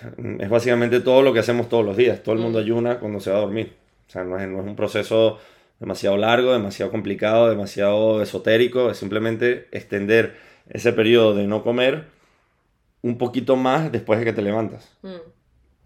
Es 0.40 0.48
básicamente 0.48 1.00
todo 1.00 1.22
lo 1.22 1.32
que 1.32 1.38
hacemos 1.40 1.68
todos 1.68 1.84
los 1.84 1.96
días. 1.96 2.22
Todo 2.22 2.34
el 2.34 2.40
mundo 2.40 2.58
ayuna 2.58 2.98
cuando 2.98 3.20
se 3.20 3.30
va 3.30 3.38
a 3.38 3.40
dormir. 3.40 3.74
O 4.08 4.10
sea, 4.10 4.24
no 4.24 4.38
es, 4.38 4.48
no 4.48 4.60
es 4.60 4.66
un 4.66 4.76
proceso 4.76 5.38
demasiado 5.78 6.16
largo, 6.16 6.52
demasiado 6.52 6.90
complicado, 6.90 7.48
demasiado 7.48 8.22
esotérico. 8.22 8.90
Es 8.90 8.98
simplemente 8.98 9.68
extender 9.72 10.36
ese 10.68 10.92
periodo 10.92 11.34
de 11.34 11.46
no 11.46 11.62
comer 11.62 12.06
un 13.02 13.18
poquito 13.18 13.56
más 13.56 13.90
después 13.92 14.18
de 14.18 14.24
que 14.26 14.32
te 14.32 14.42
levantas. 14.42 14.96
mm, 15.02 15.08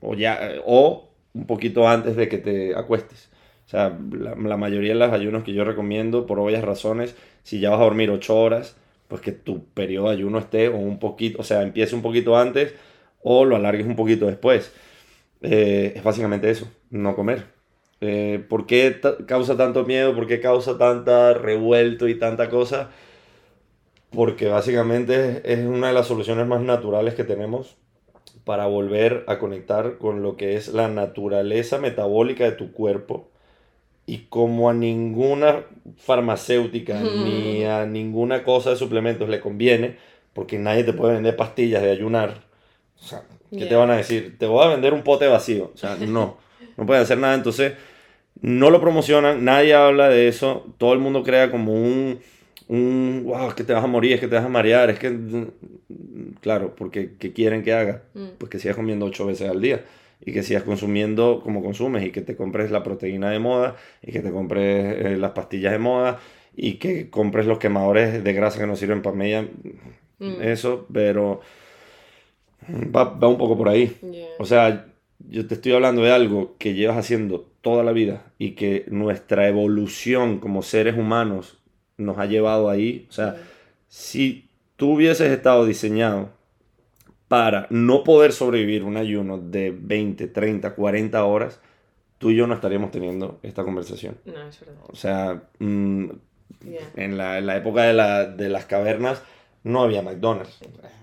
O, 0.00 0.14
ya, 0.14 0.52
eh, 0.52 0.60
o 0.64 1.10
un 1.34 1.46
poquito 1.46 1.88
antes 1.88 2.16
de 2.16 2.28
que 2.28 2.38
te 2.38 2.74
acuestes. 2.76 3.30
O 3.66 3.68
sea, 3.68 3.96
la, 4.12 4.34
la 4.36 4.56
mayoría 4.56 4.92
de 4.94 4.98
los 4.98 5.12
ayunos 5.12 5.44
que 5.44 5.52
yo 5.54 5.64
recomiendo, 5.64 6.26
por 6.26 6.38
obvias 6.38 6.62
razones, 6.64 7.16
si 7.42 7.60
ya 7.60 7.70
vas 7.70 7.80
a 7.80 7.84
dormir 7.84 8.10
8 8.10 8.36
horas, 8.38 8.76
pues 9.08 9.20
que 9.20 9.32
tu 9.32 9.66
periodo 9.66 10.08
de 10.08 10.14
ayuno 10.14 10.38
esté 10.38 10.68
o 10.68 10.76
un 10.76 10.98
poquito, 10.98 11.40
o 11.40 11.44
sea, 11.44 11.62
empiece 11.62 11.94
un 11.94 12.02
poquito 12.02 12.36
antes 12.36 12.74
o 13.22 13.44
lo 13.44 13.56
alargues 13.56 13.86
un 13.86 13.96
poquito 13.96 14.26
después. 14.26 14.72
Eh, 15.42 15.92
es 15.96 16.02
básicamente 16.02 16.50
eso, 16.50 16.68
no 16.90 17.14
comer. 17.14 17.46
Eh, 18.00 18.44
¿Por 18.48 18.66
qué 18.66 19.00
causa 19.26 19.56
tanto 19.56 19.84
miedo? 19.84 20.14
¿Por 20.14 20.26
qué 20.26 20.40
causa 20.40 20.78
tanta 20.78 21.34
revuelto 21.34 22.08
y 22.08 22.18
tanta 22.18 22.50
cosa? 22.50 22.90
Porque 24.10 24.48
básicamente 24.48 25.42
es 25.44 25.64
una 25.66 25.88
de 25.88 25.94
las 25.94 26.06
soluciones 26.06 26.46
más 26.46 26.60
naturales 26.62 27.14
que 27.14 27.24
tenemos 27.24 27.76
para 28.44 28.66
volver 28.66 29.24
a 29.26 29.38
conectar 29.38 29.98
con 29.98 30.22
lo 30.22 30.36
que 30.36 30.56
es 30.56 30.68
la 30.68 30.88
naturaleza 30.88 31.78
metabólica 31.78 32.44
de 32.44 32.52
tu 32.52 32.72
cuerpo 32.72 33.30
y 34.06 34.26
como 34.28 34.68
a 34.68 34.74
ninguna 34.74 35.62
farmacéutica 35.96 37.00
ni 37.00 37.64
a 37.64 37.86
ninguna 37.86 38.42
cosa 38.42 38.70
de 38.70 38.76
suplementos 38.76 39.28
le 39.28 39.40
conviene, 39.40 39.96
porque 40.32 40.58
nadie 40.58 40.84
te 40.84 40.92
puede 40.92 41.14
vender 41.14 41.36
pastillas 41.36 41.82
de 41.82 41.90
ayunar 41.90 42.42
O 43.00 43.06
sea, 43.06 43.22
¿qué 43.50 43.66
te 43.66 43.74
van 43.74 43.90
a 43.90 43.96
decir? 43.96 44.36
Te 44.38 44.46
voy 44.46 44.64
a 44.64 44.68
vender 44.68 44.92
un 44.92 45.02
pote 45.02 45.26
vacío. 45.26 45.70
O 45.74 45.76
sea, 45.76 45.96
no. 45.96 46.38
No 46.76 46.86
pueden 46.86 47.02
hacer 47.02 47.18
nada. 47.18 47.34
Entonces, 47.34 47.74
no 48.40 48.70
lo 48.70 48.80
promocionan. 48.80 49.44
Nadie 49.44 49.74
habla 49.74 50.08
de 50.08 50.28
eso. 50.28 50.66
Todo 50.76 50.92
el 50.92 50.98
mundo 50.98 51.22
crea 51.22 51.50
como 51.50 51.72
un 51.72 52.18
un, 52.66 53.24
wow, 53.26 53.48
es 53.48 53.54
que 53.54 53.64
te 53.64 53.72
vas 53.72 53.84
a 53.84 53.86
morir, 53.86 54.14
es 54.14 54.20
que 54.20 54.28
te 54.28 54.36
vas 54.36 54.44
a 54.44 54.48
marear, 54.48 54.88
es 54.88 54.98
que, 54.98 55.48
claro, 56.40 56.74
porque 56.74 57.12
¿qué 57.18 57.32
quieren 57.32 57.62
que 57.62 57.74
haga? 57.74 58.02
Mm. 58.14 58.28
Pues 58.38 58.50
que 58.50 58.58
sigas 58.58 58.76
comiendo 58.76 59.04
ocho 59.06 59.26
veces 59.26 59.50
al 59.50 59.60
día 59.60 59.84
y 60.24 60.32
que 60.32 60.42
sigas 60.42 60.62
consumiendo 60.62 61.40
como 61.42 61.62
consumes 61.62 62.04
y 62.04 62.10
que 62.10 62.20
te 62.20 62.36
compres 62.36 62.70
la 62.70 62.82
proteína 62.82 63.30
de 63.30 63.38
moda 63.38 63.76
y 64.02 64.12
que 64.12 64.20
te 64.20 64.30
compres 64.30 65.06
eh, 65.06 65.16
las 65.16 65.32
pastillas 65.32 65.72
de 65.72 65.78
moda 65.78 66.20
y 66.56 66.74
que 66.74 67.10
compres 67.10 67.46
los 67.46 67.58
quemadores 67.58 68.22
de 68.22 68.32
grasa 68.32 68.60
que 68.60 68.66
no 68.66 68.76
sirven 68.76 69.02
para 69.02 69.16
media, 69.16 69.48
mm. 70.18 70.42
eso, 70.42 70.86
pero 70.92 71.40
va, 72.68 73.04
va, 73.04 73.28
un 73.28 73.38
poco 73.38 73.56
por 73.56 73.68
ahí. 73.68 73.96
O 74.38 74.44
sea, 74.44 74.86
yo 75.18 75.46
te 75.46 75.54
estoy 75.54 75.72
hablando 75.72 76.02
de 76.02 76.12
algo 76.12 76.56
que 76.58 76.74
llevas 76.74 76.96
haciendo 76.96 77.40
toda 77.60 77.82
la 77.82 77.92
vida 77.92 78.32
y 78.38 78.52
que 78.52 78.84
nuestra 78.88 79.48
evolución 79.48 80.38
como 80.38 80.62
seres 80.62 80.96
humanos 80.96 81.58
nos 81.96 82.18
ha 82.18 82.26
llevado 82.26 82.70
ahí. 82.70 83.06
O 83.08 83.12
sea, 83.12 83.36
si 83.88 84.48
tú 84.76 84.94
hubieses 84.94 85.30
estado 85.30 85.64
diseñado 85.66 86.30
para 87.28 87.66
no 87.70 88.04
poder 88.04 88.32
sobrevivir 88.32 88.84
un 88.84 88.96
ayuno 88.96 89.38
de 89.38 89.70
20, 89.76 90.28
30, 90.28 90.74
40 90.74 91.24
horas, 91.24 91.60
tú 92.18 92.30
y 92.30 92.36
yo 92.36 92.46
no 92.46 92.54
estaríamos 92.54 92.90
teniendo 92.90 93.38
esta 93.42 93.64
conversación. 93.64 94.18
No, 94.24 94.48
es 94.48 94.60
verdad. 94.60 94.82
O 94.88 94.96
sea, 94.96 95.42
mm, 95.58 96.10
en, 96.96 97.16
la, 97.16 97.38
en, 97.38 97.46
la, 97.46 97.56
época 97.56 97.82
de, 97.82 97.94
la, 97.94 98.26
de 98.26 98.48
las 98.48 98.66
cavernas 98.66 99.22
no 99.62 99.82
había 99.82 100.02
McDonald's. 100.02 100.60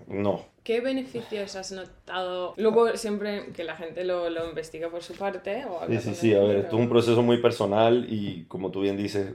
No. 0.08 0.46
¿Qué 0.64 0.80
beneficios 0.80 1.56
has 1.56 1.72
notado? 1.72 2.54
Luego 2.58 2.96
siempre 2.96 3.48
que 3.56 3.64
la 3.64 3.76
gente 3.76 4.04
lo, 4.04 4.30
lo 4.30 4.48
investiga 4.48 4.90
por 4.90 5.02
su 5.02 5.14
parte. 5.14 5.66
O 5.66 5.88
sí, 5.88 5.98
sí, 6.00 6.16
sí. 6.16 6.34
A 6.36 6.40
ver, 6.40 6.58
esto 6.58 6.76
es 6.76 6.82
un 6.82 6.90
proceso 6.90 7.24
muy 7.24 7.42
personal 7.42 8.06
y 8.08 8.46
como 8.46 8.70
tú 8.70 8.82
bien 8.82 8.96
dices, 8.96 9.34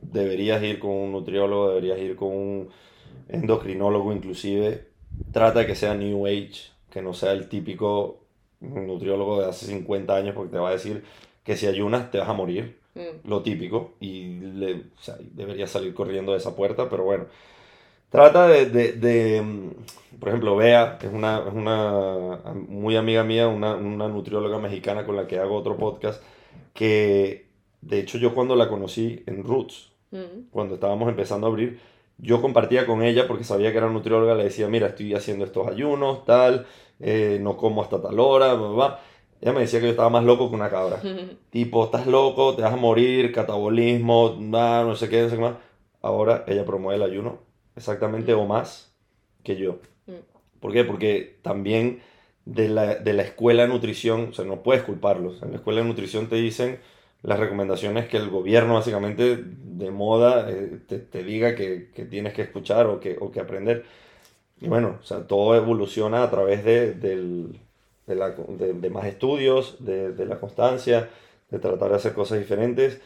deberías 0.00 0.62
ir 0.62 0.80
con 0.80 0.90
un 0.90 1.12
nutriólogo, 1.12 1.68
deberías 1.68 1.98
ir 2.00 2.16
con 2.16 2.28
un 2.28 2.68
endocrinólogo 3.28 4.12
inclusive. 4.12 4.88
Trata 5.32 5.60
de 5.60 5.66
que 5.66 5.74
sea 5.74 5.94
New 5.94 6.26
Age, 6.26 6.70
que 6.90 7.02
no 7.02 7.14
sea 7.14 7.32
el 7.32 7.48
típico 7.48 8.20
nutriólogo 8.60 9.40
de 9.40 9.48
hace 9.48 9.66
50 9.66 10.14
años 10.14 10.34
porque 10.34 10.52
te 10.52 10.58
va 10.58 10.70
a 10.70 10.72
decir 10.72 11.04
que 11.44 11.56
si 11.56 11.66
ayunas 11.66 12.10
te 12.10 12.18
vas 12.18 12.28
a 12.28 12.32
morir, 12.32 12.78
mm. 12.94 13.28
lo 13.28 13.42
típico, 13.42 13.94
y 14.00 14.38
le, 14.40 14.74
o 14.74 15.00
sea, 15.00 15.16
deberías 15.20 15.70
salir 15.70 15.94
corriendo 15.94 16.32
de 16.32 16.38
esa 16.38 16.56
puerta, 16.56 16.88
pero 16.88 17.04
bueno. 17.04 17.26
Trata 18.10 18.48
de, 18.48 18.66
de, 18.66 18.92
de 18.92 19.42
mm, 19.42 20.18
por 20.18 20.28
ejemplo, 20.30 20.56
Bea, 20.56 20.98
es 21.02 21.12
una, 21.12 21.44
es 21.46 21.54
una 21.54 22.40
muy 22.68 22.96
amiga 22.96 23.24
mía, 23.24 23.48
una, 23.48 23.74
una 23.76 24.08
nutrióloga 24.08 24.58
mexicana 24.58 25.04
con 25.04 25.16
la 25.16 25.26
que 25.26 25.38
hago 25.38 25.56
otro 25.56 25.76
podcast, 25.76 26.22
que 26.72 27.46
de 27.82 28.00
hecho 28.00 28.18
yo 28.18 28.34
cuando 28.34 28.56
la 28.56 28.68
conocí 28.68 29.22
en 29.26 29.44
Roots, 29.44 29.92
Mm. 30.10 30.50
cuando 30.50 30.74
estábamos 30.74 31.08
empezando 31.08 31.46
a 31.46 31.50
abrir, 31.50 31.80
yo 32.18 32.40
compartía 32.40 32.86
con 32.86 33.02
ella 33.02 33.26
porque 33.26 33.44
sabía 33.44 33.72
que 33.72 33.78
era 33.78 33.88
nutrióloga, 33.88 34.34
le 34.34 34.44
decía, 34.44 34.68
mira, 34.68 34.88
estoy 34.88 35.14
haciendo 35.14 35.44
estos 35.44 35.68
ayunos, 35.68 36.24
tal, 36.24 36.66
eh, 37.00 37.38
no 37.40 37.56
como 37.56 37.82
hasta 37.82 38.00
tal 38.00 38.18
hora, 38.18 38.54
bla, 38.54 39.00
Ella 39.40 39.52
me 39.52 39.60
decía 39.60 39.80
que 39.80 39.86
yo 39.86 39.90
estaba 39.90 40.08
más 40.08 40.24
loco 40.24 40.48
que 40.48 40.54
una 40.54 40.70
cabra. 40.70 41.00
tipo, 41.50 41.84
estás 41.84 42.06
loco, 42.06 42.54
te 42.54 42.62
vas 42.62 42.72
a 42.72 42.76
morir, 42.76 43.32
catabolismo, 43.32 44.36
no 44.38 44.96
sé 44.96 45.08
qué, 45.08 45.22
no 45.22 45.28
sé 45.28 45.36
qué 45.36 45.42
más. 45.42 45.56
Ahora 46.00 46.44
ella 46.46 46.64
promueve 46.64 47.04
el 47.04 47.10
ayuno 47.10 47.38
exactamente 47.74 48.32
o 48.32 48.46
más 48.46 48.94
que 49.42 49.56
yo. 49.56 49.78
Mm. 50.06 50.12
¿Por 50.60 50.72
qué? 50.72 50.84
Porque 50.84 51.38
también 51.42 52.00
de 52.46 52.68
la, 52.68 52.94
de 52.94 53.12
la 53.12 53.22
escuela 53.22 53.62
de 53.62 53.68
nutrición, 53.68 54.28
o 54.30 54.32
sea, 54.32 54.44
no 54.44 54.62
puedes 54.62 54.82
culparlos. 54.82 55.42
En 55.42 55.50
la 55.50 55.56
escuela 55.56 55.82
de 55.82 55.88
nutrición 55.88 56.28
te 56.28 56.36
dicen 56.36 56.80
las 57.26 57.40
recomendaciones 57.40 58.06
que 58.06 58.18
el 58.18 58.30
gobierno 58.30 58.74
básicamente 58.74 59.36
de 59.36 59.90
moda 59.90 60.48
eh, 60.48 60.78
te, 60.86 61.24
diga 61.24 61.56
que, 61.56 61.90
tienes 62.08 62.32
que 62.32 62.42
escuchar 62.42 62.86
o 62.86 63.00
que, 63.00 63.16
o 63.20 63.32
que 63.32 63.40
aprender. 63.40 63.84
Y 64.60 64.68
bueno, 64.68 64.98
o 65.00 65.04
sea, 65.04 65.26
todo 65.26 65.56
evoluciona 65.56 66.22
a 66.22 66.30
través 66.30 66.64
de, 66.64 66.94
de, 66.94 68.90
más 68.90 69.06
estudios, 69.06 69.84
de, 69.84 70.24
la 70.24 70.38
constancia, 70.38 71.10
de 71.50 71.58
tratar 71.58 71.90
de 71.90 71.96
hacer 71.96 72.14
cosas 72.14 72.38
diferentes. 72.38 73.00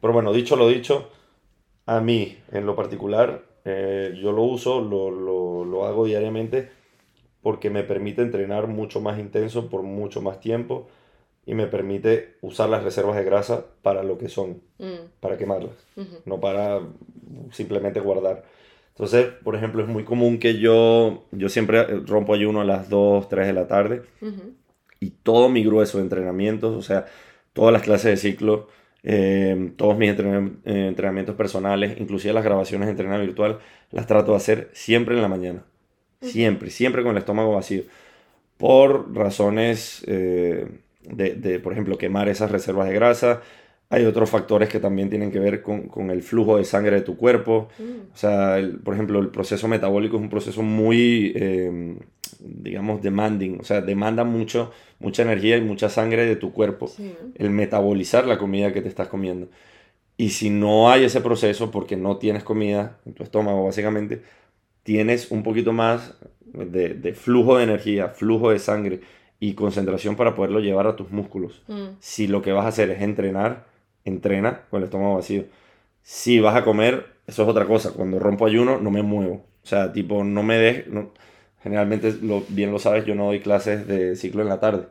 Pero 0.00 0.14
bueno, 0.14 0.32
dicho 0.32 0.56
lo 0.56 0.68
dicho, 0.68 1.10
a 1.84 2.00
mí 2.00 2.38
en 2.52 2.64
lo 2.64 2.74
particular, 2.74 3.44
eh, 3.66 4.18
yo 4.18 4.32
lo 4.32 4.42
uso, 4.42 4.80
lo, 4.80 5.10
lo, 5.10 5.66
lo 5.66 5.84
hago 5.84 6.06
diariamente 6.06 6.70
porque 7.42 7.68
me 7.68 7.82
permite 7.82 8.22
entrenar 8.22 8.68
mucho 8.68 9.02
más 9.02 9.18
intenso 9.18 9.68
por 9.68 9.82
mucho 9.82 10.22
más 10.22 10.40
tiempo 10.40 10.88
y 11.46 11.54
me 11.54 11.68
permite 11.68 12.34
usar 12.40 12.68
las 12.68 12.82
reservas 12.82 13.16
de 13.16 13.24
grasa 13.24 13.64
para 13.80 14.02
lo 14.02 14.18
que 14.18 14.28
son, 14.28 14.60
mm. 14.78 15.20
para 15.20 15.38
quemarlas, 15.38 15.76
no 16.24 16.40
para 16.40 16.80
simplemente 17.52 18.00
guardar. 18.00 18.44
Entonces, 18.88 19.26
por 19.44 19.54
ejemplo, 19.54 19.82
es 19.82 19.88
muy 19.88 20.04
común 20.04 20.38
que 20.38 20.58
yo, 20.58 21.24
yo 21.30 21.48
siempre 21.48 21.84
rompo 22.00 22.34
ayuno 22.34 22.62
a 22.62 22.64
las 22.64 22.90
2, 22.90 23.28
3 23.28 23.46
de 23.46 23.52
la 23.52 23.68
tarde 23.68 24.02
y 24.98 25.10
todo 25.10 25.48
mi 25.48 25.62
grueso 25.62 25.98
de 25.98 26.04
entrenamientos, 26.04 26.74
o 26.74 26.82
sea, 26.82 27.06
todas 27.52 27.72
las 27.72 27.82
clases 27.82 28.10
de 28.10 28.16
ciclo, 28.16 28.68
eh, 29.04 29.72
todos 29.76 29.96
mis 29.96 30.10
eh, 30.18 30.50
entrenamientos 30.64 31.36
personales, 31.36 32.00
inclusive 32.00 32.34
las 32.34 32.44
grabaciones 32.44 32.86
de 32.86 32.90
entrenamiento 32.90 33.26
virtual, 33.26 33.60
las 33.92 34.08
trato 34.08 34.32
de 34.32 34.38
hacer 34.38 34.70
siempre 34.72 35.14
en 35.14 35.22
la 35.22 35.28
mañana. 35.28 35.62
Siempre, 36.22 36.70
siempre 36.70 37.02
con 37.04 37.12
el 37.12 37.18
estómago 37.18 37.52
vacío. 37.52 37.84
Por 38.56 39.14
razones... 39.14 40.02
Eh, 40.08 40.66
de, 41.08 41.60
por 41.60 41.72
ejemplo, 41.72 41.98
quemar 41.98 42.28
esas 42.28 42.50
reservas 42.50 42.88
de 42.88 42.94
grasa. 42.94 43.42
Hay 43.88 44.04
otros 44.04 44.28
factores 44.28 44.68
que 44.68 44.80
también 44.80 45.10
tienen 45.10 45.30
que 45.30 45.38
ver 45.38 45.62
con, 45.62 46.10
el 46.10 46.22
flujo 46.22 46.56
de 46.56 46.64
sangre 46.64 46.96
de 46.96 47.02
tu 47.02 47.16
cuerpo. 47.16 47.68
Mm. 47.78 48.12
O 48.12 48.16
sea, 48.16 48.58
por 48.82 48.94
ejemplo, 48.94 49.20
el 49.20 49.28
proceso 49.28 49.68
metabólico 49.68 50.16
es 50.16 50.22
un 50.22 50.28
proceso 50.28 50.62
muy, 50.62 51.32
eh, 51.36 51.96
digamos, 52.40 53.00
demanding. 53.00 53.60
O 53.60 53.64
sea, 53.64 53.80
demanda 53.80 54.24
mucho, 54.24 54.72
mucha 54.98 55.22
energía 55.22 55.56
y 55.56 55.60
mucha 55.60 55.88
sangre 55.88 56.26
de 56.26 56.36
tu 56.36 56.52
cuerpo. 56.52 56.90
El 57.36 57.50
metabolizar 57.50 58.26
la 58.26 58.38
comida 58.38 58.72
que 58.72 58.82
te 58.82 58.88
estás 58.88 59.08
comiendo. 59.08 59.48
Y 60.16 60.30
si 60.30 60.50
no 60.50 60.90
hay 60.90 61.04
ese 61.04 61.20
proceso, 61.20 61.70
porque 61.70 61.96
no 61.96 62.16
tienes 62.16 62.42
comida 62.42 62.98
en 63.06 63.12
tu 63.12 63.22
estómago, 63.22 63.64
básicamente, 63.64 64.22
tienes 64.82 65.30
un 65.30 65.42
poquito 65.42 65.72
más 65.72 66.14
de, 66.46 66.94
de 66.94 67.12
flujo 67.12 67.58
de 67.58 67.64
energía, 67.64 68.08
flujo 68.08 68.50
de 68.50 68.58
sangre 68.58 69.00
y 69.38 69.54
concentración 69.54 70.16
para 70.16 70.34
poderlo 70.34 70.60
llevar 70.60 70.86
a 70.86 70.96
tus 70.96 71.10
músculos. 71.10 71.62
Mm. 71.68 71.96
Si 72.00 72.26
lo 72.26 72.42
que 72.42 72.52
vas 72.52 72.64
a 72.64 72.68
hacer 72.68 72.90
es 72.90 73.02
entrenar, 73.02 73.66
entrena 74.04 74.62
con 74.70 74.78
el 74.78 74.84
estómago 74.84 75.16
vacío. 75.16 75.44
Si 76.02 76.40
vas 76.40 76.56
a 76.56 76.64
comer, 76.64 77.06
eso 77.26 77.42
es 77.42 77.48
otra 77.48 77.66
cosa. 77.66 77.92
Cuando 77.92 78.18
rompo 78.18 78.46
ayuno, 78.46 78.78
no 78.78 78.90
me 78.90 79.02
muevo. 79.02 79.44
O 79.62 79.66
sea, 79.66 79.92
tipo, 79.92 80.24
no 80.24 80.42
me 80.42 80.56
dejes. 80.56 80.86
No, 80.88 81.10
generalmente, 81.62 82.14
lo, 82.22 82.44
bien 82.48 82.70
lo 82.70 82.78
sabes, 82.78 83.04
yo 83.04 83.14
no 83.14 83.26
doy 83.26 83.40
clases 83.40 83.86
de 83.86 84.16
ciclo 84.16 84.42
en 84.42 84.48
la 84.48 84.60
tarde. 84.60 84.86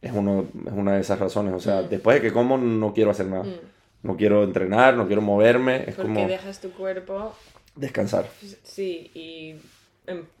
Es, 0.00 0.12
uno, 0.12 0.46
es 0.66 0.72
una 0.72 0.94
de 0.94 1.00
esas 1.02 1.18
razones. 1.18 1.54
O 1.54 1.60
sea, 1.60 1.82
mm. 1.82 1.88
después 1.90 2.16
de 2.16 2.22
que 2.22 2.32
como, 2.32 2.58
no 2.58 2.92
quiero 2.92 3.10
hacer 3.10 3.26
nada. 3.26 3.44
Mm. 3.44 3.54
No 4.02 4.16
quiero 4.16 4.44
entrenar, 4.44 4.96
no 4.96 5.06
quiero 5.06 5.20
moverme. 5.20 5.84
Es 5.86 5.94
Porque 5.94 6.26
dejas 6.26 6.60
tu 6.60 6.70
cuerpo. 6.70 7.34
Descansar. 7.76 8.26
Sí, 8.62 9.10
y 9.14 9.56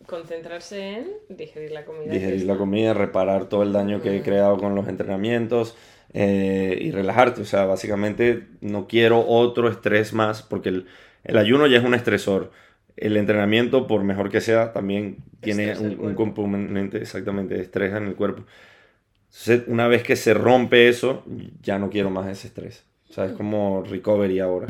concentrarse 0.06 0.98
en 0.98 1.06
digerir 1.28 1.72
la 1.72 1.84
comida. 1.84 2.12
Digerir 2.12 2.44
la 2.44 2.56
comida, 2.56 2.94
reparar 2.94 3.48
todo 3.48 3.62
el 3.62 3.72
daño 3.72 4.02
que 4.02 4.16
he 4.16 4.22
creado 4.22 4.58
con 4.58 4.74
los 4.74 4.88
entrenamientos 4.88 5.76
eh, 6.12 6.78
y 6.80 6.90
relajarte. 6.90 7.42
O 7.42 7.44
sea, 7.44 7.66
básicamente 7.66 8.46
no 8.60 8.86
quiero 8.86 9.26
otro 9.26 9.68
estrés 9.68 10.12
más 10.12 10.42
porque 10.42 10.70
el, 10.70 10.86
el, 11.24 11.38
ayuno 11.38 11.66
ya 11.66 11.78
es 11.78 11.84
un 11.84 11.94
estresor. 11.94 12.50
El 12.96 13.16
entrenamiento, 13.16 13.86
por 13.86 14.02
mejor 14.04 14.30
que 14.30 14.40
sea, 14.40 14.72
también 14.72 15.18
tiene 15.40 15.78
un, 15.78 16.14
componente 16.14 16.98
exactamente 16.98 17.54
de 17.54 17.62
estrés 17.62 17.94
en 17.94 18.06
el 18.06 18.14
cuerpo. 18.14 18.44
Entonces, 19.28 19.62
una 19.68 19.88
vez 19.88 20.02
que 20.02 20.16
se 20.16 20.34
rompe 20.34 20.88
eso, 20.88 21.24
ya 21.62 21.78
no 21.78 21.88
quiero 21.88 22.10
más 22.10 22.28
ese 22.28 22.48
estrés. 22.48 22.84
O 23.08 23.12
sea, 23.12 23.26
es 23.26 23.32
como 23.32 23.82
recovery 23.84 24.40
ahora. 24.40 24.68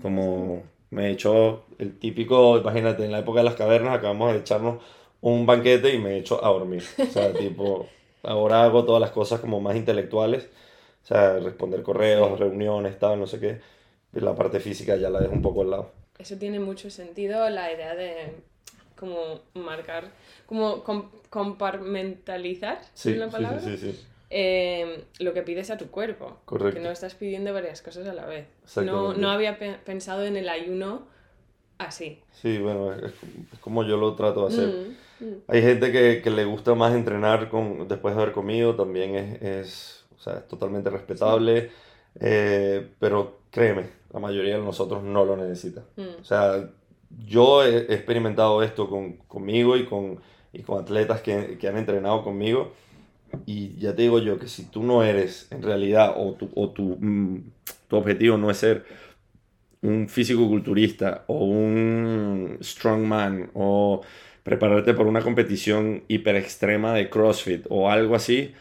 Como 0.00 0.62
me 0.92 1.06
he 1.08 1.10
hecho 1.12 1.64
el 1.78 1.98
típico, 1.98 2.58
imagínate, 2.58 3.04
en 3.04 3.12
la 3.12 3.20
época 3.20 3.40
de 3.40 3.44
las 3.44 3.54
cavernas 3.54 3.96
acabamos 3.96 4.32
de 4.32 4.40
echarnos 4.40 4.82
un 5.22 5.46
banquete 5.46 5.94
y 5.94 5.98
me 5.98 6.10
he 6.10 6.18
hecho 6.18 6.44
a 6.44 6.50
dormir. 6.50 6.84
O 6.98 7.06
sea, 7.06 7.32
tipo, 7.38 7.88
ahora 8.22 8.62
hago 8.62 8.84
todas 8.84 9.00
las 9.00 9.10
cosas 9.10 9.40
como 9.40 9.60
más 9.60 9.74
intelectuales. 9.74 10.50
O 11.02 11.06
sea, 11.06 11.38
responder 11.38 11.82
correos, 11.82 12.38
reuniones, 12.38 12.98
tal, 12.98 13.18
no 13.18 13.26
sé 13.26 13.40
qué. 13.40 13.60
La 14.12 14.34
parte 14.34 14.60
física 14.60 14.94
ya 14.96 15.08
la 15.08 15.20
dejo 15.20 15.32
un 15.32 15.42
poco 15.42 15.62
al 15.62 15.70
lado. 15.70 15.90
Eso 16.18 16.36
tiene 16.36 16.60
mucho 16.60 16.90
sentido, 16.90 17.48
la 17.48 17.72
idea 17.72 17.94
de 17.94 18.34
como 18.94 19.40
marcar, 19.54 20.12
como 20.46 20.84
compartimentalizar, 21.30 22.80
sí, 22.92 23.14
la 23.14 23.28
palabra? 23.28 23.60
Sí, 23.60 23.76
sí, 23.78 23.92
sí. 23.92 24.00
Em, 24.34 25.02
lo 25.18 25.34
que 25.34 25.42
pides 25.42 25.70
a 25.70 25.76
tu 25.76 25.88
cuerpo. 25.90 26.38
Correcto. 26.46 26.78
Que 26.78 26.82
no 26.82 26.90
estás 26.90 27.14
pidiendo 27.14 27.52
varias 27.52 27.82
cosas 27.82 28.08
a 28.08 28.14
la 28.14 28.24
vez. 28.24 28.46
No, 28.76 29.12
no 29.12 29.30
había 29.30 29.58
pensado 29.84 30.24
en 30.24 30.38
el 30.38 30.48
ayuno 30.48 31.06
así. 31.76 32.22
Sí, 32.40 32.56
bueno, 32.58 32.94
es, 32.94 33.12
como 33.60 33.84
yo 33.84 33.98
lo 33.98 34.14
trato 34.14 34.48
de 34.48 34.54
hacer. 34.54 34.86
Hay 35.48 35.60
gente 35.60 35.92
que, 35.92 36.22
que, 36.22 36.30
le 36.30 36.46
gusta 36.46 36.74
más 36.74 36.94
entrenar 36.94 37.50
con, 37.50 37.86
después 37.86 38.16
de 38.16 38.22
haber 38.22 38.32
comido, 38.34 38.74
también 38.74 39.14
es, 39.14 39.42
es, 39.42 40.04
o 40.16 40.18
sea, 40.18 40.38
es 40.38 40.48
totalmente 40.48 40.88
respetable, 40.88 41.70
eh, 42.18 42.88
pero 42.98 43.40
créeme, 43.50 43.90
la 44.12 44.18
mayoría 44.18 44.56
de 44.56 44.64
nosotros 44.64 45.02
no 45.02 45.24
lo 45.24 45.36
necesita. 45.36 45.84
Mm. 45.96 46.20
O 46.20 46.24
sea, 46.24 46.70
yo 47.26 47.64
he, 47.64 47.94
experimentado 47.94 48.62
esto 48.62 48.88
con, 48.88 49.18
conmigo 49.28 49.76
y 49.76 49.84
con, 49.84 50.20
y 50.52 50.62
con 50.62 50.80
atletas 50.80 51.20
que, 51.20 51.58
que, 51.58 51.68
han 51.68 51.76
entrenado 51.76 52.24
conmigo. 52.24 52.72
Y 53.46 53.76
ya 53.78 53.94
te 53.94 54.02
digo 54.02 54.18
yo 54.18 54.38
que 54.38 54.48
si 54.48 54.64
tú 54.64 54.82
no 54.82 55.02
eres 55.02 55.48
en 55.50 55.62
realidad, 55.62 56.14
o 56.16 56.34
tu, 56.34 56.50
o 56.54 56.70
tu, 56.70 56.96
mm, 57.00 57.42
tu 57.88 57.96
objetivo 57.96 58.36
no 58.36 58.50
es 58.50 58.58
ser 58.58 58.84
un 59.82 60.08
físico-culturista 60.08 61.24
o 61.26 61.44
un 61.44 62.58
strongman 62.62 63.50
o 63.54 64.02
prepararte 64.42 64.94
por 64.94 65.06
una 65.06 65.22
competición 65.22 66.04
hiper 66.08 66.36
extrema 66.36 66.94
de 66.94 67.10
CrossFit 67.10 67.66
o 67.68 67.90
algo 67.90 68.14
así, 68.14 68.54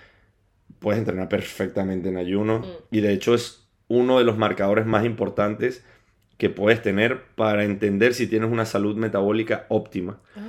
puedes 0.80 1.00
entrenar 1.00 1.30
perfectamente 1.30 2.10
en 2.10 2.18
ayuno. 2.18 2.60
Mm. 2.60 2.96
Y 2.96 3.02
de 3.02 3.14
hecho 3.14 3.34
es 3.34 3.68
uno 3.88 4.18
de 4.18 4.24
los 4.24 4.38
marcadores 4.38 4.86
más 4.86 5.06
importantes 5.06 5.84
que 6.38 6.50
puedes 6.50 6.82
tener 6.82 7.22
para 7.36 7.64
entender 7.64 8.14
si 8.14 8.26
tienes 8.26 8.52
una 8.52 8.66
salud 8.66 8.96
metabólica 8.96 9.66
óptima. 9.70 10.20
Ah. 10.36 10.42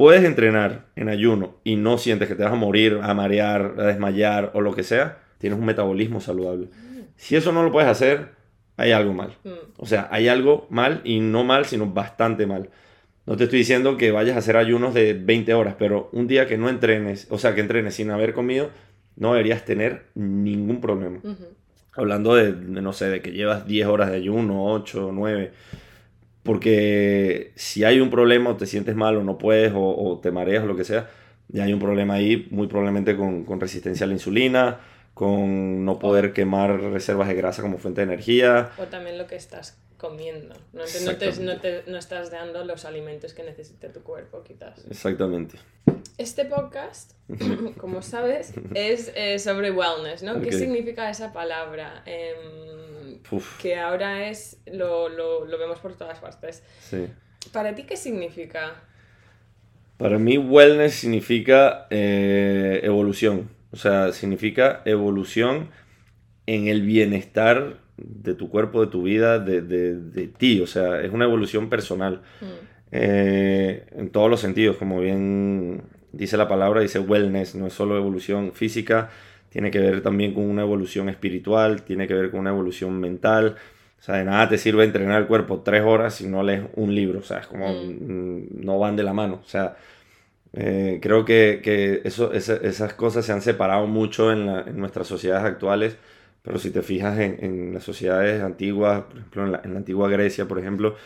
Puedes 0.00 0.24
entrenar 0.24 0.86
en 0.96 1.10
ayuno 1.10 1.58
y 1.62 1.76
no 1.76 1.98
sientes 1.98 2.26
que 2.26 2.34
te 2.34 2.42
vas 2.42 2.54
a 2.54 2.56
morir, 2.56 3.00
a 3.02 3.12
marear, 3.12 3.74
a 3.76 3.82
desmayar 3.82 4.50
o 4.54 4.62
lo 4.62 4.74
que 4.74 4.82
sea, 4.82 5.18
tienes 5.36 5.58
un 5.58 5.66
metabolismo 5.66 6.22
saludable. 6.22 6.68
Mm. 6.68 7.00
Si 7.16 7.36
eso 7.36 7.52
no 7.52 7.62
lo 7.62 7.70
puedes 7.70 7.90
hacer, 7.90 8.30
hay 8.78 8.92
algo 8.92 9.12
mal. 9.12 9.34
Mm. 9.44 9.50
O 9.76 9.84
sea, 9.84 10.08
hay 10.10 10.28
algo 10.28 10.66
mal 10.70 11.02
y 11.04 11.20
no 11.20 11.44
mal, 11.44 11.66
sino 11.66 11.84
bastante 11.84 12.46
mal. 12.46 12.70
No 13.26 13.36
te 13.36 13.44
estoy 13.44 13.58
diciendo 13.58 13.98
que 13.98 14.10
vayas 14.10 14.36
a 14.36 14.38
hacer 14.38 14.56
ayunos 14.56 14.94
de 14.94 15.12
20 15.12 15.52
horas, 15.52 15.74
pero 15.78 16.08
un 16.14 16.26
día 16.26 16.46
que 16.46 16.56
no 16.56 16.70
entrenes, 16.70 17.26
o 17.28 17.36
sea, 17.36 17.54
que 17.54 17.60
entrenes 17.60 17.94
sin 17.94 18.10
haber 18.10 18.32
comido, 18.32 18.70
no 19.16 19.32
deberías 19.32 19.66
tener 19.66 20.06
ningún 20.14 20.80
problema. 20.80 21.20
Hablando 21.92 22.36
de, 22.36 22.52
no 22.52 22.94
sé, 22.94 23.10
de 23.10 23.20
que 23.20 23.32
llevas 23.32 23.66
10 23.66 23.86
horas 23.88 24.08
de 24.10 24.16
ayuno, 24.16 24.64
8, 24.64 25.10
9. 25.12 25.52
Porque 26.42 27.52
si 27.54 27.84
hay 27.84 28.00
un 28.00 28.10
problema 28.10 28.50
o 28.50 28.56
te 28.56 28.66
sientes 28.66 28.96
mal 28.96 29.16
o 29.16 29.24
no 29.24 29.38
puedes 29.38 29.72
o, 29.74 30.18
te 30.22 30.30
mareas 30.30 30.64
o 30.64 30.66
lo 30.66 30.76
que 30.76 30.84
sea, 30.84 31.10
ya 31.48 31.64
hay 31.64 31.72
un 31.72 31.80
problema 31.80 32.14
ahí, 32.14 32.48
muy 32.50 32.66
probablemente 32.66 33.16
con, 33.16 33.44
con 33.44 33.60
resistencia 33.60 34.04
a 34.04 34.06
la 34.06 34.14
insulina 34.14 34.80
con 35.20 35.84
no 35.84 35.98
poder 35.98 36.32
quemar 36.32 36.80
reservas 36.80 37.28
de 37.28 37.34
grasa 37.34 37.60
como 37.60 37.76
fuente 37.76 38.00
de 38.00 38.06
energía. 38.06 38.70
O 38.78 38.84
también 38.84 39.18
lo 39.18 39.26
que 39.26 39.36
estás 39.36 39.76
comiendo. 39.98 40.54
No, 40.72 40.80
no, 40.80 41.16
te, 41.16 41.32
no, 41.42 41.60
te, 41.60 41.84
no 41.86 41.98
estás 41.98 42.30
dando 42.30 42.64
los 42.64 42.86
alimentos 42.86 43.34
que 43.34 43.42
necesita 43.42 43.92
tu 43.92 44.02
cuerpo, 44.02 44.42
quizás. 44.42 44.82
Exactamente. 44.90 45.58
Este 46.16 46.46
podcast, 46.46 47.12
como 47.76 48.00
sabes, 48.00 48.54
es 48.74 49.12
eh, 49.14 49.38
sobre 49.38 49.70
wellness, 49.70 50.22
¿no? 50.22 50.40
¿Qué 50.40 50.52
significa 50.52 51.10
esa 51.10 51.34
palabra? 51.34 52.02
Eh, 52.06 52.34
que 53.60 53.76
ahora 53.76 54.28
es, 54.28 54.60
lo, 54.66 55.08
lo, 55.08 55.44
lo, 55.44 55.58
vemos 55.58 55.78
por 55.78 55.94
todas 55.94 56.18
partes. 56.18 56.62
Sí. 56.80 57.06
¿Para 57.52 57.74
ti 57.74 57.84
qué 57.84 57.96
significa? 57.96 58.82
Para 59.96 60.18
mí, 60.18 60.38
wellness 60.38 60.94
significa 60.94 61.86
eh, 61.90 62.80
evolución 62.82 63.50
o 63.72 63.76
sea, 63.76 64.12
significa 64.12 64.82
evolución 64.84 65.68
en 66.46 66.66
el 66.66 66.82
bienestar 66.82 67.78
de 67.96 68.34
tu 68.34 68.50
cuerpo, 68.50 68.84
de 68.84 68.90
tu 68.90 69.02
vida, 69.02 69.38
de, 69.38 69.62
de, 69.62 69.94
de 69.94 70.26
ti. 70.26 70.60
O 70.60 70.66
sea, 70.66 71.00
es 71.02 71.12
una 71.12 71.24
evolución 71.24 71.68
personal. 71.68 72.22
Mm. 72.40 72.44
Eh, 72.92 73.86
en 73.96 74.10
todos 74.10 74.28
los 74.28 74.40
sentidos, 74.40 74.76
como 74.76 75.00
bien 75.00 75.82
dice 76.12 76.36
la 76.36 76.48
palabra, 76.48 76.80
dice 76.80 76.98
wellness, 76.98 77.54
no 77.54 77.68
es 77.68 77.72
solo 77.72 77.96
evolución 77.96 78.52
física, 78.52 79.10
tiene 79.50 79.70
que 79.70 79.80
ver 79.80 80.02
también 80.02 80.32
con 80.32 80.48
una 80.48 80.62
evolución 80.62 81.08
espiritual, 81.08 81.82
tiene 81.82 82.06
que 82.08 82.14
ver 82.14 82.30
con 82.30 82.40
una 82.40 82.50
evolución 82.50 82.98
mental. 82.98 83.56
O 83.98 84.02
sea, 84.02 84.16
de 84.16 84.24
nada 84.24 84.48
te 84.48 84.56
sirve 84.56 84.84
entrenar 84.84 85.20
el 85.20 85.28
cuerpo 85.28 85.60
tres 85.60 85.82
horas 85.84 86.14
si 86.14 86.26
no 86.26 86.42
lees 86.42 86.62
un 86.76 86.94
libro. 86.94 87.18
O 87.18 87.22
sea, 87.22 87.38
es 87.38 87.46
como 87.46 87.68
mm. 87.68 88.64
no 88.64 88.78
van 88.78 88.96
de 88.96 89.02
la 89.02 89.12
mano. 89.12 89.40
O 89.44 89.48
sea, 89.48 89.76
eh, 90.52 90.98
creo 91.02 91.24
que, 91.24 91.60
que 91.62 92.00
eso, 92.04 92.32
esas 92.32 92.94
cosas 92.94 93.24
se 93.26 93.32
han 93.32 93.42
separado 93.42 93.86
mucho 93.86 94.32
en, 94.32 94.46
la, 94.46 94.62
en, 94.62 94.78
nuestras 94.78 95.06
sociedades 95.06 95.44
actuales, 95.44 95.96
pero 96.42 96.58
si 96.58 96.70
te 96.70 96.82
fijas 96.82 97.18
en, 97.18 97.38
en 97.40 97.74
las 97.74 97.84
sociedades 97.84 98.42
antiguas, 98.42 99.02
por 99.02 99.18
ejemplo, 99.18 99.44
en 99.44 99.52
la, 99.52 99.60
en 99.64 99.72
la, 99.74 99.78
antigua 99.78 100.08
Grecia, 100.08 100.46
por 100.48 100.58
ejemplo, 100.58 100.96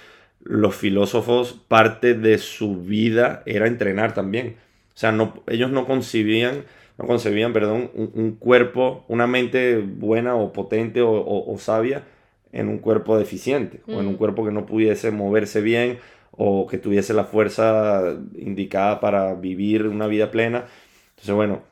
los 0.43 0.75
filósofos, 0.77 1.55
parte 1.69 2.15
de 2.15 2.39
su 2.39 2.83
vida 2.83 3.43
era 3.47 3.67
entrenar 3.67 4.15
también. 4.15 4.57
O 4.95 4.99
sea, 4.99 5.13
no, 5.13 5.43
ellos 5.49 5.71
no 5.71 5.87
concibían, 5.87 6.65
no 6.99 7.07
concebían, 7.07 7.53
perdón, 7.53 7.91
un, 7.95 8.11
un 8.15 8.33
cuerpo, 8.37 9.05
una 9.09 9.27
mente 9.27 9.79
buena 9.79 10.37
o 10.37 10.53
potente 10.53 11.03
o, 11.03 11.11
o, 11.11 11.53
o 11.53 11.59
sabia 11.59 12.05
en 12.53 12.69
un 12.69 12.79
cuerpo 12.79 13.19
deficiente 13.19 13.81
o 13.89 14.01
en 14.01 14.07
un 14.07 14.15
mm. 14.15 14.17
cuerpo 14.17 14.45
que 14.45 14.53
no 14.53 14.65
pudiese 14.65 15.11
moverse 15.11 15.61
bien 15.61 15.99
o 16.31 16.67
que 16.67 16.79
tuviese 16.79 17.13
la 17.13 17.25
fuerza 17.25 18.17
indicada 18.37 19.01
para 19.01 19.35
vivir 19.35 19.87
una 19.87 20.07
vida 20.07 20.31
plena. 20.31 20.67
Entonces, 21.11 21.35
bueno, 21.35 21.63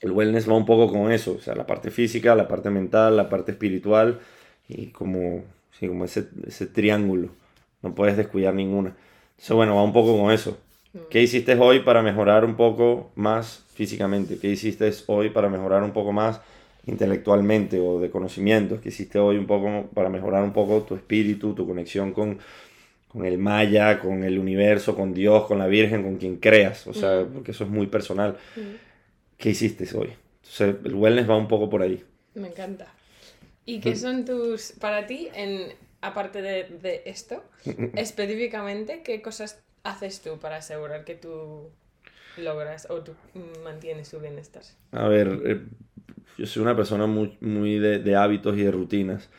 el 0.00 0.12
wellness 0.12 0.48
va 0.48 0.54
un 0.54 0.66
poco 0.66 0.92
con 0.92 1.12
eso, 1.12 1.34
o 1.34 1.40
sea, 1.40 1.54
la 1.54 1.66
parte 1.66 1.90
física, 1.90 2.34
la 2.34 2.48
parte 2.48 2.70
mental, 2.70 3.16
la 3.16 3.28
parte 3.28 3.52
espiritual 3.52 4.20
y 4.68 4.88
como, 4.88 5.44
sí, 5.72 5.88
como 5.88 6.04
ese, 6.04 6.28
ese 6.46 6.66
triángulo. 6.66 7.30
No 7.82 7.94
puedes 7.94 8.16
descuidar 8.16 8.54
ninguna. 8.54 8.96
Entonces, 9.32 9.56
bueno, 9.56 9.76
va 9.76 9.82
un 9.82 9.92
poco 9.92 10.18
con 10.18 10.32
eso. 10.32 10.58
¿Qué 11.10 11.22
hiciste 11.22 11.54
hoy 11.56 11.80
para 11.80 12.02
mejorar 12.02 12.44
un 12.44 12.56
poco 12.56 13.10
más 13.16 13.64
físicamente? 13.74 14.38
¿Qué 14.38 14.48
hiciste 14.48 14.90
hoy 15.06 15.30
para 15.30 15.48
mejorar 15.48 15.82
un 15.82 15.92
poco 15.92 16.12
más 16.12 16.40
intelectualmente 16.86 17.80
o 17.80 17.98
de 17.98 18.10
conocimientos? 18.10 18.80
¿Qué 18.80 18.90
hiciste 18.90 19.18
hoy 19.18 19.36
un 19.36 19.46
poco 19.46 19.88
para 19.94 20.08
mejorar 20.08 20.44
un 20.44 20.52
poco 20.52 20.82
tu 20.82 20.94
espíritu, 20.94 21.54
tu 21.54 21.66
conexión 21.66 22.12
con, 22.12 22.38
con 23.08 23.24
el 23.24 23.38
Maya, 23.38 23.98
con 23.98 24.22
el 24.22 24.38
universo, 24.38 24.94
con 24.94 25.12
Dios, 25.12 25.46
con 25.46 25.58
la 25.58 25.66
Virgen, 25.66 26.02
con 26.02 26.16
quien 26.16 26.36
creas, 26.36 26.86
o 26.86 26.94
sea, 26.94 27.26
porque 27.32 27.50
eso 27.50 27.64
es 27.64 27.70
muy 27.70 27.86
personal. 27.88 28.36
¿Qué 29.36 29.50
hiciste 29.50 29.84
hoy? 29.96 30.10
Entonces, 30.42 30.76
el 30.84 30.94
wellness 30.94 31.28
va 31.28 31.36
un 31.36 31.48
poco 31.48 31.68
por 31.68 31.82
ahí. 31.82 32.04
Me 32.34 32.48
encanta. 32.48 32.86
¿Y 33.66 33.80
qué 33.80 33.96
son 33.96 34.24
tus, 34.24 34.72
para 34.72 35.06
ti, 35.06 35.28
en, 35.34 35.72
aparte 36.00 36.42
de, 36.42 36.64
de 36.64 37.02
esto, 37.06 37.42
específicamente, 37.96 39.02
qué 39.02 39.22
cosas 39.22 39.64
haces 39.84 40.20
tú 40.20 40.38
para 40.38 40.56
asegurar 40.56 41.04
que 41.04 41.14
tú 41.14 41.70
logras 42.36 42.88
o 42.90 43.00
tú 43.02 43.12
mantienes 43.62 44.10
tu 44.10 44.18
bienestar? 44.18 44.62
A 44.92 45.06
ver, 45.06 45.40
eh, 45.44 45.60
yo 46.36 46.46
soy 46.46 46.62
una 46.62 46.74
persona 46.74 47.06
muy, 47.06 47.36
muy 47.40 47.78
de, 47.78 48.00
de 48.00 48.16
hábitos 48.16 48.56
y 48.56 48.62
de 48.62 48.70
rutinas. 48.70 49.30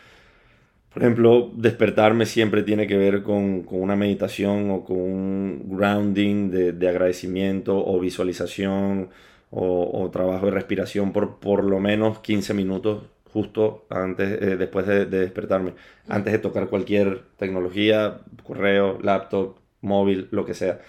Por 0.94 1.04
ejemplo, 1.04 1.52
despertarme 1.54 2.26
siempre 2.26 2.64
tiene 2.64 2.88
que 2.88 2.96
ver 2.96 3.22
con, 3.22 3.64
con 3.64 3.82
una 3.82 3.98
meditación 3.98 4.72
o 4.72 4.86
con 4.86 4.98
un 4.98 5.78
grounding 5.78 6.50
de, 6.50 6.72
de 6.72 6.88
agradecimiento 6.88 7.86
o 7.86 8.00
visualización 8.00 9.10
o, 9.52 10.04
o, 10.04 10.10
trabajo 10.10 10.46
de 10.46 10.54
respiración 10.54 11.12
por 11.12 11.40
por 11.40 11.66
lo 11.66 11.80
menos 11.82 12.20
15 12.20 12.54
minutos 12.54 13.04
justo 13.34 13.86
antes, 13.90 14.42
eh, 14.42 14.56
después 14.56 14.88
de, 14.88 15.06
de, 15.06 15.20
despertarme, 15.20 15.74
antes 16.08 16.32
de 16.32 16.40
tocar 16.40 16.68
cualquier 16.70 17.24
tecnología, 17.38 18.22
correo, 18.44 18.98
laptop, 19.02 19.58
móvil, 19.86 20.28
lo 20.32 20.46
que 20.46 20.54
sea. 20.54 20.80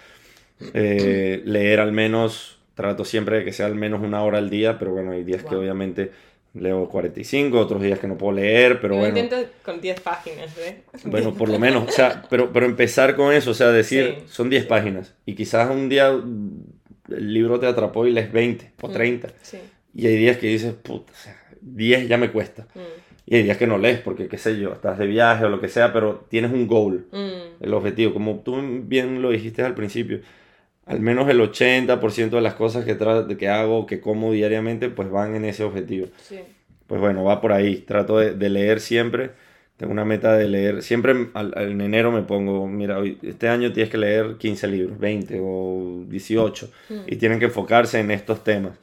Eh, 0.74 1.42
leer 1.44 1.80
al 1.80 1.92
menos, 1.92 2.59
trato 2.74 3.05
siempre 3.05 3.38
de 3.38 3.44
que 3.44 3.53
sea 3.53 3.66
al 3.66 3.74
menos 3.74 4.03
una 4.03 4.22
hora 4.22 4.38
al 4.38 4.51
día, 4.51 4.78
pero 4.78 4.92
bueno, 4.92 5.12
hay 5.12 5.24
días 5.24 5.44
que 5.44 5.55
obviamente 5.55 6.11
leo 6.55 6.88
45, 6.88 7.59
otros 7.59 7.82
días 7.82 7.99
que 7.99 8.07
no 8.07 8.16
puedo 8.16 8.32
leer, 8.32 8.80
pero 8.80 8.97
bueno. 8.97 9.18
intento 9.18 9.36
con 9.62 9.80
10 9.80 10.01
páginas, 10.01 10.57
¿eh? 10.59 10.82
Bueno, 11.05 11.34
por 11.34 11.49
lo 11.49 11.59
menos, 11.66 11.88
o 11.88 11.92
sea, 11.92 12.22
pero, 12.30 12.53
pero 12.53 12.66
empezar 12.66 13.14
con 13.14 13.32
eso, 13.32 13.51
o 13.51 13.55
sea, 13.55 13.70
decir, 13.70 14.22
son 14.26 14.49
10 14.49 14.66
páginas, 14.66 15.14
y 15.26 15.34
quizás 15.34 15.70
un 15.70 15.88
día 15.88 16.09
el 16.09 17.32
libro 17.32 17.61
te 17.61 17.66
atrapó 17.66 18.07
y 18.07 18.12
lees 18.12 18.32
20 18.32 18.72
o 18.80 18.88
30, 18.88 19.28
mm, 19.28 19.30
sí. 19.42 19.59
y 19.94 20.07
hay 20.07 20.16
días 20.16 20.38
que 20.38 20.49
dices, 20.49 20.74
puta, 20.74 21.12
o 21.12 21.16
sea, 21.16 21.36
10 21.61 22.09
ya 22.09 22.16
me 22.16 22.30
cuesta. 22.30 22.66
Mm. 22.74 22.80
Y 23.26 23.36
hay 23.36 23.42
días 23.42 23.56
que 23.56 23.66
no 23.66 23.76
lees 23.76 24.00
porque, 24.00 24.28
qué 24.28 24.38
sé 24.38 24.58
yo, 24.58 24.72
estás 24.72 24.98
de 24.98 25.06
viaje 25.06 25.44
o 25.44 25.48
lo 25.48 25.60
que 25.60 25.68
sea, 25.68 25.92
pero 25.92 26.24
tienes 26.28 26.52
un 26.52 26.66
goal, 26.66 27.06
mm. 27.10 27.64
el 27.64 27.74
objetivo, 27.74 28.12
como 28.12 28.40
tú 28.40 28.56
bien 28.84 29.20
lo 29.20 29.30
dijiste 29.30 29.62
al 29.62 29.74
principio 29.74 30.20
al 30.86 31.00
menos 31.00 31.28
el 31.28 31.40
80% 31.40 32.30
de 32.30 32.40
las 32.40 32.54
cosas 32.54 32.84
que, 32.84 32.96
que 33.36 33.48
hago, 33.48 33.86
que 33.86 34.00
como 34.00 34.32
diariamente, 34.32 34.88
pues 34.88 35.10
van 35.10 35.34
en 35.34 35.44
ese 35.44 35.64
objetivo. 35.64 36.06
Sí. 36.22 36.38
Pues 36.86 37.00
bueno, 37.00 37.24
va 37.24 37.40
por 37.40 37.52
ahí. 37.52 37.78
Trato 37.78 38.18
de, 38.18 38.34
de 38.34 38.48
leer 38.48 38.80
siempre. 38.80 39.32
Tengo 39.76 39.92
una 39.92 40.04
meta 40.04 40.36
de 40.36 40.48
leer. 40.48 40.82
Siempre 40.82 41.28
al, 41.34 41.52
en 41.56 41.80
enero 41.80 42.12
me 42.12 42.22
pongo, 42.22 42.68
mira, 42.68 42.98
hoy, 42.98 43.18
este 43.22 43.48
año 43.48 43.72
tienes 43.72 43.90
que 43.90 43.98
leer 43.98 44.36
15 44.38 44.68
libros, 44.68 44.98
20 44.98 45.40
o 45.42 46.04
18. 46.06 46.70
Mm. 46.88 46.94
Y 47.08 47.16
tienen 47.16 47.40
que 47.40 47.46
enfocarse 47.46 47.98
en 47.98 48.12
estos 48.12 48.44
temas. 48.44 48.78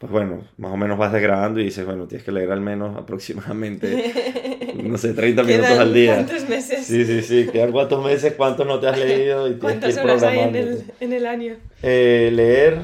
Pues 0.00 0.10
bueno, 0.10 0.44
más 0.56 0.72
o 0.72 0.78
menos 0.78 0.96
vas 0.96 1.12
desgrabando 1.12 1.60
y 1.60 1.64
dices, 1.64 1.84
bueno, 1.84 2.06
tienes 2.08 2.24
que 2.24 2.32
leer 2.32 2.50
al 2.52 2.62
menos 2.62 2.96
aproximadamente, 2.96 4.72
no 4.82 4.96
sé, 4.96 5.12
30 5.12 5.42
minutos 5.42 5.78
al 5.78 5.92
día. 5.92 6.14
¿Cuántos 6.14 6.48
meses? 6.48 6.86
Sí, 6.86 7.04
sí, 7.04 7.20
sí, 7.20 7.48
quedan 7.52 7.70
cuántos 7.70 8.02
meses, 8.02 8.32
cuántos 8.32 8.66
no 8.66 8.80
te 8.80 8.88
has 8.88 8.98
leído 8.98 9.46
y 9.46 9.56
tienes 9.56 9.60
que 9.60 9.66
ir 9.90 9.94
¿Cuántas 9.94 9.98
horas 9.98 10.22
hay 10.22 10.38
en 10.38 10.56
el, 10.56 10.84
en 11.00 11.12
el 11.12 11.26
año? 11.26 11.56
Eh, 11.82 12.30
leer, 12.32 12.78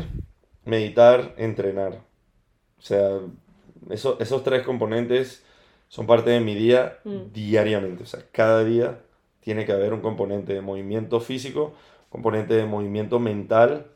meditar, 0.67 1.33
entrenar. 1.39 1.95
O 2.79 2.83
sea, 2.83 3.19
eso- 3.89 4.19
esos 4.21 4.45
tres 4.45 4.63
componentes 4.63 5.43
son 5.89 6.07
parte 6.07 6.29
de 6.29 6.41
mi 6.41 6.55
día 6.55 6.99
Mm. 7.05 7.33
diariamente. 7.33 8.03
O 8.03 8.07
sea, 8.07 8.21
cada 8.31 8.63
día 8.63 8.99
tiene 9.41 9.65
que 9.65 9.73
haber 9.73 9.95
un 9.95 10.03
componente 10.03 10.53
de 10.53 10.61
movimiento 10.61 11.21
físico, 11.21 11.73
componente 12.11 12.53
de 12.53 12.67
movimiento 12.67 13.19
mental, 13.21 13.87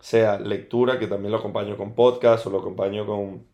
sea 0.00 0.38
lectura, 0.38 0.98
que 0.98 1.06
también 1.06 1.32
lo 1.32 1.38
acompaño 1.38 1.76
con 1.76 1.94
podcast 1.94 2.46
o 2.46 2.50
lo 2.50 2.58
acompaño 2.58 3.06
con, 3.06 3.46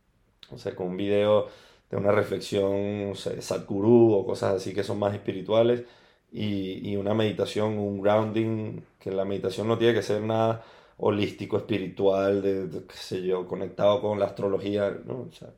o 0.51 0.59
sea, 0.59 0.75
con 0.75 0.89
un 0.89 0.97
video 0.97 1.49
de 1.91 1.97
una 1.97 2.13
reflexión, 2.13 3.15
sé, 3.15 3.37
de 3.37 3.43
Sadhguru 3.43 4.15
o 4.15 4.27
cosas 4.27 4.55
así 4.57 4.75
que 4.75 4.83
son 4.83 4.99
más 4.99 5.15
espirituales, 5.15 5.85
y, 6.31 6.91
y 6.91 6.97
una 6.97 7.15
meditación, 7.15 7.79
un 7.79 8.01
grounding, 8.01 8.81
que 8.99 9.11
la 9.11 9.25
meditación 9.25 9.69
no 9.69 9.79
tiene 9.79 9.95
que 9.95 10.03
ser 10.03 10.23
nada 10.23 10.65
holístico, 10.97 11.57
espiritual, 11.59 12.43
de, 12.43 12.69
de, 12.69 12.87
qué 12.87 12.97
sé 12.97 13.23
yo, 13.23 13.47
conectado 13.47 14.01
con 14.01 14.19
la 14.19 14.27
astrología, 14.27 14.97
¿no? 15.05 15.27
O 15.29 15.33
sea, 15.33 15.51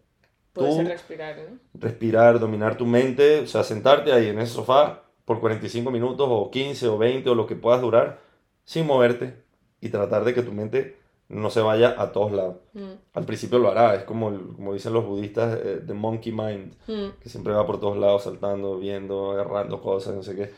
Puede 0.55 0.73
ser 0.73 0.87
respirar, 0.87 1.37
¿no? 1.37 1.59
respirar, 1.75 2.39
dominar 2.39 2.77
tu 2.77 2.87
mente, 2.87 3.41
o 3.41 3.47
sea, 3.47 3.65
sentarte 3.65 4.13
ahí 4.13 4.29
en 4.29 4.39
ese 4.39 4.55
sofá 4.55 5.03
por 5.25 5.41
45 5.41 5.91
minutos 5.91 6.29
o 6.31 6.51
15 6.51 6.89
o 6.89 6.99
20 6.99 7.29
o 7.31 7.35
lo 7.35 7.47
que 7.47 7.57
puedas 7.57 7.81
durar, 7.81 8.21
sin 8.65 8.87
moverte 8.87 9.44
y 9.85 9.91
tratar 9.91 10.25
de 10.25 10.33
que 10.35 10.43
tu 10.43 10.53
mente 10.53 10.97
no 11.29 11.51
se 11.51 11.61
vaya 11.61 11.95
a 11.99 12.11
todos 12.13 12.33
lados. 12.33 12.57
Mm, 12.73 12.93
Al 13.13 13.25
principio 13.25 13.59
lo 13.59 13.71
hará, 13.71 13.95
es 13.95 14.05
como, 14.05 14.31
como 14.57 14.73
dicen 14.73 14.93
los 14.93 15.05
budistas, 15.05 15.59
eh, 15.63 15.83
the 15.87 15.95
monkey 15.95 16.33
mind, 16.33 16.73
mm, 16.87 17.21
que 17.21 17.29
siempre 17.29 17.53
va 17.53 17.67
por 17.67 17.79
todos 17.81 17.97
lados 17.99 18.25
saltando, 18.25 18.79
viendo, 18.79 19.33
agarrando 19.33 19.81
cosas, 19.81 20.15
no 20.15 20.23
sé 20.23 20.35
qué. 20.35 20.53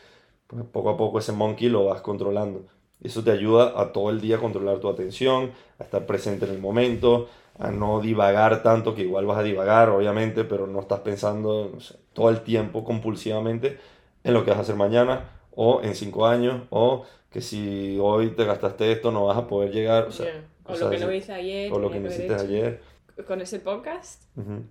Pues 0.47 0.63
poco 0.71 0.89
a 0.91 0.97
poco 0.97 1.19
ese 1.19 1.33
monkey 1.33 1.67
lo 1.69 1.85
vas 1.85 2.01
controlando. 2.01 2.61
Eso 3.01 3.23
te 3.23 3.31
ayuda 3.31 3.79
a 3.79 3.91
todo 3.91 4.09
el 4.09 4.21
día 4.21 4.37
a 4.37 4.39
controlar 4.39 4.79
tu 4.79 4.89
atención, 4.89 5.51
a 5.77 5.83
estar 5.83 6.05
presente 6.05 6.45
en 6.45 6.51
el 6.51 6.59
momento, 6.59 7.27
a 7.59 7.69
no 7.71 7.99
divagar 7.99 8.63
tanto, 8.63 8.95
que 8.95 9.01
igual 9.01 9.25
vas 9.25 9.39
a 9.39 9.43
divagar, 9.43 9.89
obviamente, 9.89 10.43
pero 10.45 10.67
no 10.67 10.79
estás 10.79 11.01
pensando 11.01 11.69
no 11.73 11.79
sé, 11.81 11.95
todo 12.13 12.29
el 12.29 12.41
tiempo 12.41 12.83
compulsivamente 12.83 13.77
en 14.23 14.33
lo 14.33 14.43
que 14.43 14.51
vas 14.51 14.59
a 14.59 14.61
hacer 14.63 14.75
mañana, 14.75 15.31
o 15.55 15.81
en 15.81 15.95
cinco 15.95 16.27
años, 16.27 16.63
o 16.69 17.03
que 17.37 17.41
si 17.41 17.99
hoy 18.01 18.31
te 18.31 18.45
gastaste 18.45 18.91
esto 18.91 19.11
no 19.11 19.27
vas 19.27 19.37
a 19.37 19.45
poder 19.45 19.71
llegar, 19.71 20.05
o 20.07 20.11
sea, 20.11 20.25
yeah. 20.25 20.43
O 20.63 20.69
cosas 20.69 20.81
lo 20.81 20.89
que 20.89 20.97
no 21.05 21.11
hice 21.13 21.33
ayer. 21.33 21.71
o 21.71 21.77
lo 21.77 21.91
que 21.91 21.99
no 21.99 22.07
hiciste 22.07 22.33
ayer. 22.33 22.81
Con 23.27 23.41
ese 23.41 23.59
podcast, 23.59 24.23
Ujú. 24.35 24.63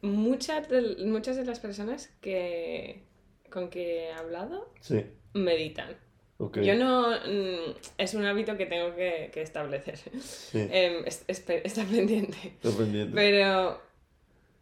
muchas 0.00 0.68
de, 0.70 0.96
muchas 1.04 1.36
de 1.36 1.44
las 1.44 1.60
personas 1.60 2.08
que, 2.22 3.02
con 3.50 3.68
que 3.68 4.04
he 4.06 4.12
hablado 4.12 4.72
Sí, 4.80 5.04
meditan. 5.34 5.96
ok. 6.38 6.60
Yo 6.60 6.76
no... 6.76 7.10
mm, 7.10 7.74
es 7.98 8.14
un 8.14 8.24
hábito 8.24 8.56
que 8.56 8.64
tengo 8.64 8.94
que, 8.94 9.30
que 9.34 9.42
establecer. 9.42 9.98
Sí, 9.98 10.58
Em, 10.70 11.04
es- 11.04 11.26
espe- 11.28 11.60
está 11.62 11.84
pendiente. 11.84 12.38
estoy 12.54 12.72
pendiente. 12.72 13.12
Pero 13.14 13.80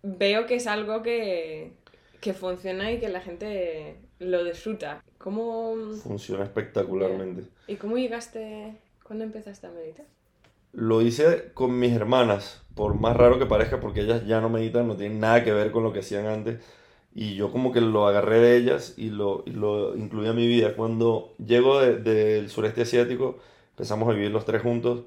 veo 0.02 0.46
que 0.46 0.56
es 0.56 0.66
algo 0.66 1.02
que, 1.02 1.74
que 2.20 2.34
funciona 2.34 2.90
y 2.90 2.98
que 2.98 3.08
la 3.08 3.20
gente 3.20 4.00
lo 4.24 4.44
disfruta. 4.44 5.02
¿Cómo, 5.18 5.74
Funciona 6.02 6.44
espectacularmente. 6.44 7.44
¿Y 7.66 7.76
cómo 7.76 7.96
llegaste, 7.96 8.76
cuándo 9.02 9.24
empezaste 9.24 9.66
a 9.66 9.70
meditar? 9.70 10.06
Lo 10.72 11.00
hice 11.02 11.52
con 11.54 11.78
mis 11.78 11.92
hermanas, 11.92 12.62
por 12.74 12.94
más 12.94 13.16
raro 13.16 13.38
que 13.38 13.46
parezca, 13.46 13.80
porque 13.80 14.00
ellas 14.00 14.26
ya 14.26 14.40
no 14.40 14.48
meditan, 14.48 14.88
no 14.88 14.96
tienen 14.96 15.20
nada 15.20 15.44
que 15.44 15.52
ver 15.52 15.70
con 15.70 15.82
lo 15.84 15.92
que 15.92 16.00
hacían 16.00 16.26
antes. 16.26 16.60
Y 17.14 17.36
yo 17.36 17.52
como 17.52 17.70
que 17.72 17.80
lo 17.80 18.08
agarré 18.08 18.40
de 18.40 18.56
ellas 18.56 18.94
y 18.96 19.10
lo, 19.10 19.44
y 19.46 19.52
lo 19.52 19.96
incluí 19.96 20.26
a 20.26 20.32
mi 20.32 20.48
vida. 20.48 20.74
Cuando 20.74 21.32
llego 21.38 21.78
de- 21.80 21.98
del 21.98 22.50
sureste 22.50 22.82
asiático, 22.82 23.38
empezamos 23.70 24.08
a 24.08 24.12
vivir 24.12 24.32
los 24.32 24.44
tres 24.44 24.62
juntos 24.62 25.04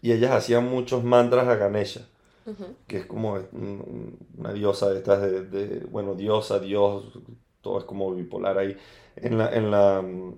y 0.00 0.12
ellas 0.12 0.30
hacían 0.32 0.64
muchos 0.70 1.04
mantras 1.04 1.46
a 1.48 1.56
Ganesha, 1.56 2.08
Ujú. 2.46 2.74
que 2.86 2.96
es 3.00 3.06
como 3.06 3.34
un- 3.52 4.16
una 4.38 4.54
diosa 4.54 4.88
de 4.88 4.96
estas, 4.98 5.20
de, 5.20 5.42
de- 5.44 5.80
bueno, 5.84 6.14
diosa, 6.14 6.58
dios, 6.60 7.04
todo 7.62 7.78
es 7.78 7.84
como 7.84 8.14
bipolar 8.14 8.58
ahí 8.58 8.76
en 9.16 9.38
la, 9.38 9.54
en 9.54 9.70
la, 9.70 10.02
mm, 10.02 10.34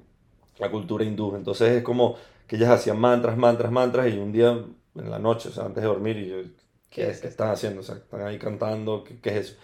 la 0.58 0.70
cultura 0.70 1.04
hindú. 1.04 1.34
Entonces 1.36 1.70
es 1.78 1.82
como 1.82 2.16
que 2.46 2.56
ellas 2.56 2.70
hacían 2.70 2.98
mantras, 3.00 3.36
mantras, 3.36 3.72
mantras 3.72 4.12
y 4.12 4.18
un 4.18 4.32
día 4.32 4.50
en 4.94 5.10
la 5.10 5.18
noche, 5.18 5.48
o 5.48 5.52
sea, 5.52 5.64
antes 5.64 5.82
de 5.82 5.88
dormir, 5.88 6.16
y 6.18 6.28
yo, 6.28 6.36
¿qué, 6.42 6.50
¿Qué 6.90 7.08
es? 7.10 7.20
¿Qué 7.20 7.28
están 7.28 7.50
haciendo? 7.50 7.80
O 7.80 7.84
sea, 7.84 7.96
están 7.96 8.22
ahí 8.26 8.38
cantando, 8.38 9.02
¿qué, 9.04 9.18
qué 9.20 9.30
es 9.30 9.36
eso? 9.50 9.56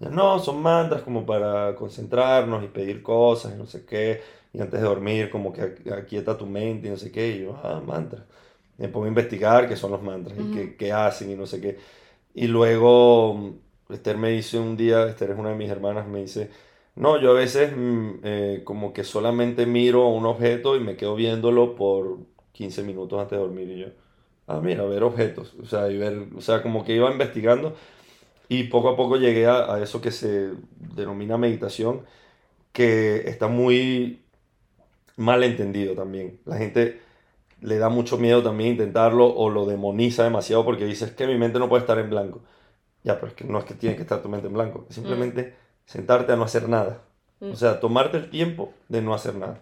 Y 0.00 0.04
yo, 0.04 0.10
no, 0.10 0.38
son 0.38 0.62
mantras 0.62 1.02
como 1.02 1.26
para 1.26 1.74
concentrarnos 1.76 2.64
y 2.64 2.68
pedir 2.68 3.02
cosas 3.02 3.54
y 3.54 3.58
no 3.58 3.66
sé 3.66 3.84
qué, 3.84 4.22
y 4.52 4.60
antes 4.60 4.80
de 4.80 4.86
dormir 4.86 5.30
como 5.30 5.52
que 5.52 5.62
aqu- 5.62 5.92
aquieta 5.92 6.36
tu 6.38 6.46
mente 6.46 6.88
y 6.88 6.90
no 6.90 6.96
sé 6.96 7.12
qué, 7.12 7.28
y 7.36 7.40
yo, 7.42 7.56
ah, 7.62 7.82
mantras. 7.84 8.22
Me 8.78 8.88
pongo 8.88 9.04
a 9.06 9.08
investigar 9.08 9.68
qué 9.68 9.76
son 9.76 9.90
los 9.92 10.02
mantras 10.02 10.38
y 10.40 10.46
qué, 10.48 10.76
qué 10.76 10.92
hacen 10.92 11.30
y 11.30 11.36
no 11.36 11.46
sé 11.46 11.60
qué. 11.60 11.78
Y 12.34 12.46
luego 12.48 13.54
Esther 13.88 14.16
me 14.18 14.30
dice 14.30 14.58
un 14.58 14.76
día, 14.76 15.06
Esther 15.08 15.30
es 15.32 15.38
una 15.38 15.50
de 15.50 15.56
mis 15.56 15.70
hermanas, 15.70 16.06
me 16.06 16.20
dice, 16.20 16.50
no, 16.96 17.20
yo 17.20 17.30
a 17.32 17.34
veces 17.34 17.72
mm, 17.76 18.10
eh, 18.24 18.62
como 18.64 18.92
que 18.92 19.04
solamente 19.04 19.66
miro 19.66 20.08
un 20.08 20.26
objeto 20.26 20.76
y 20.76 20.80
me 20.80 20.96
quedo 20.96 21.14
viéndolo 21.14 21.74
por 21.74 22.18
15 22.52 22.82
minutos 22.82 23.20
antes 23.20 23.38
de 23.38 23.44
dormir 23.44 23.70
y 23.70 23.78
yo, 23.80 23.86
ah, 24.46 24.60
mira, 24.62 24.84
ver 24.84 25.02
objetos, 25.04 25.54
o 25.62 25.66
sea, 25.66 25.90
y 25.90 25.98
ver, 25.98 26.28
o 26.36 26.40
sea, 26.40 26.62
como 26.62 26.84
que 26.84 26.94
iba 26.94 27.10
investigando 27.10 27.74
y 28.48 28.64
poco 28.64 28.90
a 28.90 28.96
poco 28.96 29.16
llegué 29.16 29.46
a, 29.46 29.74
a 29.74 29.82
eso 29.82 30.00
que 30.00 30.10
se 30.12 30.52
denomina 30.96 31.38
meditación, 31.38 32.06
que 32.72 33.28
está 33.28 33.48
muy 33.48 34.22
mal 35.16 35.44
entendido 35.44 35.94
también. 35.94 36.40
La 36.44 36.56
gente 36.56 37.00
le 37.60 37.78
da 37.78 37.88
mucho 37.90 38.18
miedo 38.18 38.42
también 38.42 38.72
intentarlo 38.72 39.26
o 39.34 39.50
lo 39.50 39.66
demoniza 39.66 40.24
demasiado 40.24 40.64
porque 40.64 40.86
dice, 40.86 41.06
es 41.06 41.12
que 41.12 41.26
mi 41.26 41.36
mente 41.38 41.58
no 41.58 41.68
puede 41.68 41.82
estar 41.82 41.98
en 41.98 42.10
blanco. 42.10 42.42
Ya, 43.04 43.16
pero 43.16 43.28
es 43.28 43.34
que 43.34 43.44
no 43.44 43.58
es 43.58 43.64
que 43.64 43.74
tiene 43.74 43.96
que 43.96 44.02
estar 44.02 44.22
tu 44.22 44.28
mente 44.28 44.48
en 44.48 44.54
blanco, 44.54 44.86
simplemente 44.90 45.54
sentarte 45.90 46.32
a 46.32 46.36
no 46.36 46.44
hacer 46.44 46.68
nada. 46.68 47.02
Mm. 47.40 47.50
O 47.50 47.56
sea, 47.56 47.80
tomarte 47.80 48.16
el 48.16 48.30
tiempo 48.30 48.72
de 48.88 49.02
no 49.02 49.12
hacer 49.12 49.34
nada. 49.34 49.60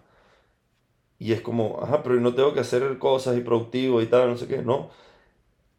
Y 1.17 1.33
es 1.33 1.41
como, 1.41 1.79
ajá, 1.81 2.03
pero 2.03 2.15
no 2.15 2.33
tengo 2.35 2.53
que 2.53 2.59
hacer 2.59 2.97
cosas 2.99 3.35
y 3.35 3.41
productivo 3.41 3.99
y 4.01 4.05
tal, 4.05 4.29
no 4.29 4.37
sé 4.37 4.47
qué. 4.47 4.61
No, 4.61 4.89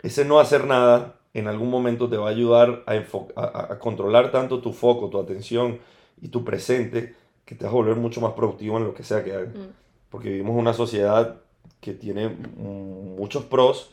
ese 0.03 0.25
no 0.25 0.41
hacer 0.41 0.67
nada 0.67 1.15
en 1.35 1.47
algún 1.47 1.71
momento 1.71 2.09
te 2.09 2.17
va 2.17 2.27
a 2.29 2.31
ayudar 2.33 2.83
a, 2.87 2.95
a, 2.95 3.73
a- 3.73 3.79
controlar 3.79 4.33
tanto 4.33 4.61
tu 4.61 4.73
foco, 4.73 5.09
tu 5.09 5.21
atención 5.21 5.79
y 6.21 6.29
tu 6.29 6.45
presente 6.45 7.15
que 7.45 7.55
te 7.55 7.65
vas 7.65 7.73
a 7.73 7.77
volver 7.77 7.97
mucho 7.97 8.21
más 8.21 8.33
productivo 8.33 8.77
en 8.79 8.85
lo 8.85 8.95
que 8.95 9.05
sea 9.05 9.23
que 9.23 9.33
hagas. 9.35 9.55
Mm. 9.55 9.69
Porque 10.11 10.31
vivimos 10.31 10.55
en 10.55 10.59
una 10.61 10.75
sociedad 10.75 11.37
que 11.81 11.95
tiene 11.95 12.29
muchos 12.29 13.45
pros, 13.45 13.91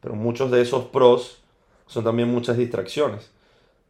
pero 0.00 0.14
muchos 0.14 0.50
de 0.52 0.62
esos 0.62 0.84
pros 0.86 1.42
son 1.86 2.04
también 2.04 2.30
muchas 2.30 2.56
distracciones. 2.56 3.32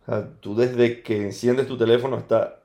O 0.07 0.11
sea, 0.11 0.31
tú 0.41 0.55
desde 0.55 1.03
que 1.03 1.23
enciendes 1.23 1.67
tu 1.67 1.77
teléfono 1.77 2.17
está 2.17 2.61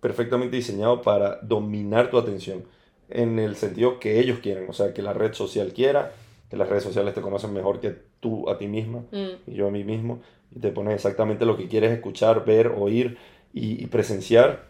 perfectamente 0.00 0.56
diseñado 0.56 1.02
para 1.02 1.38
dominar 1.42 2.10
tu 2.10 2.18
atención 2.18 2.64
en 3.10 3.38
el 3.38 3.56
sentido 3.56 3.98
que 3.98 4.20
ellos 4.20 4.38
quieren, 4.40 4.68
o 4.68 4.72
sea, 4.72 4.92
que 4.94 5.02
la 5.02 5.12
red 5.12 5.32
social 5.32 5.72
quiera, 5.72 6.12
que 6.50 6.56
las 6.56 6.68
redes 6.68 6.84
sociales 6.84 7.14
te 7.14 7.20
conocen 7.20 7.52
mejor 7.52 7.80
que 7.80 7.96
tú 8.20 8.48
a 8.48 8.58
ti 8.58 8.66
misma 8.68 9.00
Mm. 9.10 9.50
y 9.50 9.54
yo 9.54 9.68
a 9.68 9.70
mí 9.70 9.84
mismo, 9.84 10.20
y 10.54 10.60
te 10.60 10.70
pones 10.70 10.94
exactamente 10.94 11.44
lo 11.44 11.56
que 11.56 11.68
quieres 11.68 11.92
escuchar, 11.92 12.44
ver, 12.44 12.68
oír 12.68 13.18
y, 13.52 13.82
y 13.82 13.86
presenciar. 13.86 14.64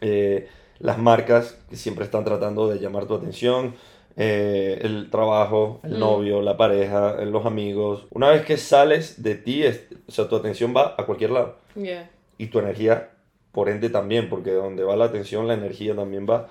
Eh, 0.00 0.48
las 0.78 0.98
marcas 0.98 1.58
que 1.70 1.76
siempre 1.76 2.04
están 2.04 2.24
tratando 2.24 2.68
de 2.68 2.78
llamar 2.80 3.06
tu 3.06 3.14
atención, 3.14 3.74
eh, 4.16 4.80
el 4.82 5.08
trabajo, 5.10 5.80
el 5.84 5.94
Mm. 5.94 5.98
novio, 6.00 6.42
la 6.42 6.56
pareja, 6.56 7.16
eh, 7.20 7.26
los 7.26 7.46
amigos. 7.46 8.06
Una 8.10 8.30
vez 8.30 8.44
que 8.44 8.56
sales 8.56 9.22
de 9.22 9.34
ti, 9.36 9.62
es- 9.62 9.86
o 10.06 10.12
sea, 10.12 10.28
tu 10.28 10.36
atención 10.36 10.74
va 10.76 10.94
a 10.98 11.06
cualquier 11.06 11.30
lado 11.30 11.56
Yeah. 11.74 12.10
y 12.38 12.46
tu 12.48 12.58
energía, 12.58 13.10
por 13.52 13.68
ende, 13.68 13.88
también, 13.90 14.28
porque 14.28 14.50
donde 14.52 14.84
va 14.84 14.96
la 14.96 15.06
atención, 15.06 15.46
la 15.48 15.54
energía 15.54 15.94
también 15.94 16.26
va. 16.28 16.48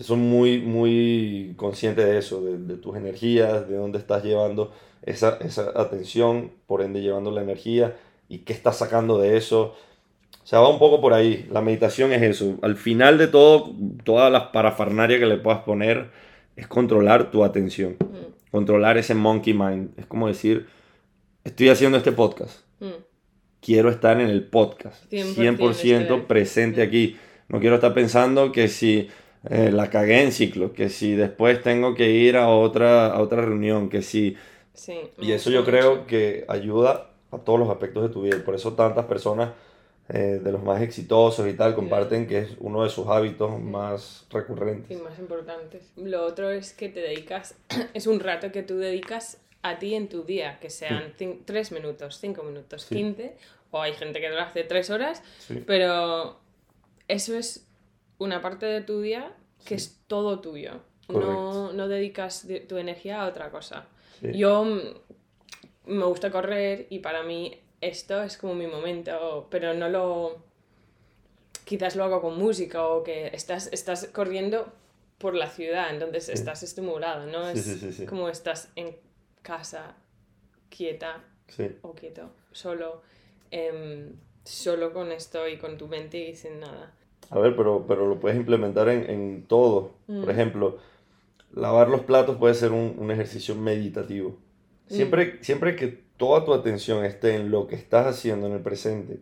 Son 0.00 0.20
muy, 0.20 0.60
muy 0.60 1.54
conscientes 1.56 2.04
de 2.06 2.18
eso, 2.18 2.42
de, 2.42 2.56
de 2.58 2.76
tus 2.76 2.96
energías, 2.96 3.68
de 3.68 3.76
dónde 3.76 3.98
estás 3.98 4.22
llevando 4.22 4.70
esa, 5.02 5.38
esa 5.40 5.72
atención, 5.74 6.52
por 6.66 6.82
ende 6.82 7.00
llevando 7.00 7.30
la 7.32 7.42
energía 7.42 7.96
y 8.28 8.38
qué 8.38 8.52
estás 8.52 8.76
sacando 8.76 9.18
de 9.18 9.36
eso. 9.36 9.74
O 10.44 10.46
sea, 10.46 10.60
va 10.60 10.68
un 10.68 10.78
poco 10.78 11.00
por 11.00 11.12
ahí. 11.14 11.46
La 11.50 11.60
meditación 11.62 12.12
es 12.12 12.22
eso. 12.22 12.58
Al 12.62 12.76
final 12.76 13.18
de 13.18 13.26
todo, 13.26 13.70
todas 14.04 14.30
las 14.32 14.44
parafernalia 14.44 15.18
que 15.18 15.26
le 15.26 15.36
puedas 15.36 15.60
poner 15.62 16.10
es 16.58 16.66
controlar 16.66 17.30
tu 17.30 17.44
atención. 17.44 17.96
Mm. 18.00 18.50
Controlar 18.50 18.98
ese 18.98 19.14
monkey 19.14 19.54
mind. 19.54 19.90
Es 19.98 20.06
como 20.06 20.26
decir, 20.28 20.66
estoy 21.44 21.68
haciendo 21.68 21.98
este 21.98 22.12
podcast 22.12 22.60
Mm. 22.80 23.02
quiero 23.60 23.90
estar 23.90 24.20
en 24.20 24.28
el 24.28 24.44
podcast, 24.44 25.04
100% 25.10 25.34
100% 25.34 26.02
estoy. 26.02 26.20
presente 26.22 26.82
aquí. 26.82 27.16
No 27.48 27.60
quiero 27.60 27.76
estar 27.76 27.92
pensando 27.94 28.52
que 28.52 28.68
si 28.68 29.08
eh, 29.50 29.70
la 29.72 29.88
cagué 29.90 30.22
en 30.22 30.32
ciclo, 30.32 30.72
que 30.72 30.88
si 30.88 31.14
después 31.14 31.62
tengo 31.62 31.94
que 31.94 32.10
ir 32.10 32.36
a 32.36 32.48
otra, 32.48 33.06
a 33.06 33.20
otra 33.20 33.40
reunión, 33.42 33.88
que 33.88 34.02
si... 34.02 34.36
Sí. 34.74 34.98
Y 35.20 35.32
eso 35.32 35.50
yo 35.50 35.64
creo 35.64 36.06
que 36.06 36.44
ayuda 36.48 37.10
a 37.30 37.38
todos 37.38 37.58
los 37.58 37.68
aspectos 37.70 38.02
de 38.02 38.08
tu 38.10 38.22
vida. 38.22 38.36
Por 38.44 38.54
eso 38.54 38.74
tantas 38.74 39.06
personas 39.06 39.50
eh, 40.10 40.40
de 40.42 40.52
los 40.52 40.62
más 40.62 40.80
exitosos 40.80 41.46
y 41.46 41.52
tal 41.52 41.74
comparten 41.74 42.26
que 42.26 42.38
es 42.38 42.50
uno 42.60 42.82
de 42.82 42.88
sus 42.88 43.06
hábitos 43.08 43.60
más 43.60 44.26
recurrentes. 44.30 44.98
Y 44.98 45.02
más 45.02 45.18
importantes. 45.18 45.92
Lo 45.96 46.24
otro 46.24 46.50
es 46.50 46.72
que 46.72 46.88
te 46.88 47.00
dedicas, 47.00 47.54
es 47.94 48.06
un 48.06 48.18
rato 48.18 48.50
que 48.50 48.62
tú 48.62 48.78
dedicas 48.78 49.38
a 49.60 49.78
ti 49.78 49.94
en 49.94 50.08
tu 50.08 50.22
día, 50.22 50.58
que 50.60 50.70
sean 50.70 51.12
3 51.44 51.72
minutos, 51.72 52.18
5 52.20 52.42
minutos, 52.42 52.86
15, 52.86 53.36
o 53.70 53.82
hay 53.82 53.92
gente 53.92 54.20
que 54.20 54.30
lo 54.30 54.40
hace 54.40 54.64
3 54.64 54.88
horas, 54.90 55.22
pero 55.66 56.38
eso 57.06 57.36
es 57.36 57.66
una 58.16 58.40
parte 58.40 58.64
de 58.64 58.80
tu 58.80 59.02
día 59.02 59.32
que 59.66 59.74
es 59.74 60.00
todo 60.06 60.40
tuyo. 60.40 60.80
No, 61.08 61.72
no, 61.72 61.88
dedicas 61.88 62.46
tu 62.66 62.76
energía 62.76 63.22
a 63.22 63.26
otra 63.26 63.50
cosa. 63.50 63.86
Yo 64.22 64.64
me 65.86 66.04
gusta 66.04 66.30
correr 66.30 66.86
y 66.90 67.00
para 67.00 67.22
mí 67.22 67.58
esto 67.80 68.22
es 68.22 68.36
como 68.36 68.54
mi 68.54 68.66
momento, 68.66 69.46
pero 69.50 69.74
no 69.74 69.88
lo... 69.88 70.36
Quizás 71.64 71.96
lo 71.96 72.04
hago 72.04 72.22
con 72.22 72.38
música 72.38 72.86
o 72.86 73.02
que 73.02 73.28
estás, 73.28 73.68
estás 73.72 74.06
corriendo 74.06 74.72
por 75.18 75.34
la 75.34 75.50
ciudad, 75.50 75.90
entonces 75.90 76.28
estás 76.28 76.62
estimulado, 76.62 77.26
¿no? 77.26 77.48
es 77.48 78.02
como 78.08 78.28
estás 78.28 78.70
en 78.76 78.96
casa, 79.42 79.96
quieta 80.70 81.22
o 81.82 81.92
quieto, 81.92 82.30
solo, 82.52 83.02
em, 83.50 84.12
solo 84.44 84.92
con 84.92 85.12
esto 85.12 85.46
y 85.48 85.58
con 85.58 85.76
tu 85.76 85.88
mente 85.88 86.18
y 86.18 86.36
sin 86.36 86.60
nada. 86.60 86.94
A 87.30 87.38
ver, 87.38 87.56
pero, 87.56 87.84
pero 87.86 88.06
lo 88.06 88.18
puedes 88.18 88.38
implementar 88.38 88.88
en, 88.88 89.10
en 89.10 89.44
todo. 89.46 89.92
Por 90.06 90.26
mm. 90.26 90.30
ejemplo, 90.30 90.78
lavar 91.52 91.88
los 91.88 92.02
platos 92.02 92.36
puede 92.38 92.54
ser 92.54 92.72
un, 92.72 92.94
un 92.98 93.10
ejercicio 93.10 93.54
meditativo. 93.54 94.36
Siempre, 94.88 95.26
mm. 95.26 95.44
siempre 95.44 95.76
que 95.76 95.86
toda 96.16 96.44
tu 96.44 96.52
atención 96.52 97.04
esté 97.04 97.36
en 97.36 97.50
lo 97.50 97.66
que 97.66 97.76
estás 97.76 98.06
haciendo 98.06 98.46
en 98.46 98.54
el 98.54 98.60
presente 98.60 99.20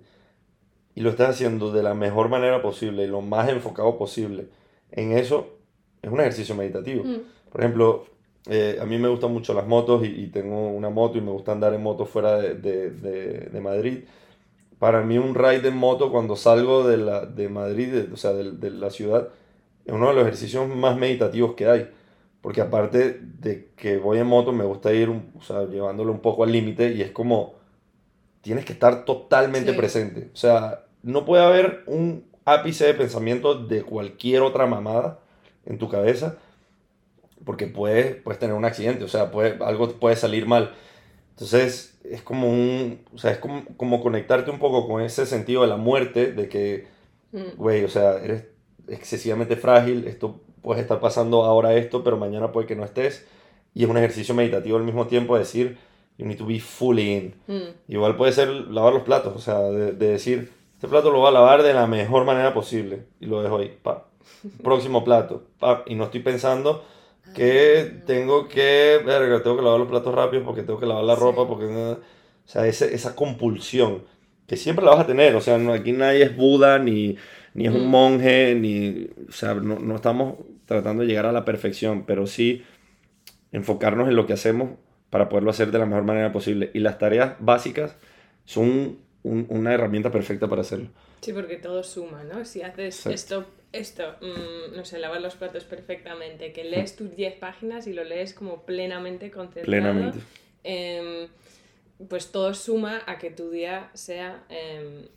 y 0.94 1.02
lo 1.02 1.10
estás 1.10 1.30
haciendo 1.30 1.72
de 1.72 1.82
la 1.82 1.94
mejor 1.94 2.28
manera 2.28 2.62
posible 2.62 3.04
y 3.04 3.06
lo 3.06 3.20
más 3.20 3.48
enfocado 3.48 3.98
posible 3.98 4.48
en 4.90 5.12
eso, 5.12 5.58
es 6.02 6.10
un 6.10 6.20
ejercicio 6.20 6.54
meditativo. 6.54 7.04
Mm. 7.04 7.16
Por 7.50 7.60
ejemplo, 7.60 8.06
eh, 8.48 8.78
a 8.80 8.84
mí 8.84 8.96
me 8.98 9.08
gustan 9.08 9.32
mucho 9.32 9.52
las 9.54 9.66
motos 9.66 10.06
y, 10.06 10.28
tengo 10.28 10.68
una 10.68 10.88
moto 10.88 11.18
y 11.18 11.20
me 11.20 11.32
gusta 11.32 11.52
andar 11.52 11.74
en 11.74 11.82
moto 11.82 12.06
fuera 12.06 12.38
de, 12.38 12.54
de, 12.54 12.90
de, 13.50 13.60
Madrid. 13.60 14.04
Para 14.78 15.02
mí 15.02 15.18
un 15.18 15.34
ride 15.34 15.68
en 15.68 15.76
moto 15.76 16.12
cuando 16.12 16.36
salgo 16.36 16.86
de, 16.86 16.96
la, 16.96 17.26
de 17.26 17.48
Madrid, 17.48 18.12
o 18.12 18.16
sea, 18.16 18.32
de, 18.32 18.70
la 18.70 18.90
ciudad, 18.90 19.28
es 19.84 19.92
uno 19.92 20.08
de 20.08 20.14
los 20.14 20.22
ejercicios 20.22 20.68
más 20.68 20.96
meditativos 20.96 21.54
que 21.54 21.66
hay 21.66 21.90
porque 22.47 22.61
aparte 22.61 23.18
de 23.40 23.70
que 23.74 23.97
voy 23.97 24.20
en 24.20 24.28
moto, 24.28 24.53
me 24.53 24.62
gusta 24.62 24.92
ir, 24.92 25.09
o 25.09 25.42
sea, 25.42 25.64
llevándolo 25.64 26.12
un 26.12 26.20
poco 26.20 26.44
al 26.44 26.53
límite 26.53 26.92
y 26.92 27.03
es 27.03 27.11
como, 27.11 27.55
tienes 28.40 28.64
que 28.64 28.72
estar 28.72 29.05
totalmente 29.05 29.72
presente. 29.72 30.30
O 30.32 30.36
sea, 30.36 30.84
no 31.03 31.24
puede 31.24 31.42
haber 31.42 31.82
un 31.88 32.24
ápice 32.44 32.86
de 32.86 32.94
pensamiento 32.94 33.57
de 33.57 33.82
cualquier 33.82 34.42
otra 34.42 34.64
mamada 34.66 35.18
en 35.64 35.78
tu 35.78 35.88
cabeza, 35.88 36.38
porque 37.44 37.66
puedes, 37.66 38.14
puedes 38.14 38.38
tener 38.38 38.55
un 38.55 38.64
accidente, 38.64 39.03
o 39.03 39.09
sea, 39.09 39.32
puede, 39.32 39.59
algo 39.64 39.99
puede 39.99 40.14
salir 40.14 40.47
mal. 40.47 40.72
Entonces, 41.30 41.99
es 42.05 42.22
como 42.22 42.49
un, 42.49 43.01
o 43.12 43.18
sea, 43.18 43.32
es 43.32 43.38
como, 43.38 43.64
como 43.76 44.01
conectarte 44.01 44.53
un 44.53 44.61
poco 44.61 44.86
con 44.86 45.03
ese 45.03 45.26
sentido 45.26 45.62
de 45.62 45.66
la 45.66 45.78
muerte, 45.78 46.30
de 46.30 46.49
que, 46.49 46.86
mm. 47.32 47.57
güey, 47.57 47.82
o 47.82 47.88
sea, 47.88 48.22
eres 48.22 48.44
excesivamente 48.86 49.57
frágil, 49.57 50.07
esto 50.07 50.45
puedes 50.66 50.82
estar 50.82 50.98
pasando 50.98 51.44
ahora 51.44 51.74
esto, 51.74 52.02
pero 52.02 52.16
mañana 52.16 52.50
puede 52.50 52.66
que 52.66 52.74
no 52.74 52.84
estés. 52.84 53.24
Y 53.72 53.84
es 53.84 53.88
un 53.88 53.98
ejercicio 53.98 54.34
meditativo 54.34 54.76
al 54.76 54.82
mismo 54.82 55.06
tiempo, 55.06 55.38
decir, 55.38 55.78
you 56.18 56.26
need 56.26 56.38
to 56.38 56.44
be 56.44 56.58
fully 56.58 57.12
in. 57.12 57.34
Mm. 57.46 57.92
Igual 57.92 58.16
puede 58.16 58.32
ser 58.32 58.48
lavar 58.48 58.92
los 58.92 59.04
platos, 59.04 59.36
o 59.36 59.38
sea, 59.38 59.60
de, 59.60 59.92
decir, 59.92 60.50
este 60.74 60.88
plato 60.88 61.12
lo 61.12 61.20
voy 61.20 61.28
a 61.28 61.30
lavar 61.30 61.62
de 61.62 61.72
la 61.72 61.86
mejor 61.86 62.24
manera 62.24 62.52
posible. 62.52 63.04
Y 63.20 63.26
lo 63.26 63.44
dejo 63.44 63.58
ahí, 63.58 63.78
pa. 63.80 64.08
Próximo 64.64 65.04
plato, 65.04 65.44
pa. 65.60 65.84
Y 65.86 65.94
no 65.94 66.02
estoy 66.02 66.18
pensando 66.18 66.84
que 67.32 67.88
ah. 67.88 68.02
tengo 68.04 68.48
que, 68.48 69.00
verga, 69.06 69.44
tengo 69.44 69.58
que 69.58 69.62
lavar 69.62 69.78
los 69.78 69.88
platos 69.88 70.12
rápido 70.12 70.42
porque 70.42 70.64
tengo 70.64 70.80
que 70.80 70.86
lavar 70.86 71.04
la 71.04 71.14
ropa, 71.14 71.46
porque... 71.46 71.66
O 71.66 72.48
sea, 72.48 72.66
ese, 72.66 72.92
esa 72.92 73.14
compulsión 73.14 74.02
que 74.48 74.56
siempre 74.56 74.84
la 74.84 74.92
vas 74.92 75.00
a 75.00 75.06
tener, 75.06 75.36
o 75.36 75.40
sea, 75.40 75.58
no, 75.58 75.72
aquí 75.72 75.92
nadie 75.92 76.24
es 76.24 76.36
Buda, 76.36 76.80
ni, 76.80 77.16
ni 77.54 77.66
es 77.66 77.72
un 77.72 77.86
mm. 77.86 77.90
monje, 77.90 78.54
ni, 78.56 79.08
o 79.28 79.32
sea, 79.32 79.54
no, 79.54 79.78
no, 79.78 79.94
estamos 79.94 80.34
tratando 80.66 81.02
de 81.02 81.08
llegar 81.08 81.26
a 81.26 81.32
la 81.32 81.44
perfección, 81.44 82.04
pero 82.06 82.26
sí 82.26 82.64
enfocarnos 83.52 84.08
en 84.08 84.16
lo 84.16 84.26
que 84.26 84.34
hacemos 84.34 84.70
para 85.10 85.28
poderlo 85.28 85.50
hacer 85.50 85.70
de 85.70 85.78
la 85.78 85.86
mejor 85.86 86.04
manera 86.04 86.32
posible. 86.32 86.70
Y 86.74 86.80
las 86.80 86.98
tareas 86.98 87.36
básicas 87.38 87.96
son 88.44 88.98
una 89.22 89.74
herramienta 89.74 90.12
perfecta 90.12 90.48
para 90.48 90.60
hacerlo. 90.60 90.88
Sí, 91.20 91.32
porque 91.32 91.56
todo 91.56 91.82
suma, 91.82 92.22
¿no? 92.22 92.44
Si 92.44 92.62
haces 92.62 93.06
esto, 93.06 93.46
esto, 93.72 94.14
mm, 94.20 94.76
no 94.76 94.84
sé, 94.84 94.98
lavar 94.98 95.20
los 95.20 95.34
platos 95.34 95.64
perfectamente, 95.64 96.52
que 96.52 96.64
lees 96.64 96.94
tus 96.94 97.16
10 97.16 97.34
páginas 97.34 97.86
y 97.86 97.92
lo 97.92 98.04
lees 98.04 98.34
como 98.34 98.62
plenamente 98.64 99.30
concentrado. 99.30 99.64
Plenamente. 99.64 100.18
Em, 100.62 101.28
pues 102.08 102.30
todo 102.30 102.52
suma 102.54 103.02
a 103.06 103.18
que 103.18 103.30
tu 103.30 103.50
día 103.50 103.90
sea 103.94 104.44
em, 104.48 105.08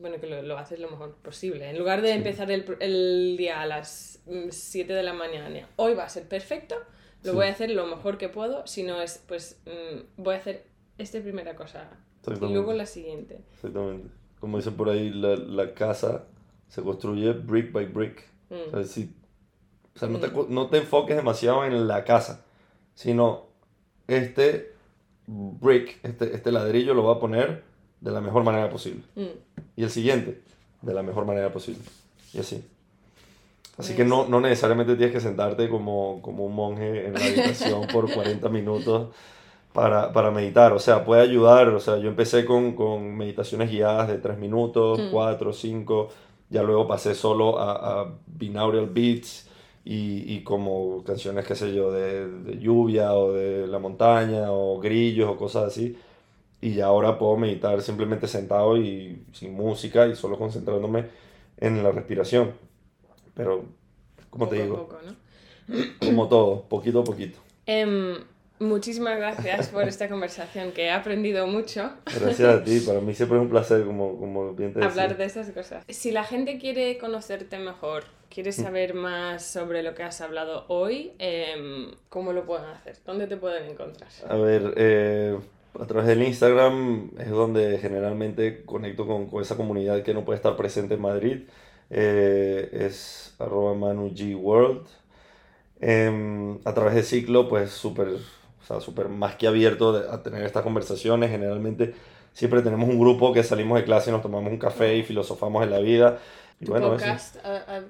bueno, 0.00 0.20
que 0.20 0.26
lo, 0.26 0.58
haces 0.58 0.80
lo 0.80 0.90
mejor 0.90 1.14
posible. 1.16 1.70
En 1.70 1.78
lugar 1.78 2.02
de 2.02 2.12
empezar 2.12 2.50
el, 2.50 3.36
día 3.36 3.60
a 3.60 3.66
las 3.66 4.20
7 4.50 4.92
mm, 4.92 4.96
de 4.96 5.02
la 5.02 5.12
mañana, 5.12 5.68
hoy 5.76 5.94
va 5.94 6.04
a 6.04 6.08
ser 6.08 6.28
perfecto, 6.28 6.76
lo 7.22 7.34
voy 7.34 7.46
a 7.46 7.50
hacer 7.50 7.70
lo 7.70 7.86
mejor 7.86 8.18
que 8.18 8.28
puedo, 8.28 8.66
si 8.66 8.82
no 8.82 9.00
es, 9.00 9.22
pues 9.26 9.60
mm, 9.66 10.22
voy 10.22 10.34
a 10.34 10.38
hacer 10.38 10.64
esta 10.98 11.20
primera 11.20 11.56
cosa 11.56 11.90
y 12.26 12.52
luego 12.52 12.72
la 12.72 12.86
siguiente. 12.86 13.40
Exactamente. 13.54 14.08
Como 14.40 14.58
dicen 14.58 14.74
por 14.74 14.88
ahí, 14.88 15.10
la, 15.10 15.74
casa 15.74 16.26
se 16.68 16.82
construye 16.82 17.32
brick 17.32 17.72
by 17.72 17.86
brick. 17.86 18.24
O 18.50 18.84
sea, 18.84 20.08
mm. 20.08 20.12
no, 20.12 20.20
te, 20.20 20.30
no 20.48 20.66
te 20.68 20.78
enfoques 20.78 21.16
demasiado 21.16 21.64
en 21.64 21.88
la 21.88 22.04
casa, 22.04 22.44
sino 22.94 23.46
este 24.06 24.74
brick, 25.26 25.98
este, 26.02 26.34
este 26.34 26.52
ladrillo 26.52 26.94
lo 26.94 27.04
va 27.04 27.14
a 27.14 27.20
poner 27.20 27.64
de 28.00 28.10
la 28.10 28.20
mejor 28.20 28.44
manera 28.44 28.70
posible. 28.70 29.02
Mm. 29.14 29.24
Y 29.76 29.82
el 29.82 29.90
siguiente, 29.90 30.40
de 30.82 30.94
la 30.94 31.02
mejor 31.02 31.26
manera 31.26 31.52
posible. 31.52 31.82
Y 32.32 32.38
así. 32.38 32.64
Así 33.78 33.94
que 33.94 34.04
no, 34.04 34.26
no 34.26 34.40
necesariamente 34.40 34.96
tienes 34.96 35.14
que 35.14 35.20
sentarte 35.20 35.68
como, 35.68 36.22
como 36.22 36.46
un 36.46 36.54
monje 36.54 37.06
en 37.06 37.14
la 37.14 37.20
habitación 37.20 37.86
por 37.92 38.10
40 38.14 38.48
minutos 38.48 39.08
para, 39.72 40.12
para, 40.12 40.30
meditar. 40.30 40.72
O 40.72 40.78
sea, 40.78 41.04
puede 41.04 41.22
ayudar. 41.22 41.68
O 41.68 41.80
sea, 41.80 41.98
yo 41.98 42.08
empecé 42.08 42.46
con, 42.46 42.74
con 42.74 43.16
meditaciones 43.16 43.70
guiadas 43.70 44.08
de 44.08 44.18
3 44.18 44.38
minutos, 44.38 44.98
4, 45.10 45.50
mm. 45.50 45.52
5. 45.52 46.08
Ya 46.48 46.62
luego 46.62 46.86
pasé 46.86 47.14
solo 47.14 47.58
a, 47.58 48.02
a 48.02 48.14
binaural 48.26 48.86
beats 48.86 49.48
y, 49.84 50.34
y, 50.34 50.42
como 50.42 51.02
canciones, 51.04 51.44
qué 51.44 51.54
sé 51.54 51.74
yo, 51.74 51.92
de, 51.92 52.28
de 52.28 52.58
lluvia 52.58 53.12
o 53.12 53.32
de 53.32 53.66
la 53.66 53.78
montaña 53.78 54.52
o 54.52 54.80
grillos 54.80 55.28
o 55.28 55.36
cosas 55.36 55.64
así 55.64 55.96
y 56.66 56.80
ahora 56.80 57.16
puedo 57.16 57.36
meditar 57.36 57.80
simplemente 57.80 58.26
sentado 58.26 58.76
y 58.76 59.24
sin 59.32 59.54
música 59.54 60.08
y 60.08 60.16
solo 60.16 60.36
concentrándome 60.36 61.04
en 61.58 61.80
la 61.80 61.92
respiración. 61.92 62.54
Pero, 63.34 63.66
como 64.30 64.48
te 64.48 64.64
digo, 64.64 64.88
como 66.00 66.28
todo, 66.28 66.64
poquito 66.64 67.02
a 67.02 67.04
poquito. 67.04 67.38
Em, 67.66 68.16
muchísimas 68.58 69.16
gracias 69.16 69.68
por 69.68 69.86
esta 69.86 70.08
conversación, 70.08 70.72
que 70.72 70.86
he 70.86 70.90
aprendido 70.90 71.46
mucho. 71.46 71.92
Gracias 72.04 72.40
a 72.40 72.64
ti, 72.64 72.80
para 72.86 73.00
mí 73.00 73.14
siempre 73.14 73.38
es 73.38 73.42
un 73.42 73.50
placer, 73.50 73.84
como, 73.84 74.18
como 74.18 74.52
bien 74.52 74.72
te 74.72 74.82
Hablar 74.82 75.16
de 75.16 75.24
esas 75.24 75.48
cosas. 75.50 75.84
Si 75.88 76.10
la 76.10 76.24
gente 76.24 76.58
quiere 76.58 76.98
conocerte 76.98 77.60
mejor, 77.60 78.02
quiere 78.28 78.50
mm. 78.50 78.54
saber 78.54 78.94
más 78.94 79.44
sobre 79.44 79.84
lo 79.84 79.94
que 79.94 80.02
has 80.02 80.20
hablado 80.20 80.64
hoy, 80.66 81.12
em, 81.20 81.92
¿cómo 82.08 82.32
lo 82.32 82.44
pueden 82.44 82.66
hacer? 82.70 82.96
¿Dónde 83.06 83.28
te 83.28 83.36
pueden 83.36 83.70
encontrar? 83.70 84.10
A 84.28 84.34
ver, 84.34 84.74
eh 84.76 85.38
a 85.80 85.86
través 85.86 86.06
del 86.06 86.22
Instagram 86.22 87.10
es 87.18 87.30
donde 87.30 87.78
generalmente 87.78 88.64
conecto 88.64 89.06
con, 89.06 89.26
con 89.26 89.42
esa 89.42 89.56
comunidad 89.56 90.02
que 90.02 90.14
no 90.14 90.24
puede 90.24 90.36
estar 90.36 90.56
presente 90.56 90.94
en 90.94 91.00
Madrid. 91.00 91.42
Eh, 91.90 92.68
es 92.72 93.34
arroba 93.38 93.74
manugworld. 93.74 94.86
Eh, 95.80 96.58
a 96.64 96.74
través 96.74 96.94
de 96.94 97.02
Ciclo, 97.02 97.48
pues 97.48 97.70
súper, 97.70 98.08
o 98.08 98.64
sea, 98.66 98.80
súper 98.80 99.08
más 99.08 99.36
que 99.36 99.46
abierto 99.46 99.96
a 100.10 100.22
tener 100.22 100.42
estas 100.42 100.62
conversaciones. 100.62 101.30
Generalmente 101.30 101.94
siempre 102.32 102.62
tenemos 102.62 102.88
un 102.88 102.98
grupo 102.98 103.32
que 103.32 103.42
salimos 103.42 103.78
de 103.78 103.84
clase, 103.84 104.10
nos 104.10 104.22
tomamos 104.22 104.50
un 104.52 104.58
café 104.58 104.96
y 104.96 105.02
filosofamos 105.02 105.62
en 105.64 105.70
la 105.70 105.78
vida. 105.80 106.18
¿Tu 106.64 106.72
podcast? 106.72 107.36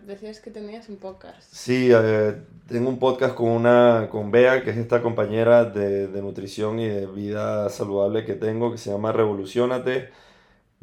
decías 0.07 0.41
que 0.41 0.51
tenías 0.51 0.89
un 0.89 0.97
podcast. 0.97 1.43
Sí, 1.53 1.91
tengo 2.67 2.89
un 2.89 2.99
podcast 2.99 3.35
con, 3.35 3.49
una, 3.49 4.09
con 4.11 4.33
Bea, 4.33 4.65
que 4.65 4.71
es 4.71 4.77
esta 4.77 5.03
compañera 5.03 5.65
de, 5.65 6.09
de, 6.09 6.23
nutrición 6.23 6.81
y 6.81 6.89
de 6.89 7.07
vida 7.07 7.69
saludable 7.69 8.25
que 8.25 8.35
tengo, 8.35 8.73
que 8.73 8.79
se 8.79 8.91
llama 8.91 9.13
Revolucionate. 9.13 10.11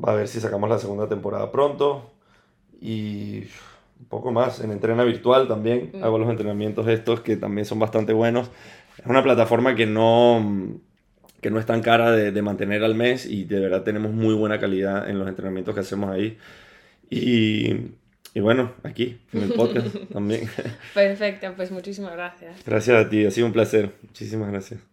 Va 0.04 0.14
a 0.14 0.16
ver 0.16 0.30
si 0.30 0.40
sacamos 0.40 0.70
la 0.70 0.80
segunda 0.80 1.10
temporada 1.10 1.52
pronto. 1.52 2.10
Y 2.80 3.44
un 4.00 4.06
poco 4.10 4.32
más. 4.32 4.62
En 4.62 4.72
Entrena 4.72 5.04
Virtual 5.04 5.48
también 5.48 5.92
mm. 5.94 6.04
hago 6.04 6.18
los 6.18 6.30
entrenamientos 6.30 6.88
estos 6.88 7.20
que 7.20 7.36
también 7.36 7.66
son 7.66 7.80
bastante 7.80 8.14
buenos. 8.14 8.50
Es 8.98 9.06
una 9.06 9.24
plataforma 9.24 9.76
que 9.76 9.86
no 9.86 10.80
que 11.42 11.52
no 11.52 11.60
es 11.60 11.66
tan 11.66 11.82
cara 11.82 12.12
de, 12.12 12.32
de, 12.32 12.42
mantener 12.42 12.86
al 12.86 12.96
mes 12.96 13.26
y 13.26 13.44
de 13.44 13.60
verdad 13.60 13.84
tenemos 13.84 14.14
muy 14.14 14.34
buena 14.34 14.62
calidad 14.62 15.10
en 15.10 15.20
los 15.20 15.28
entrenamientos 15.28 15.76
que 15.76 15.82
hacemos 15.82 16.10
ahí. 16.10 16.38
Y, 17.10 17.92
y 18.34 18.40
bueno, 18.40 18.74
aquí, 18.84 19.20
en 19.34 19.44
el 19.44 19.54
podcast 19.54 19.96
también. 20.14 20.50
Perfecto, 20.94 21.54
pues 21.56 21.72
muchísimas 21.72 22.14
gracias. 22.14 22.64
Gracias 22.66 23.06
a 23.06 23.10
ti, 23.10 23.26
ha 23.26 23.32
sido 23.32 23.48
un 23.48 23.54
placer. 23.54 23.92
Muchísimas 24.02 24.52
gracias. 24.52 24.93